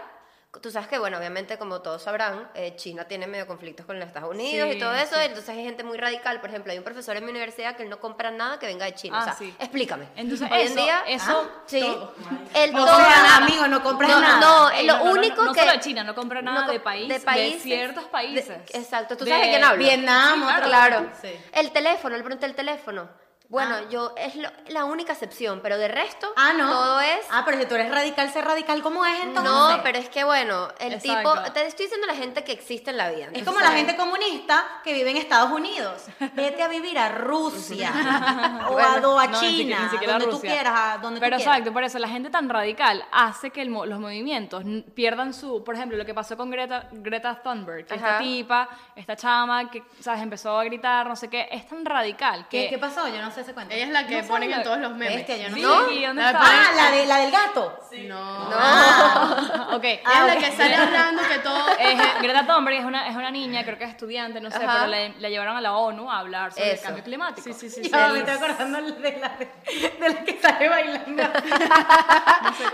tú 0.62 0.70
sabes 0.70 0.88
que, 0.88 1.00
bueno, 1.00 1.18
obviamente, 1.18 1.58
como 1.58 1.82
todos 1.82 2.04
sabrán, 2.04 2.48
eh, 2.54 2.76
China 2.76 3.06
tiene 3.06 3.26
medio 3.26 3.48
conflictos 3.48 3.88
con 3.88 3.98
los 4.00 4.08
Estados 4.08 4.30
Unidos 4.30 4.70
Sí, 4.70 4.78
y 4.78 4.80
todo 4.80 4.94
eso, 4.94 5.16
sí. 5.16 5.22
entonces 5.24 5.50
hay 5.50 5.64
gente 5.64 5.84
muy 5.84 5.98
radical, 5.98 6.40
por 6.42 6.52
ejemplo, 6.52 6.72
hay 6.72 6.78
un 6.78 6.84
profesor 6.84 7.18
en 7.18 7.26
mi 7.26 7.32
universidad 7.32 7.76
que 7.76 7.82
él 7.82 7.90
no 7.90 8.00
compra 8.00 8.30
nada 8.30 8.60
que 8.60 8.68
venga 8.68 8.86
de 8.86 8.94
China, 8.94 9.18
Ah, 9.18 9.22
o 9.22 9.24
sea, 9.26 9.34
sí. 9.34 9.52
explícame. 9.60 10.10
Entonces, 10.16 10.48
Hoy 10.52 10.62
eso- 10.62 10.78
en 10.80 10.86
día, 10.86 11.04
eso- 11.08 11.50
ah, 11.52 11.62
sí, 11.66 11.80
todo. 11.82 12.14
el 12.54 12.72
No 12.72 12.86
todo- 12.86 12.96
compras 12.96 13.24
nada, 13.24 13.36
amigo, 13.38 13.68
no 13.68 13.82
compras 13.82 14.10
no, 14.12 14.20
nada. 14.22 14.40
No, 14.40 14.70
Ey, 14.70 14.86
lo 14.86 14.94
no, 14.94 15.00
no, 15.00 15.06
no, 15.06 15.12
único 15.20 15.44
no 15.44 15.54
que... 15.54 15.60
solo 15.62 15.72
de 15.72 15.80
China, 15.80 16.04
no 16.04 16.14
compra 16.14 16.42
nada 16.44 16.68
de 16.72 16.80
país- 16.80 17.08
de 17.08 17.16
de 17.16 17.20
países, 17.26 17.64
ciertos 17.64 18.04
países. 18.06 18.48
de- 18.48 18.78
exacto, 18.80 19.18
tú 19.18 19.26
De 19.26 19.32
sabes 19.32 19.48
de 19.48 19.52
quién 19.54 19.64
hablo. 19.64 19.84
Vietnam, 19.84 20.46
Claro. 20.64 21.10
Sí. 21.20 21.36
El 21.52 21.72
teléfono, 21.72 22.16
le 22.16 22.22
pregunté 22.24 22.46
el 22.46 22.54
teléfono. 22.54 23.10
Bueno, 23.50 23.76
Ah. 23.76 23.90
yo 23.90 24.14
es 24.18 24.36
lo- 24.36 24.50
la 24.70 24.86
única 24.86 25.14
excepción, 25.14 25.60
pero 25.62 25.78
de 25.78 25.88
resto 25.88 26.28
Ah, 26.38 26.54
no. 26.58 26.68
todo 26.72 27.02
es 27.02 27.20
Ah, 27.30 27.44
pero 27.46 27.60
si 27.60 27.68
tú 27.68 27.76
eres 27.76 27.92
radical, 27.92 28.32
sé 28.32 28.42
radical 28.42 28.82
como 28.82 29.06
es 29.06 29.22
entonces. 29.22 29.52
no, 29.78 29.84
pero 29.84 30.00
es 30.00 30.10
que 30.10 30.24
bueno, 30.24 30.70
el 30.80 30.94
Exacto. 30.94 31.34
tipo 31.36 31.52
te 31.52 31.68
estoy 31.68 31.86
diciendo 31.86 32.08
la 32.08 32.16
gente 32.16 32.44
que 32.44 32.52
existe 32.52 32.90
en 32.90 32.98
la 32.98 33.12
vida. 33.12 33.28
Es 33.32 33.44
como 33.44 33.60
la 33.60 33.68
¿sabes? 33.68 33.82
gente 33.86 33.96
comunista 33.96 34.66
que 34.84 34.94
vive 34.94 35.12
en 35.12 35.18
Estados 35.18 35.52
Unidos. 35.52 36.06
Vete 36.34 36.64
a 36.64 36.68
vivir 36.68 36.98
a 36.98 37.10
Rusia 37.10 37.92
o 38.70 38.74
Bueno, 38.74 38.90
a, 38.90 39.00
do- 39.00 39.20
a 39.20 39.28
No, 39.28 39.42
ni 39.42 39.48
siquiera- 39.50 39.78
China, 39.78 39.80
ni 39.84 39.90
siquiera 39.90 40.14
donde 40.14 40.26
tú 40.28 40.32
Rusia. 40.32 40.50
quieras, 40.52 40.74
a 40.76 40.98
donde 40.98 41.20
Pero 41.20 41.36
tú 41.36 41.38
quieras. 41.38 41.56
exacto, 41.58 41.74
por 41.74 41.84
eso 41.84 42.00
la 42.00 42.08
gente 42.10 42.30
tan 42.32 42.50
radical 42.50 43.06
hace 43.12 43.52
que 43.52 43.62
el 43.62 43.70
los 43.74 44.00
movimientos 44.00 44.64
pierdan 44.96 45.34
su, 45.34 45.64
por 45.64 45.76
ejemplo, 45.76 45.98
lo 45.98 46.06
que 46.06 46.14
pasó 46.16 46.36
con 46.38 46.50
Greta, 46.50 46.88
Greta 46.92 47.36
Thunberg, 47.44 47.86
que 47.86 47.96
esta 47.96 48.18
tipa, 48.18 48.70
esta 48.96 49.16
chama 49.16 49.70
que, 49.70 49.84
sabes, 50.00 50.22
empezó 50.24 50.58
a 50.58 50.64
gritar, 50.64 51.06
no 51.08 51.16
sé 51.16 51.30
qué, 51.30 51.48
es 51.52 51.68
tan 51.68 51.86
radical 51.86 52.48
que 52.48 52.64
¿Qué, 52.64 52.70
¿Qué 52.70 52.78
pasó? 52.80 53.08
Yo 53.10 53.22
no 53.22 53.30
sé 53.34 53.42
ese 53.42 53.54
cuento. 53.54 53.74
Ella 53.74 53.86
es 53.86 53.92
la 53.92 54.08
que 54.08 54.22
No 54.22 54.28
ponen 54.28 54.54
en 54.54 54.64
todos 54.64 54.78
los 54.80 54.92
memes. 54.96 55.16
Bestia, 55.16 55.38
yo 55.38 55.50
no 55.50 55.56
Sí, 55.56 55.62
sé. 55.90 55.94
¿y 55.96 56.06
dónde 56.06 56.22
La 56.22 56.30
está? 56.32 56.42
Ah, 56.44 56.72
la, 56.76 56.92
de, 56.92 57.06
la 57.06 57.18
del 57.18 57.32
gato. 57.32 57.80
No. 58.04 58.50
No. 58.50 59.76
ok. 59.76 59.84
Ella 59.84 60.02
Ah, 60.06 60.28
es 60.28 60.36
la 60.36 60.40
que 60.50 60.52
sale 60.56 60.76
hablando 60.76 61.22
que 61.28 61.40
todo... 61.40 61.64
Eh, 61.80 61.98
Greta 62.22 62.46
Thunberg 62.46 62.78
es 62.78 62.86
una, 62.86 63.08
es 63.10 63.16
una 63.16 63.30
niña, 63.32 63.64
creo 63.64 63.78
que 63.78 63.84
es 63.86 63.90
estudiante, 63.90 64.40
no 64.40 64.50
sé, 64.50 64.58
Ajá. 64.58 64.74
pero 64.86 64.88
la, 64.88 65.10
la 65.20 65.30
llevaron 65.30 65.58
a 65.58 65.62
la 65.62 65.74
ONU 65.74 66.10
a 66.10 66.20
hablar 66.20 66.52
sobre 66.54 66.70
el 66.70 66.76
Eso. 66.76 66.84
cambio 66.84 67.04
climático. 67.04 67.42
Sí, 67.46 67.54
sí, 67.54 67.70
sí. 67.70 67.90
Ya 67.90 68.08
me 68.10 68.20
estoy 68.20 68.36
acordando 68.36 68.82
de 68.82 69.18
la, 69.20 69.30
de 69.30 70.10
la 70.10 70.24
que 70.24 70.40
sale 70.42 70.70
bailando. 70.70 71.24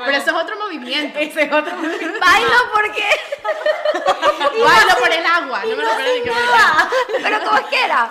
Pero 0.05 0.17
eso 0.17 0.29
es 0.31 0.43
otro 0.43 0.57
movimiento. 0.59 1.17
Ese 1.19 1.43
es 1.43 1.51
otro. 1.53 1.75
Bailo 1.75 2.71
porque 2.73 3.03
Bailo 4.63 4.95
por 4.99 5.11
el 5.11 5.25
agua. 5.25 5.61
No 5.65 5.75
me 5.75 5.83
lo 5.83 5.91
acuerdo 5.91 6.13
ni 6.13 6.21
qué 6.21 6.31
pero 7.23 7.39
cómo 7.43 7.57
es 7.57 7.65
que 7.65 7.83
era? 7.85 8.09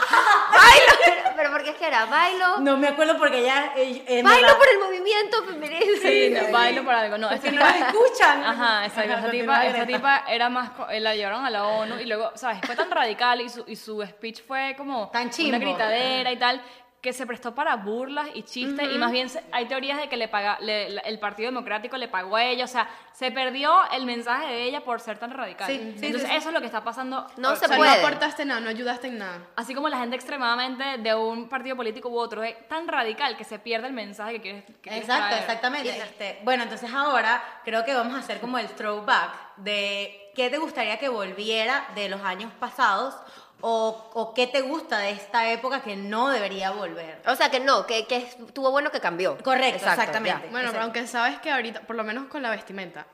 Bailo, 0.53 0.93
pero, 1.05 1.23
pero 1.37 1.51
¿por 1.51 1.63
qué 1.65 1.71
es 1.71 1.77
que 1.77 1.87
era? 1.87 2.07
Bailo. 2.07 2.38
No 2.61 2.77
me 2.77 2.89
acuerdo 2.89 3.17
porque 3.19 3.39
ella. 3.41 3.73
eh, 3.77 4.05
en 4.07 4.25
Bailo 4.25 4.57
por 4.59 4.69
el 4.69 4.79
movimiento 4.79 5.43
feminista. 5.45 6.09
Sí, 6.09 6.31
no, 6.31 6.53
bailo 6.53 6.85
por 6.85 6.95
algo. 6.95 7.19
No, 7.19 7.31
Si 7.31 7.39
tipa- 7.39 7.53
nos 7.53 7.75
escuchan. 7.89 8.45
Ajá, 8.45 8.87
exacto. 8.87 9.13
Ajá, 9.13 9.23
continúa, 9.23 9.61
tipa, 9.61 9.69
Greta. 9.71 9.87
tipa 9.87 10.25
era 10.29 10.49
más. 10.49 10.71
co- 10.71 10.89
eh, 10.91 11.01
La 11.01 11.15
llevaron 11.15 11.45
a 11.45 11.51
la 11.51 11.65
ONU 11.67 11.99
y 12.01 12.05
luego, 12.07 12.31
¿sabes? 12.35 12.59
Fue 12.65 12.75
tan 12.77 12.91
radical 12.91 13.41
y 13.41 13.49
su, 13.49 13.65
y 13.67 13.77
su 13.77 14.03
speech 14.05 14.43
fue 14.47 14.75
como. 14.77 15.09
Tan 15.11 15.31
chimbo. 15.31 15.57
Una 15.57 15.59
gritadera 15.59 16.33
y 16.33 16.37
tal. 16.39 16.63
Que 17.01 17.13
se 17.13 17.27
prestó 17.27 17.55
para 17.55 17.77
burlas 17.77 18.27
y 18.35 18.43
chistes, 18.43 18.89
y 18.93 18.99
más 18.99 19.13
bien 19.13 19.31
hay 19.53 19.67
teorías 19.67 19.99
de 19.99 20.09
que 20.09 20.17
le 20.17 20.27
paga, 20.27 20.59
le- 20.61 20.87
el 20.99 21.21
Partido 21.21 21.49
Democrático 21.49 21.97
le 21.97 22.09
pagó 22.09 22.35
a 22.35 22.43
ella, 22.45 22.65
o 22.65 22.69
sea, 22.69 22.89
se 23.13 23.31
perdió 23.31 23.73
el 23.93 24.05
mensaje 24.05 24.47
de 24.49 24.65
ella 24.65 24.81
por 24.81 24.99
ser 25.01 25.17
tan 25.17 25.31
radical. 25.31 25.69
Sí, 25.69 25.77
sí, 25.97 26.07
Entonces, 26.07 26.23
sí, 26.23 26.27
sí. 26.29 26.37
eso 26.37 26.49
es 26.49 26.55
lo 26.55 26.61
que 26.61 26.67
está 26.67 26.83
pasando. 26.83 27.25
No 27.37 27.53
o 27.53 27.57
se 27.57 27.67
O 27.67 27.69
sea, 27.69 27.77
puede. 27.77 27.91
no 27.93 27.97
aportaste 28.07 28.45
nada, 28.45 28.59
no 28.61 28.69
ayudaste 28.69 29.07
en 29.07 29.19
nada. 29.19 29.39
Así 29.55 29.75
como 29.75 29.89
la 29.89 29.99
gente 29.99 30.17
extremadamente 30.17 30.99
de 30.99 31.15
un 31.15 31.49
partido 31.49 31.77
político 31.77 32.09
u 32.09 32.19
otro 32.19 32.43
es 32.43 32.67
tan 32.69 32.89
radical 32.89 33.37
que 33.37 33.45
se 33.45 33.61
pierde 33.61 33.87
el 33.87 33.93
mensaje 33.93 34.33
que 34.35 34.41
quieres, 34.41 34.65
que 34.83 34.97
Exacto, 34.99 35.37
exactamente. 35.37 35.91
Este, 35.97 36.41
bueno, 36.43 36.65
entonces 36.65 36.93
ahora 36.93 37.41
creo 37.65 37.85
que 37.85 37.95
vamos 37.95 38.15
a 38.17 38.19
hacer 38.19 38.41
como 38.41 38.59
el 38.59 38.67
throwback 38.71 39.57
de 39.59 40.33
qué 40.35 40.51
te 40.51 40.59
gustaría 40.59 40.99
que 40.99 41.09
volviera 41.09 41.87
de 41.95 42.09
los 42.09 42.21
años 42.23 42.53
pasados 42.59 43.15
o, 43.61 44.11
o 44.15 44.35
qué 44.35 44.47
te 44.47 44.61
gusta 44.63 44.99
de 44.99 45.11
esta 45.11 45.51
época 45.51 45.81
que 45.83 45.97
no 45.97 46.29
debería 46.31 46.71
volver. 46.71 47.21
O 47.27 47.35
sea 47.37 47.51
que 47.51 47.61
no, 47.61 47.87
que, 47.87 48.07
que 48.07 48.17
estuvo 48.19 48.71
bueno 48.71 48.91
que 48.91 49.01
cambió. 49.01 49.37
Correcto, 49.39 49.77
Exacto, 49.79 50.01
exactamente. 50.03 50.31
ya. 50.47 50.51
Bueno, 50.51 50.69
Exacto. 50.69 50.73
pero 50.73 50.83
aunque 50.85 51.07
sabes 51.07 51.39
que 51.41 51.51
ahorita, 51.51 51.81
por 51.81 51.97
lo 51.97 52.05
menos 52.05 52.27
con 52.29 52.43
la 52.43 52.51
vestimenta, 52.51 53.07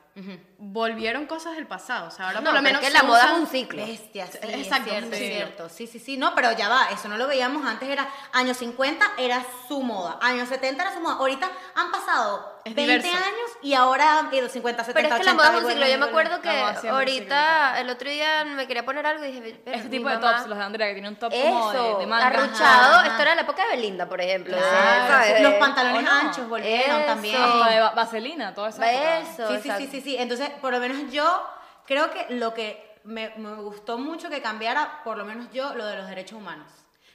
volvieron 0.57 1.25
cosas 1.25 1.55
del 1.55 1.67
pasado. 1.67 2.07
O 2.07 2.11
sea, 2.11 2.27
ahora 2.27 2.39
No, 2.39 2.45
por 2.45 2.55
lo 2.55 2.61
menos 2.61 2.81
es 2.81 2.87
que 2.87 2.93
la 2.93 3.03
moda 3.03 3.25
es 3.33 3.39
un 3.39 3.47
ciclo. 3.47 3.85
Bestia, 3.85 4.27
sí, 4.27 4.37
Exacto, 4.41 4.85
es 4.91 4.91
cierto, 4.91 5.07
un 5.07 5.13
es 5.13 5.19
cierto. 5.19 5.69
Sí, 5.69 5.87
sí, 5.87 5.99
sí. 5.99 6.17
No, 6.17 6.33
pero 6.35 6.51
ya 6.53 6.69
va, 6.69 6.87
eso 6.91 7.07
no 7.07 7.17
lo 7.17 7.27
veíamos 7.27 7.65
antes, 7.65 7.89
era 7.89 8.07
años 8.33 8.57
50 8.57 9.05
era 9.17 9.45
su 9.67 9.81
moda, 9.81 10.17
años 10.21 10.47
70 10.49 10.81
era 10.83 10.93
su 10.93 10.99
moda. 11.01 11.15
Ahorita 11.15 11.49
han 11.75 11.91
pasado 11.91 12.61
Es 12.63 12.73
20 12.75 12.81
diverso. 12.93 13.17
años 13.17 13.44
y 13.65 13.73
ahora 13.73 14.19
han 14.19 14.33
ido 14.33 14.47
50, 14.47 14.83
70, 14.83 14.93
Pero 14.93 15.15
es 15.15 15.19
que 15.19 15.25
la 15.25 15.31
80, 15.31 15.35
moda 15.35 15.57
es 15.57 15.63
un 15.65 15.71
ciclo. 15.71 15.87
Yo 15.87 15.97
me 15.99 16.05
acuerdo 16.05 16.41
que 16.41 16.47
La 16.47 16.71
moda 16.73 16.91
ahorita, 16.91 17.79
el 17.81 17.89
otro 17.89 18.09
día 18.09 18.45
me 18.45 18.67
quería 18.67 18.85
poner 18.85 19.05
algo 19.05 19.25
y 19.25 19.31
dije, 19.31 19.59
pero 19.65 19.77
Este 19.77 19.89
mi 19.89 19.97
tipo 19.97 20.09
de 20.09 20.15
mamá- 20.17 20.35
tops, 20.37 20.47
los 20.47 20.57
de 20.57 20.63
Andrea, 20.63 20.87
que 20.87 20.93
tiene 20.93 21.09
un 21.09 21.15
top 21.15 21.31
como 21.33 21.71
de, 21.71 21.77
Eso, 21.79 21.97
de 21.97 22.05
manga. 22.07 22.27
arruchado. 22.27 22.95
Ajá. 22.97 23.07
Esto 23.07 23.21
era 23.23 23.35
la 23.35 23.41
época 23.41 23.63
de 23.63 23.75
Belinda, 23.75 24.07
por 24.07 24.21
ejemplo. 24.21 24.55
Claro, 24.55 25.07
¿sabes? 25.11 25.37
sí, 25.37 25.43
Los 25.43 25.53
pantalones 25.55 25.97
¿O 25.99 26.01
no? 26.01 26.11
anchos 26.19 26.47
volvieron 26.49 26.97
Eso. 26.97 27.05
también. 27.07 27.41
Hasta 27.41 27.69
de 27.71 27.79
va- 27.81 27.91
vaselina, 27.91 28.53
todo 28.53 28.67
eso. 28.67 28.81
Eso, 28.83 29.47
Sí, 29.47 29.59
sí, 29.63 29.71
sí, 29.77 29.87
sí, 29.91 30.01
sí. 30.01 30.17
Entonces, 30.17 30.49
por 30.61 30.71
lo 30.71 30.79
menos 30.79 31.11
yo 31.11 31.43
creo 31.87 32.11
que 32.11 32.27
lo 32.35 32.53
que 32.53 32.95
me, 33.03 33.29
me 33.37 33.55
gustó 33.55 33.97
mucho 33.97 34.29
que 34.29 34.41
cambiara, 34.41 35.01
por 35.03 35.17
lo 35.17 35.25
menos 35.25 35.47
yo, 35.51 35.73
lo 35.75 35.85
de 35.85 35.95
los 35.97 36.07
derechos 36.07 36.37
humanos. 36.37 36.67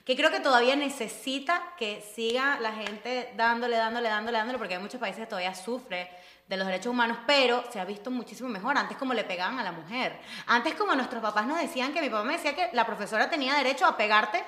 Que 0.05 0.17
creo 0.17 0.31
que 0.31 0.41
todavía 0.41 0.75
necesita 0.77 1.63
que 1.77 2.03
siga 2.15 2.59
la 2.61 2.73
gente 2.73 3.33
dándole, 3.37 3.77
dándole, 3.77 4.09
dándole, 4.09 4.39
dándole, 4.39 4.59
porque 4.59 4.75
hay 4.75 4.81
muchos 4.81 4.99
países 4.99 5.21
que 5.21 5.27
todavía 5.27 5.55
sufren 5.55 6.09
de 6.51 6.57
los 6.57 6.67
derechos 6.67 6.93
humanos, 6.93 7.17
pero 7.29 7.63
se 7.71 7.79
ha 7.79 7.85
visto 7.85 8.11
muchísimo 8.11 8.49
mejor. 8.49 8.77
Antes 8.77 8.97
como 8.97 9.15
le 9.15 9.23
pegaban 9.23 9.61
a 9.61 9.63
la 9.63 9.71
mujer. 9.71 10.19
Antes 10.49 10.75
como 10.75 10.97
nuestros 10.97 11.23
papás 11.23 11.47
nos 11.47 11.61
decían 11.61 11.95
que 11.95 12.01
mi 12.01 12.11
papá 12.11 12.25
me 12.25 12.33
decía 12.33 12.57
que 12.57 12.71
la 12.73 12.85
profesora 12.85 13.31
tenía 13.31 13.55
derecho 13.55 13.87
a 13.87 13.97
pegarte 13.97 14.43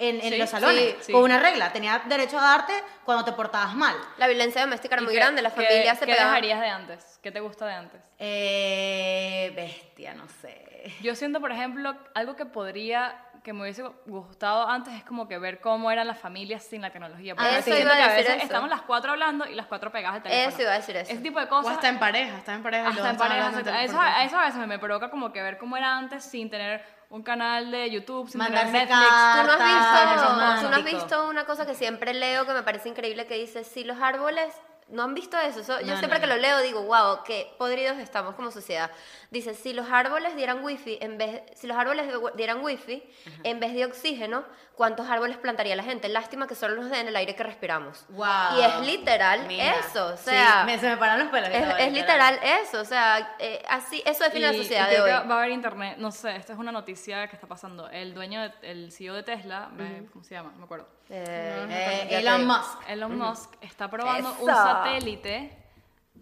en, 0.00 0.16
en 0.20 0.32
Sí, 0.32 0.36
los 0.38 0.48
salones, 0.50 0.94
sí, 0.98 1.04
sí. 1.06 1.12
con 1.12 1.22
una 1.24 1.38
regla. 1.40 1.72
Tenía 1.72 2.00
derecho 2.06 2.38
a 2.38 2.42
darte 2.42 2.72
cuando 3.04 3.24
te 3.24 3.32
portabas 3.32 3.74
mal. 3.74 3.96
La 4.16 4.28
violencia 4.28 4.60
doméstica 4.60 4.94
era 4.94 5.02
¿Y 5.02 5.04
muy 5.06 5.14
qué- 5.14 5.20
grande, 5.20 5.42
las 5.42 5.52
qué- 5.54 5.64
familias 5.64 5.98
se 5.98 6.06
¿Qué 6.06 6.12
pegaban. 6.12 6.34
dejarías 6.34 6.60
de 6.60 6.68
antes? 6.68 7.18
¿Qué 7.22 7.32
te 7.32 7.40
gusta 7.40 7.66
de 7.66 7.74
antes? 7.74 8.00
Eh, 8.18 9.52
bestia, 9.56 10.14
no 10.14 10.28
sé. 10.28 10.92
Yo 11.02 11.14
siento, 11.14 11.40
por 11.40 11.50
ejemplo, 11.52 11.96
algo 12.14 12.36
que 12.36 12.46
podría, 12.46 13.16
que 13.42 13.52
me 13.52 13.62
hubiese 13.62 13.82
gustado 14.06 14.68
antes 14.68 14.94
es 14.94 15.02
como 15.04 15.26
que 15.26 15.38
ver 15.38 15.60
cómo 15.60 15.90
eran 15.90 16.06
las 16.06 16.18
familias 16.18 16.62
sin 16.62 16.80
la 16.82 16.90
tecnología. 16.90 17.34
Porque 17.34 17.50
Ah, 17.50 17.58
eso 17.58 17.64
siento 17.64 17.82
iba 17.82 17.92
a 17.92 17.96
que 17.96 18.02
a 18.02 18.06
decir 18.08 18.18
veces 18.24 18.36
eso. 18.36 18.44
estamos 18.44 18.70
las 18.70 18.82
cuatro 18.82 19.10
hablando 19.12 19.46
y 19.46 19.54
las 19.54 19.66
cuatro 19.66 19.90
pegadas 19.90 20.16
al 20.18 20.22
teléfono. 20.22 20.48
Eso 20.54 20.62
iba 20.62 20.72
a 20.72 20.76
decir 20.76 20.96
eso. 20.96 21.10
Ese 21.12 21.20
tipo 21.22 21.40
de 21.40 21.46
O 21.46 21.48
cosas. 21.48 21.72
hasta 21.74 21.88
en 21.88 21.98
pareja, 21.98 22.36
hasta 22.36 22.54
en 22.54 22.62
pareja. 22.62 22.88
Hasta 22.88 23.10
en 23.10 23.68
en 23.68 23.74
Eso, 23.84 24.00
eso 24.24 24.38
a 24.38 24.44
veces 24.46 24.66
me 24.66 24.78
provoca 24.78 25.10
como 25.10 25.32
que 25.32 25.42
ver 25.42 25.58
cómo 25.58 25.76
era 25.76 25.96
antes 25.98 26.22
sin 26.24 26.48
tener 26.50 26.84
un 27.10 27.22
canal 27.22 27.70
de 27.70 27.90
YouTube, 27.90 28.28
sin 28.28 28.40
tener 28.40 28.66
Netflix. 28.66 28.90
¿Tú 28.90 29.46
no, 29.46 29.52
has 29.52 29.58
visto, 29.58 30.62
tú 30.62 30.70
no 30.70 30.76
has 30.76 30.84
visto 30.84 31.28
una 31.28 31.44
cosa 31.44 31.66
que 31.66 31.74
siempre 31.74 32.12
leo 32.12 32.46
que 32.46 32.52
me 32.52 32.62
parece 32.62 32.88
increíble 32.88 33.26
que 33.26 33.34
dice, 33.34 33.64
si 33.64 33.84
los 33.84 33.98
árboles, 34.00 34.54
¿no 34.90 35.02
han 35.02 35.14
visto 35.14 35.38
eso? 35.38 35.60
Eso- 35.60 35.80
yo 35.80 35.96
siempre 35.98 36.18
no, 36.18 36.20
que 36.20 36.26
no. 36.28 36.34
lo 36.36 36.40
leo 36.40 36.58
digo, 36.60 36.82
wow, 36.82 37.22
qué 37.24 37.52
podridos 37.58 37.98
estamos 37.98 38.34
como 38.34 38.50
sociedad. 38.50 38.90
Dice, 39.30 39.54
si 39.54 39.72
los 39.72 39.90
árboles 39.90 40.34
dieran 40.36 40.64
wifi, 40.64 40.98
en 41.00 41.18
vez, 41.18 41.42
si 41.54 41.66
los 41.66 41.76
árboles 41.76 42.06
de- 42.06 42.18
dieran 42.36 42.62
wifi, 42.64 43.02
en 43.44 43.60
vez 43.60 43.74
de 43.74 43.84
oxígeno, 43.84 44.44
¿cuántos 44.74 45.08
árboles 45.10 45.36
plantaría 45.36 45.76
la 45.76 45.82
gente? 45.82 46.08
Lástima 46.08 46.46
que 46.46 46.54
solo 46.54 46.76
nos 46.80 46.90
den 46.90 47.08
el 47.08 47.16
aire 47.16 47.34
que 47.36 47.42
respiramos. 47.42 48.06
Wow. 48.08 48.26
Y 48.58 48.62
es 48.62 48.80
literal 48.86 49.46
Mira, 49.46 49.76
eso, 49.80 50.06
o 50.14 50.16
sí, 50.16 50.24
sea... 50.30 50.64
me- 50.64 50.78
se 50.78 50.88
me 50.88 50.96
paran 50.96 51.18
los 51.18 51.28
pelos. 51.28 51.50
Es, 51.78 51.92
literal 51.92 52.38
eso, 52.62 52.80
o 52.80 52.84
sea, 52.84 53.36
eh, 53.38 53.62
así, 53.68 54.02
eso 54.06 54.24
define 54.24 54.46
la 54.46 54.54
Y- 54.54 54.58
sociedad 54.58 54.88
y 54.90 54.94
de 54.94 55.00
hoy. 55.02 55.10
que 55.10 55.28
va 55.28 55.34
a 55.34 55.38
haber 55.38 55.50
internet, 55.50 55.96
no 55.98 56.10
sé, 56.10 56.36
esta 56.36 56.52
es 56.54 56.58
una 56.58 56.72
noticia 56.72 57.26
que 57.28 57.36
está 57.36 57.46
pasando. 57.46 57.88
El 57.90 58.14
dueño, 58.14 58.40
de- 58.42 58.52
el 58.62 58.92
CEO 58.92 59.14
de 59.14 59.22
Tesla, 59.22 59.68
me- 59.72 60.06
¿cómo 60.12 60.24
se 60.24 60.34
llama? 60.34 60.50
No 60.52 60.58
me 60.58 60.64
acuerdo. 60.64 60.88
Eh, 61.10 62.06
Eh, 62.10 62.18
Elon. 62.18 62.46
Musk. 62.46 62.88
Elon 62.88 63.16
Musk 63.18 63.54
está 63.62 63.88
probando 63.88 64.30
un 64.40 64.50
Eso. 64.50 64.58
satélite 64.62 65.52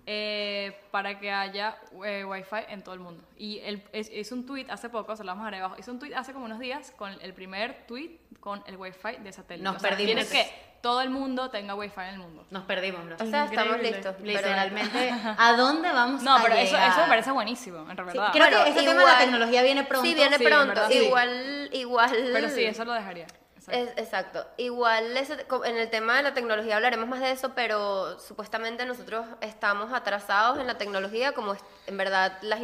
eh, 0.09 0.79
para 0.93 1.19
que 1.19 1.33
haya 1.33 1.77
eh, 2.05 2.25
Wi-Fi 2.25 2.67
en 2.69 2.83
todo 2.83 2.95
el 2.95 3.01
mundo. 3.01 3.25
Y 3.37 3.59
él 3.65 3.83
es- 3.93 4.11
hizo 4.13 4.35
un 4.37 4.47
tweet 4.47 4.67
hace 4.71 4.89
poco, 4.89 5.17
se 5.17 5.25
lo 5.25 5.33
vamos 5.33 5.43
a 5.45 5.47
agregar 5.49 5.65
abajo, 5.67 5.81
hizo 5.81 5.91
un 5.91 5.99
tweet 5.99 6.15
hace 6.15 6.33
como 6.33 6.45
unos 6.45 6.61
días 6.61 6.93
con 6.97 7.13
el 7.21 7.35
primer 7.35 7.87
tweet 7.89 8.19
con 8.39 8.63
el 8.67 8.77
Wi-Fi 8.77 9.17
de 9.25 9.33
satélite. 9.33 9.65
Nos 9.65 9.77
O 9.77 9.81
sea, 9.81 9.91
perdimos. 9.91 10.25
Quiere 10.27 10.29
que 10.45 10.77
todo 10.81 11.01
el 11.01 11.11
mundo 11.11 11.51
tenga 11.51 11.75
Wi-Fi 11.75 12.01
en 12.03 12.07
el 12.15 12.19
mundo. 12.19 12.47
Nos 12.51 12.63
perdimos, 12.65 13.05
bro. 13.05 13.15
O 13.17 13.19
sea, 13.27 13.47
estamos 13.47 13.75
Increíble. 13.75 13.91
listos. 13.97 14.15
pero- 14.17 14.27
Literalmente, 14.27 15.11
¿a 15.39 15.53
dónde 15.57 15.91
vamos 15.93 16.23
No, 16.23 16.37
a 16.37 16.43
pero 16.43 16.55
eso, 16.55 16.75
llegar? 16.77 16.91
eso 16.93 17.01
me 17.01 17.09
parece 17.09 17.31
buenísimo, 17.33 17.79
en 17.91 17.97
Sí, 17.97 18.03
verdad. 18.05 18.29
creo 18.31 18.45
Bueno, 18.47 18.63
que 18.65 18.71
ese 18.71 18.79
tema 18.81 18.93
de 18.93 18.99
igual- 19.01 19.13
la 19.13 19.19
tecnología 19.19 19.63
viene 19.65 19.83
pronto. 19.83 20.07
Sí, 20.07 20.15
viene 20.15 20.39
Sí, 20.39 20.45
pronto. 20.45 20.87
sí. 20.89 20.99
Igual, 20.99 21.69
igual. 21.73 22.17
Pero 22.33 22.49
sí, 22.51 22.65
eso 22.65 22.85
lo 22.85 22.93
dejaría. 22.93 23.27
Exacto. 23.69 23.93
Es- 23.93 23.99
exacto. 24.07 24.47
Igual 24.57 25.17
ese- 25.17 25.47
en 25.65 25.77
el 25.77 25.91
tema 25.91 26.17
de 26.17 26.23
la 26.23 26.35
tecnología 26.35 26.77
hablaremos 26.77 27.09
más 27.09 27.21
de 27.21 27.31
eso, 27.33 27.53
pero 27.55 28.19
supuestamente 28.21 28.85
nosotros 28.87 29.27
estamos 29.41 29.93
atrasados 29.93 30.59
en 30.59 30.67
la 30.67 30.79
tecnología, 30.79 31.33
como 31.33 31.55
es- 31.55 31.61
en 31.87 31.97
verdad 31.97 32.39
las 32.43 32.61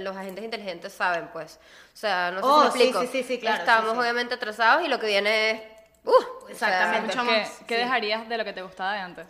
los 0.00 0.16
agentes 0.16 0.44
inteligentes 0.44 0.92
saben, 0.92 1.28
pues. 1.32 1.58
O 1.94 1.96
sea, 1.96 2.30
no 2.32 2.40
sé 2.40 2.46
Oh, 2.46 2.64
si 2.66 2.72
sí, 2.72 2.78
me 2.78 2.84
explico. 2.90 3.00
sí, 3.12 3.22
sí, 3.22 3.28
sí, 3.28 3.40
claro, 3.40 3.58
Estamos 3.58 3.90
sí, 3.90 3.94
sí. 3.96 4.00
obviamente 4.00 4.34
atrasados 4.34 4.84
y 4.84 4.88
lo 4.88 4.98
que 5.00 5.06
viene 5.06 5.50
es... 5.50 5.60
Uh, 6.04 6.10
o 6.10 6.54
sea, 6.54 6.94
Exactamente. 7.00 7.14
¿Qué, 7.16 7.64
qué 7.66 7.74
sí. 7.76 7.80
dejarías 7.82 8.28
de 8.28 8.38
lo 8.38 8.44
que 8.44 8.52
te 8.52 8.62
gustaba 8.62 8.92
de 8.92 9.00
antes? 9.00 9.26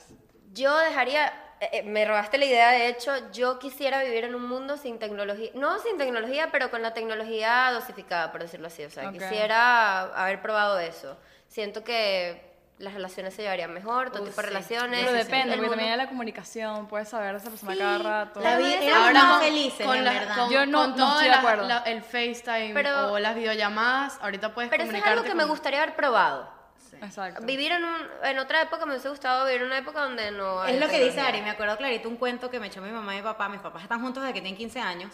Yo 0.52 0.76
dejaría, 0.78 1.32
eh, 1.60 1.68
eh, 1.72 1.82
me 1.82 2.04
robaste 2.04 2.38
la 2.38 2.44
idea, 2.44 2.70
de 2.70 2.88
hecho, 2.88 3.12
yo 3.32 3.58
quisiera 3.58 4.02
vivir 4.02 4.24
en 4.24 4.34
un 4.34 4.46
mundo 4.48 4.76
sin 4.76 4.98
tecnología, 4.98 5.50
no 5.54 5.78
sin 5.78 5.96
tecnología, 5.98 6.50
pero 6.52 6.70
con 6.70 6.82
la 6.82 6.92
tecnología 6.94 7.70
dosificada, 7.72 8.30
por 8.32 8.42
decirlo 8.42 8.66
así. 8.66 8.84
O 8.84 8.90
sea, 8.90 9.08
Ok. 9.08 9.14
quisiera 9.14 10.00
haber 10.14 10.42
probado 10.42 10.78
eso. 10.78 11.16
Siento 11.48 11.82
que 11.84 12.44
las 12.78 12.92
relaciones 12.92 13.32
se 13.32 13.40
llevarían 13.40 13.72
mejor, 13.72 14.10
todo 14.10 14.22
Uh, 14.22 14.26
tipo 14.26 14.36
de 14.42 14.48
sí. 14.48 14.52
relaciones. 14.52 15.00
Pero 15.00 15.12
sí, 15.12 15.24
depende, 15.24 15.54
porque 15.56 15.70
también 15.70 15.92
hay 15.92 15.96
la 15.96 16.08
comunicación, 16.08 16.86
puedes 16.88 17.08
saber 17.08 17.34
a 17.34 17.38
esa 17.38 17.48
persona 17.48 17.74
cada 17.74 17.98
rato. 17.98 18.40
La 18.40 18.58
vida 18.58 18.82
éramos 18.82 19.06
Ahora 19.06 19.22
más 19.22 19.42
con 19.82 19.96
en 19.96 20.04
la- 20.04 20.12
verdad. 20.12 20.34
con- 20.36 20.50
Yo 20.50 20.66
no- 20.66 20.80
con 20.82 20.90
no 20.90 20.96
todo 20.96 21.08
estoy 21.12 21.24
de 21.24 21.30
la- 21.30 21.38
acuerdo. 21.38 21.68
la- 21.68 21.78
el 21.86 22.02
FaceTime 22.02 22.74
Pero- 22.74 23.12
o 23.12 23.18
las 23.18 23.34
videollamadas, 23.34 24.18
ahorita 24.20 24.52
puedes 24.52 24.68
Pero 24.68 24.82
eso 24.82 24.88
es 24.90 24.92
comunicarte 24.92 25.12
algo 25.20 25.24
que 25.24 25.34
me 25.34 25.44
con- 25.44 25.50
gustaría 25.52 25.82
haber 25.82 25.96
probado. 25.96 26.54
Exacto. 27.02 27.44
Vivir 27.44 27.72
en, 27.72 27.84
un, 27.84 27.96
en 28.24 28.38
otra 28.38 28.62
época 28.62 28.84
me 28.86 28.92
hubiese 28.92 29.08
gustado 29.08 29.44
vivir 29.46 29.60
en 29.62 29.66
una 29.68 29.78
época 29.78 30.02
donde 30.02 30.30
no 30.30 30.60
hay 30.62 30.74
Es 30.74 30.80
lo 30.80 30.88
que 30.88 31.02
dice. 31.04 31.20
Ari, 31.20 31.42
me 31.42 31.50
acuerdo 31.50 31.76
clarito 31.76 32.08
un 32.08 32.16
cuento 32.16 32.50
que 32.50 32.60
me 32.60 32.66
echó 32.68 32.80
mi 32.80 32.90
mamá 32.90 33.14
y 33.14 33.18
mi 33.18 33.22
papá. 33.24 33.48
Mis 33.48 33.60
papás 33.60 33.82
están 33.82 34.00
juntos 34.00 34.22
desde 34.22 34.34
que 34.34 34.40
tienen 34.40 34.56
15 34.58 34.80
años. 34.80 35.12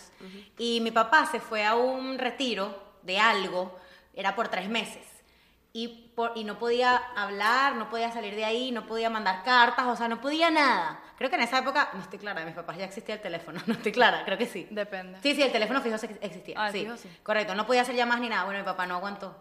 Y 0.58 0.80
mi 0.80 0.90
papá 0.90 1.26
se 1.26 1.40
fue 1.40 1.64
a 1.64 1.74
un 1.74 2.18
retiro 2.18 2.92
de 3.02 3.18
algo, 3.18 3.78
era 4.14 4.34
por 4.34 4.48
tres 4.48 4.68
meses. 4.68 5.06
Y, 5.74 6.12
por, 6.14 6.32
y 6.34 6.44
no 6.44 6.58
podía 6.58 6.96
hablar, 7.16 7.76
no 7.76 7.88
podía 7.88 8.12
salir 8.12 8.34
de 8.36 8.44
ahí, 8.44 8.72
no 8.72 8.86
podía 8.86 9.08
mandar 9.08 9.42
cartas, 9.42 9.86
o 9.86 9.96
sea, 9.96 10.06
no 10.06 10.20
podía 10.20 10.50
nada. 10.50 11.00
Creo 11.16 11.30
que 11.30 11.36
en 11.36 11.42
esa 11.42 11.60
época, 11.60 11.88
no 11.94 12.00
estoy 12.02 12.18
clara, 12.18 12.40
de 12.40 12.46
mis 12.46 12.54
papás 12.54 12.76
ya 12.76 12.84
existía 12.84 13.14
el 13.14 13.22
teléfono, 13.22 13.58
no 13.66 13.72
estoy 13.72 13.90
clara, 13.90 14.22
creo 14.26 14.36
que 14.36 14.44
sí. 14.44 14.66
Depende. 14.70 15.18
Sí, 15.22 15.34
sí, 15.34 15.40
el 15.42 15.50
teléfono 15.50 15.80
fijo 15.80 15.96
se- 15.96 16.18
existía. 16.20 16.56
Ah, 16.58 16.70
sí, 16.70 16.80
fijo 16.84 16.98
sí. 16.98 17.08
correcto, 17.22 17.54
no 17.54 17.64
podía 17.66 17.80
hacer 17.82 17.94
llamadas 17.94 18.20
ni 18.20 18.28
nada. 18.28 18.44
Bueno, 18.44 18.58
mi 18.60 18.66
papá 18.66 18.84
no 18.84 18.96
aguantó. 18.96 19.34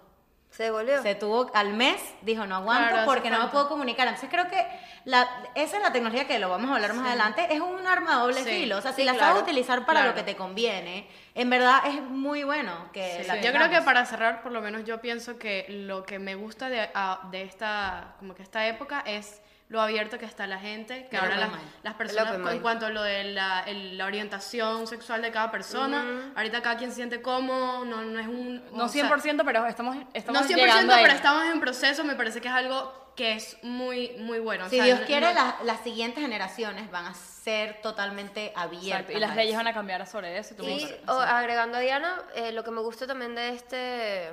Se 0.52 0.64
devolvió. 0.64 1.02
Se 1.02 1.16
tuvo 1.16 1.50
al 1.54 1.74
mes, 1.74 2.02
dijo, 2.22 2.46
no 2.46 2.58
aguanto 2.58 2.90
Claro, 2.90 3.06
porque 3.06 3.30
no 3.30 3.40
me 3.44 3.48
puedo 3.50 3.68
comunicar. 3.70 4.08
Entonces 4.08 4.30
creo 4.30 4.48
que 4.50 4.68
la, 5.06 5.28
esa 5.56 5.78
es 5.78 5.84
la 5.84 5.92
tecnología 5.94 6.28
que 6.28 6.38
lo 6.40 6.50
vamos 6.50 6.70
a 6.70 6.76
hablar 6.76 6.94
más 6.94 7.08
adelante, 7.08 7.48
es 7.50 7.62
un 7.62 7.88
arma 7.88 8.12
de 8.16 8.22
doble 8.22 8.44
Sí, 8.44 8.50
filo. 8.50 8.78
O 8.78 8.82
sea, 8.82 8.92
si 8.92 9.04
la 9.06 9.14
claro, 9.14 9.28
sabes 9.30 9.44
utilizar 9.44 9.86
para 9.86 10.06
lo 10.06 10.14
que 10.14 10.24
te 10.24 10.36
conviene, 10.36 11.08
en 11.36 11.50
verdad 11.50 11.80
es 11.88 12.02
muy 12.02 12.44
bueno 12.44 12.90
que 12.92 13.20
Sí, 13.22 13.28
la 13.28 13.40
yo 13.42 13.52
creo 13.54 13.70
que 13.70 13.82
para 13.82 14.06
cerrar, 14.06 14.44
por 14.44 14.52
lo 14.52 14.62
menos 14.62 14.84
yo 14.84 15.00
pienso 15.02 15.40
que 15.40 15.66
lo 15.70 16.04
que 16.06 16.20
me 16.20 16.36
gusta 16.36 16.68
de, 16.70 16.90
a- 16.94 17.22
de 17.32 17.44
esta, 17.44 18.16
como 18.20 18.36
que 18.36 18.44
esta 18.44 18.68
época 18.68 19.04
es 19.06 19.42
lo 19.72 19.80
abierto 19.82 20.20
que 20.20 20.26
está 20.26 20.48
la 20.48 20.60
gente, 20.60 21.08
que 21.10 21.16
ahora 21.16 21.36
open 21.48 21.52
las, 21.82 21.94
personas, 21.94 22.36
en 22.54 22.60
cuanto 22.60 22.88
a 22.88 22.90
lo 22.90 23.02
de 23.04 23.24
la, 23.24 23.62
el- 23.62 23.98
la 23.98 24.06
orientación 24.06 24.86
sexual 24.86 25.22
de 25.22 25.32
cada 25.32 25.50
persona, 25.50 26.34
ahorita 26.36 26.62
cada 26.62 26.76
quien 26.76 26.92
siente 26.92 27.22
cómodo, 27.22 27.86
no, 27.86 28.02
no 28.02 28.20
es 28.20 28.28
un... 28.28 28.62
No 28.74 28.84
o 28.84 28.90
sea, 28.90 29.10
100%, 29.10 29.44
pero 29.46 29.66
estamos, 29.66 29.96
estamos 30.14 30.42
no 30.42 30.48
100%, 30.48 30.56
llegando 30.58 30.94
ahí. 30.94 31.04
pero 31.04 31.16
estamos 31.16 31.46
en 31.46 31.62
proceso, 31.62 32.04
me 32.04 32.16
parece 32.16 32.42
que 32.42 32.50
es 32.50 32.54
algo 32.54 33.14
que 33.16 33.32
es 33.36 33.58
muy, 33.64 34.10
muy 34.20 34.40
bueno. 34.40 34.66
o 34.66 34.70
Si 34.70 34.76
sea, 34.76 34.84
Dios 34.84 35.00
no- 35.00 35.06
quiere, 35.06 35.28
no- 35.28 35.34
las, 35.36 35.64
las 35.64 35.80
siguientes 35.86 36.22
generaciones 36.22 36.92
van 36.92 37.06
a 37.06 37.14
ser 37.14 37.80
totalmente 37.82 38.52
abiertas. 38.58 39.16
Y 39.16 39.20
las 39.20 39.38
leyes 39.38 39.56
van 39.56 39.68
a 39.68 39.74
cambiar 39.74 40.06
sobre 40.06 40.38
eso. 40.38 40.54
y 40.54 40.58
tú 40.58 40.64
Y 40.66 40.94
o, 41.08 41.14
agregando 41.14 41.78
a 41.78 41.80
Diana, 41.80 42.22
eh, 42.36 42.52
lo 42.52 42.66
que 42.66 42.72
me 42.72 42.82
gusta 42.82 43.08
también 43.08 43.36
de 43.36 43.50
este 43.50 44.32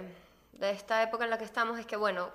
de 0.58 0.70
esta 0.72 1.00
época 1.04 1.22
en 1.22 1.30
la 1.30 1.38
que 1.38 1.44
estamos 1.44 1.78
es 1.78 1.86
que, 1.86 1.94
bueno, 1.94 2.30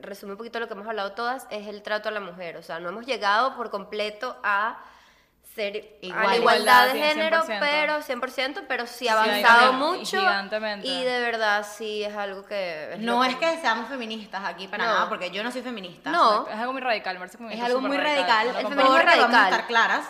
resume 0.00 0.32
un 0.32 0.38
poquito 0.38 0.58
lo 0.60 0.66
que 0.68 0.74
hemos 0.74 0.86
hablado 0.86 1.12
todas, 1.12 1.46
es 1.50 1.66
el 1.68 1.82
trato 1.82 2.08
a 2.08 2.12
la 2.12 2.20
mujer. 2.20 2.56
O 2.56 2.62
sea, 2.62 2.78
no 2.80 2.88
hemos 2.90 3.06
llegado 3.06 3.54
por 3.56 3.70
completo 3.70 4.36
a 4.42 4.78
ser 5.54 5.76
a 6.02 6.06
Igual. 6.06 6.26
la 6.28 6.36
igualdad 6.36 6.86
de 6.94 6.98
género, 7.02 7.42
100%. 7.44 7.60
pero 7.60 8.00
100%, 8.02 8.64
pero 8.66 8.86
sí 8.86 9.06
ha 9.06 9.12
avanzado 9.12 9.72
mucho 9.74 10.18
gigantemente. 10.18 10.86
y 10.88 11.04
de 11.04 11.20
verdad 11.20 11.66
sí 11.70 12.02
es 12.02 12.16
algo 12.16 12.46
que 12.46 12.96
No 13.00 13.22
es 13.22 13.36
que 13.36 13.58
seamos 13.60 13.86
feministas 13.88 14.42
aquí 14.46 14.66
para 14.66 14.86
No. 14.86 14.92
nada, 14.94 15.08
porque 15.10 15.30
yo 15.30 15.42
no 15.44 15.50
soy 15.52 15.60
feminista. 15.60 16.10
No. 16.10 16.46
Es 16.48 16.56
algo 16.56 16.72
muy 16.72 16.80
radical, 16.80 17.16
Es 17.50 17.60
algo 17.60 17.80
muy 17.82 17.96
radical. 17.98 18.48
no 18.50 18.58
El 18.60 18.66
feminismo 18.68 18.92
Muy 18.92 19.00
que 19.00 19.06
vamos 19.06 19.24
a 19.24 19.28
radical. 19.28 19.50
estar 19.52 19.66
claras. 19.66 20.06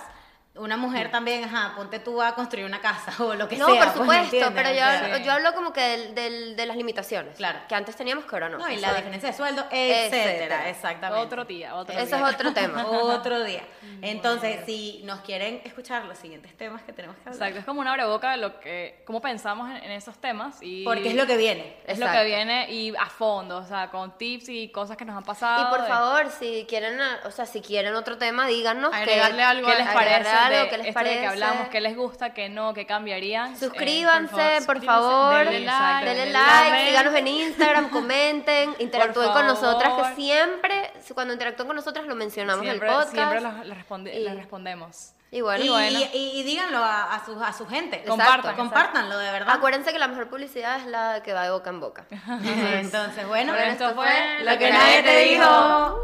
Una 0.55 0.77
mujer 0.77 1.11
también, 1.11 1.45
ajá, 1.45 1.73
ponte 1.77 1.99
tú 1.99 2.21
a 2.21 2.35
construir 2.35 2.67
una 2.67 2.81
casa 2.83 3.11
o 3.25 3.35
lo 3.35 3.49
que 3.49 3.57
No, 3.57 3.67
sea. 3.71 3.85
por 3.93 4.05
pues, 4.05 4.29
supuesto, 4.29 4.53
pero 4.55 4.69
yo, 4.71 5.17
yo 5.25 5.33
hablo 5.33 5.55
como 5.55 5.73
que 5.73 5.81
del, 5.81 6.15
del- 6.15 6.57
de 6.57 6.67
las 6.67 6.77
limitaciones. 6.77 7.37
Claro. 7.37 7.59
Que 7.69 7.75
antes 7.75 7.97
teníamos 7.97 8.27
que 8.27 8.37
ahora 8.37 8.51
no. 8.51 8.59
No, 8.59 8.69
y 8.69 8.77
la 8.77 8.91
es- 8.91 8.97
diferencia 8.97 9.31
de 9.31 9.35
sueldo, 9.37 9.63
etcétera, 9.71 10.31
Etcétera. 10.33 10.69
exactamente. 10.69 11.25
Otro 11.25 11.45
día, 11.47 11.75
otro 11.75 11.97
Eso 11.99 12.17
día. 12.17 12.29
es 12.29 12.35
otro 12.35 12.53
tema. 12.53 12.87
Otro 12.91 13.43
día. 13.45 13.63
Entonces, 14.03 14.61
si 14.67 15.01
nos 15.05 15.21
quieren 15.21 15.63
escuchar 15.65 16.05
los 16.05 16.19
siguientes 16.19 16.55
temas 16.57 16.83
que 16.83 16.93
tenemos 16.93 17.17
que 17.17 17.23
hablar, 17.31 17.35
Exacto, 17.35 17.59
es 17.61 17.65
como 17.65 17.81
una 17.81 18.07
boca 18.07 18.33
de 18.33 18.37
lo 18.37 18.61
que, 18.61 19.03
cómo 19.07 19.23
pensamos 19.23 19.71
en, 19.71 19.77
en 19.79 19.91
esos 19.93 20.19
temas 20.21 20.59
y 20.61 20.85
porque 20.85 21.09
es 21.09 21.15
lo 21.15 21.27
que 21.27 21.37
viene. 21.39 21.77
es 21.87 21.99
lo 21.99 22.11
que 22.11 22.25
viene 22.25 22.71
y 22.71 22.95
a 22.95 23.07
fondo, 23.07 23.57
o 23.59 23.65
sea, 23.65 23.89
con 23.91 24.19
tips 24.19 24.49
y 24.51 24.69
cosas 24.69 24.97
que 24.99 25.05
nos 25.07 25.17
han 25.17 25.25
pasado. 25.25 25.63
Y 25.63 25.71
por 25.71 25.83
de- 25.83 25.89
favor, 25.89 26.31
si 26.31 26.67
quieren, 26.69 26.99
o 27.25 27.31
sea, 27.31 27.47
si 27.47 27.63
quieren 27.63 27.95
otro 27.95 28.19
tema, 28.19 28.47
díganos 28.47 28.93
Agregarle 28.93 29.37
que, 29.39 29.43
algo 29.43 29.67
¿Qué 29.69 29.73
a- 29.75 29.79
les 29.79 29.89
parece 29.89 30.31
algo, 30.47 30.59
de 30.61 30.69
qué 30.69 30.77
les 30.79 30.87
esto 30.89 30.99
de 31.01 31.05
que 31.05 31.11
parece. 31.11 31.27
hablamos? 31.27 31.69
¿Qué 31.69 31.81
les 31.81 31.97
gusta? 31.97 32.35
¿Qué 32.35 32.49
no? 32.49 32.75
¿Qué 32.75 32.87
cambiarían? 32.87 33.53
Eh, 33.53 33.57
Suscríbanse, 33.57 34.35
por 34.67 34.77
suscríbanse, 34.77 34.87
favor, 34.87 35.35
denle 35.45 35.61
like, 35.61 36.05
denle 36.07 36.25
denle 36.25 36.33
like, 36.33 36.87
síganos 36.89 37.15
en 37.15 37.29
Instagram, 37.29 37.89
comenten, 37.91 38.75
interactúen 38.79 39.31
con 39.33 39.47
nosotras, 39.47 39.93
que 39.95 40.15
siempre, 40.15 40.91
cuando 41.15 41.33
interactúen 41.33 41.67
con 41.69 41.77
nosotras 41.77 42.07
lo 42.07 42.15
mencionamos 42.15 42.65
siempre, 42.65 42.89
en 42.89 42.93
el 42.95 42.99
podcast. 42.99 43.15
siempre 43.15 43.41
les, 43.41 43.67
les 43.67 43.79
responde- 43.79 44.15
Y- 44.15 44.29
respondemos. 44.37 45.13
Y 45.35 45.41
bueno, 45.41 45.65
y, 45.65 45.69
bueno. 45.71 45.99
y- 46.13 46.41
y 46.41 46.43
díganlo 46.43 46.77
a, 46.79 47.15
a 47.15 47.25
su, 47.25 47.43
a 47.43 47.53
su 47.55 47.67
gente. 47.67 47.97
Exacto. 47.97 48.11
Compartan. 48.23 48.55
Compártanlo, 48.57 49.17
de 49.17 49.33
verdad. 49.33 49.55
acuérdense 49.57 49.91
que 49.91 49.99
la 49.99 50.07
mejor 50.09 50.29
publicidad 50.29 50.77
es 50.79 50.85
la 50.87 51.23
que 51.23 51.33
va 51.33 51.45
de 51.45 51.51
boca 51.51 51.71
en 51.71 51.81
boca. 51.81 52.05
Entonces, 52.45 53.27
bueno, 53.27 53.53
Bueno, 53.55 53.73
esto 53.73 53.95
fue 53.95 54.41
lo 54.45 54.59
que 54.59 54.71
nadie 54.71 55.03
te 55.03 55.19
dijo. 55.21 56.03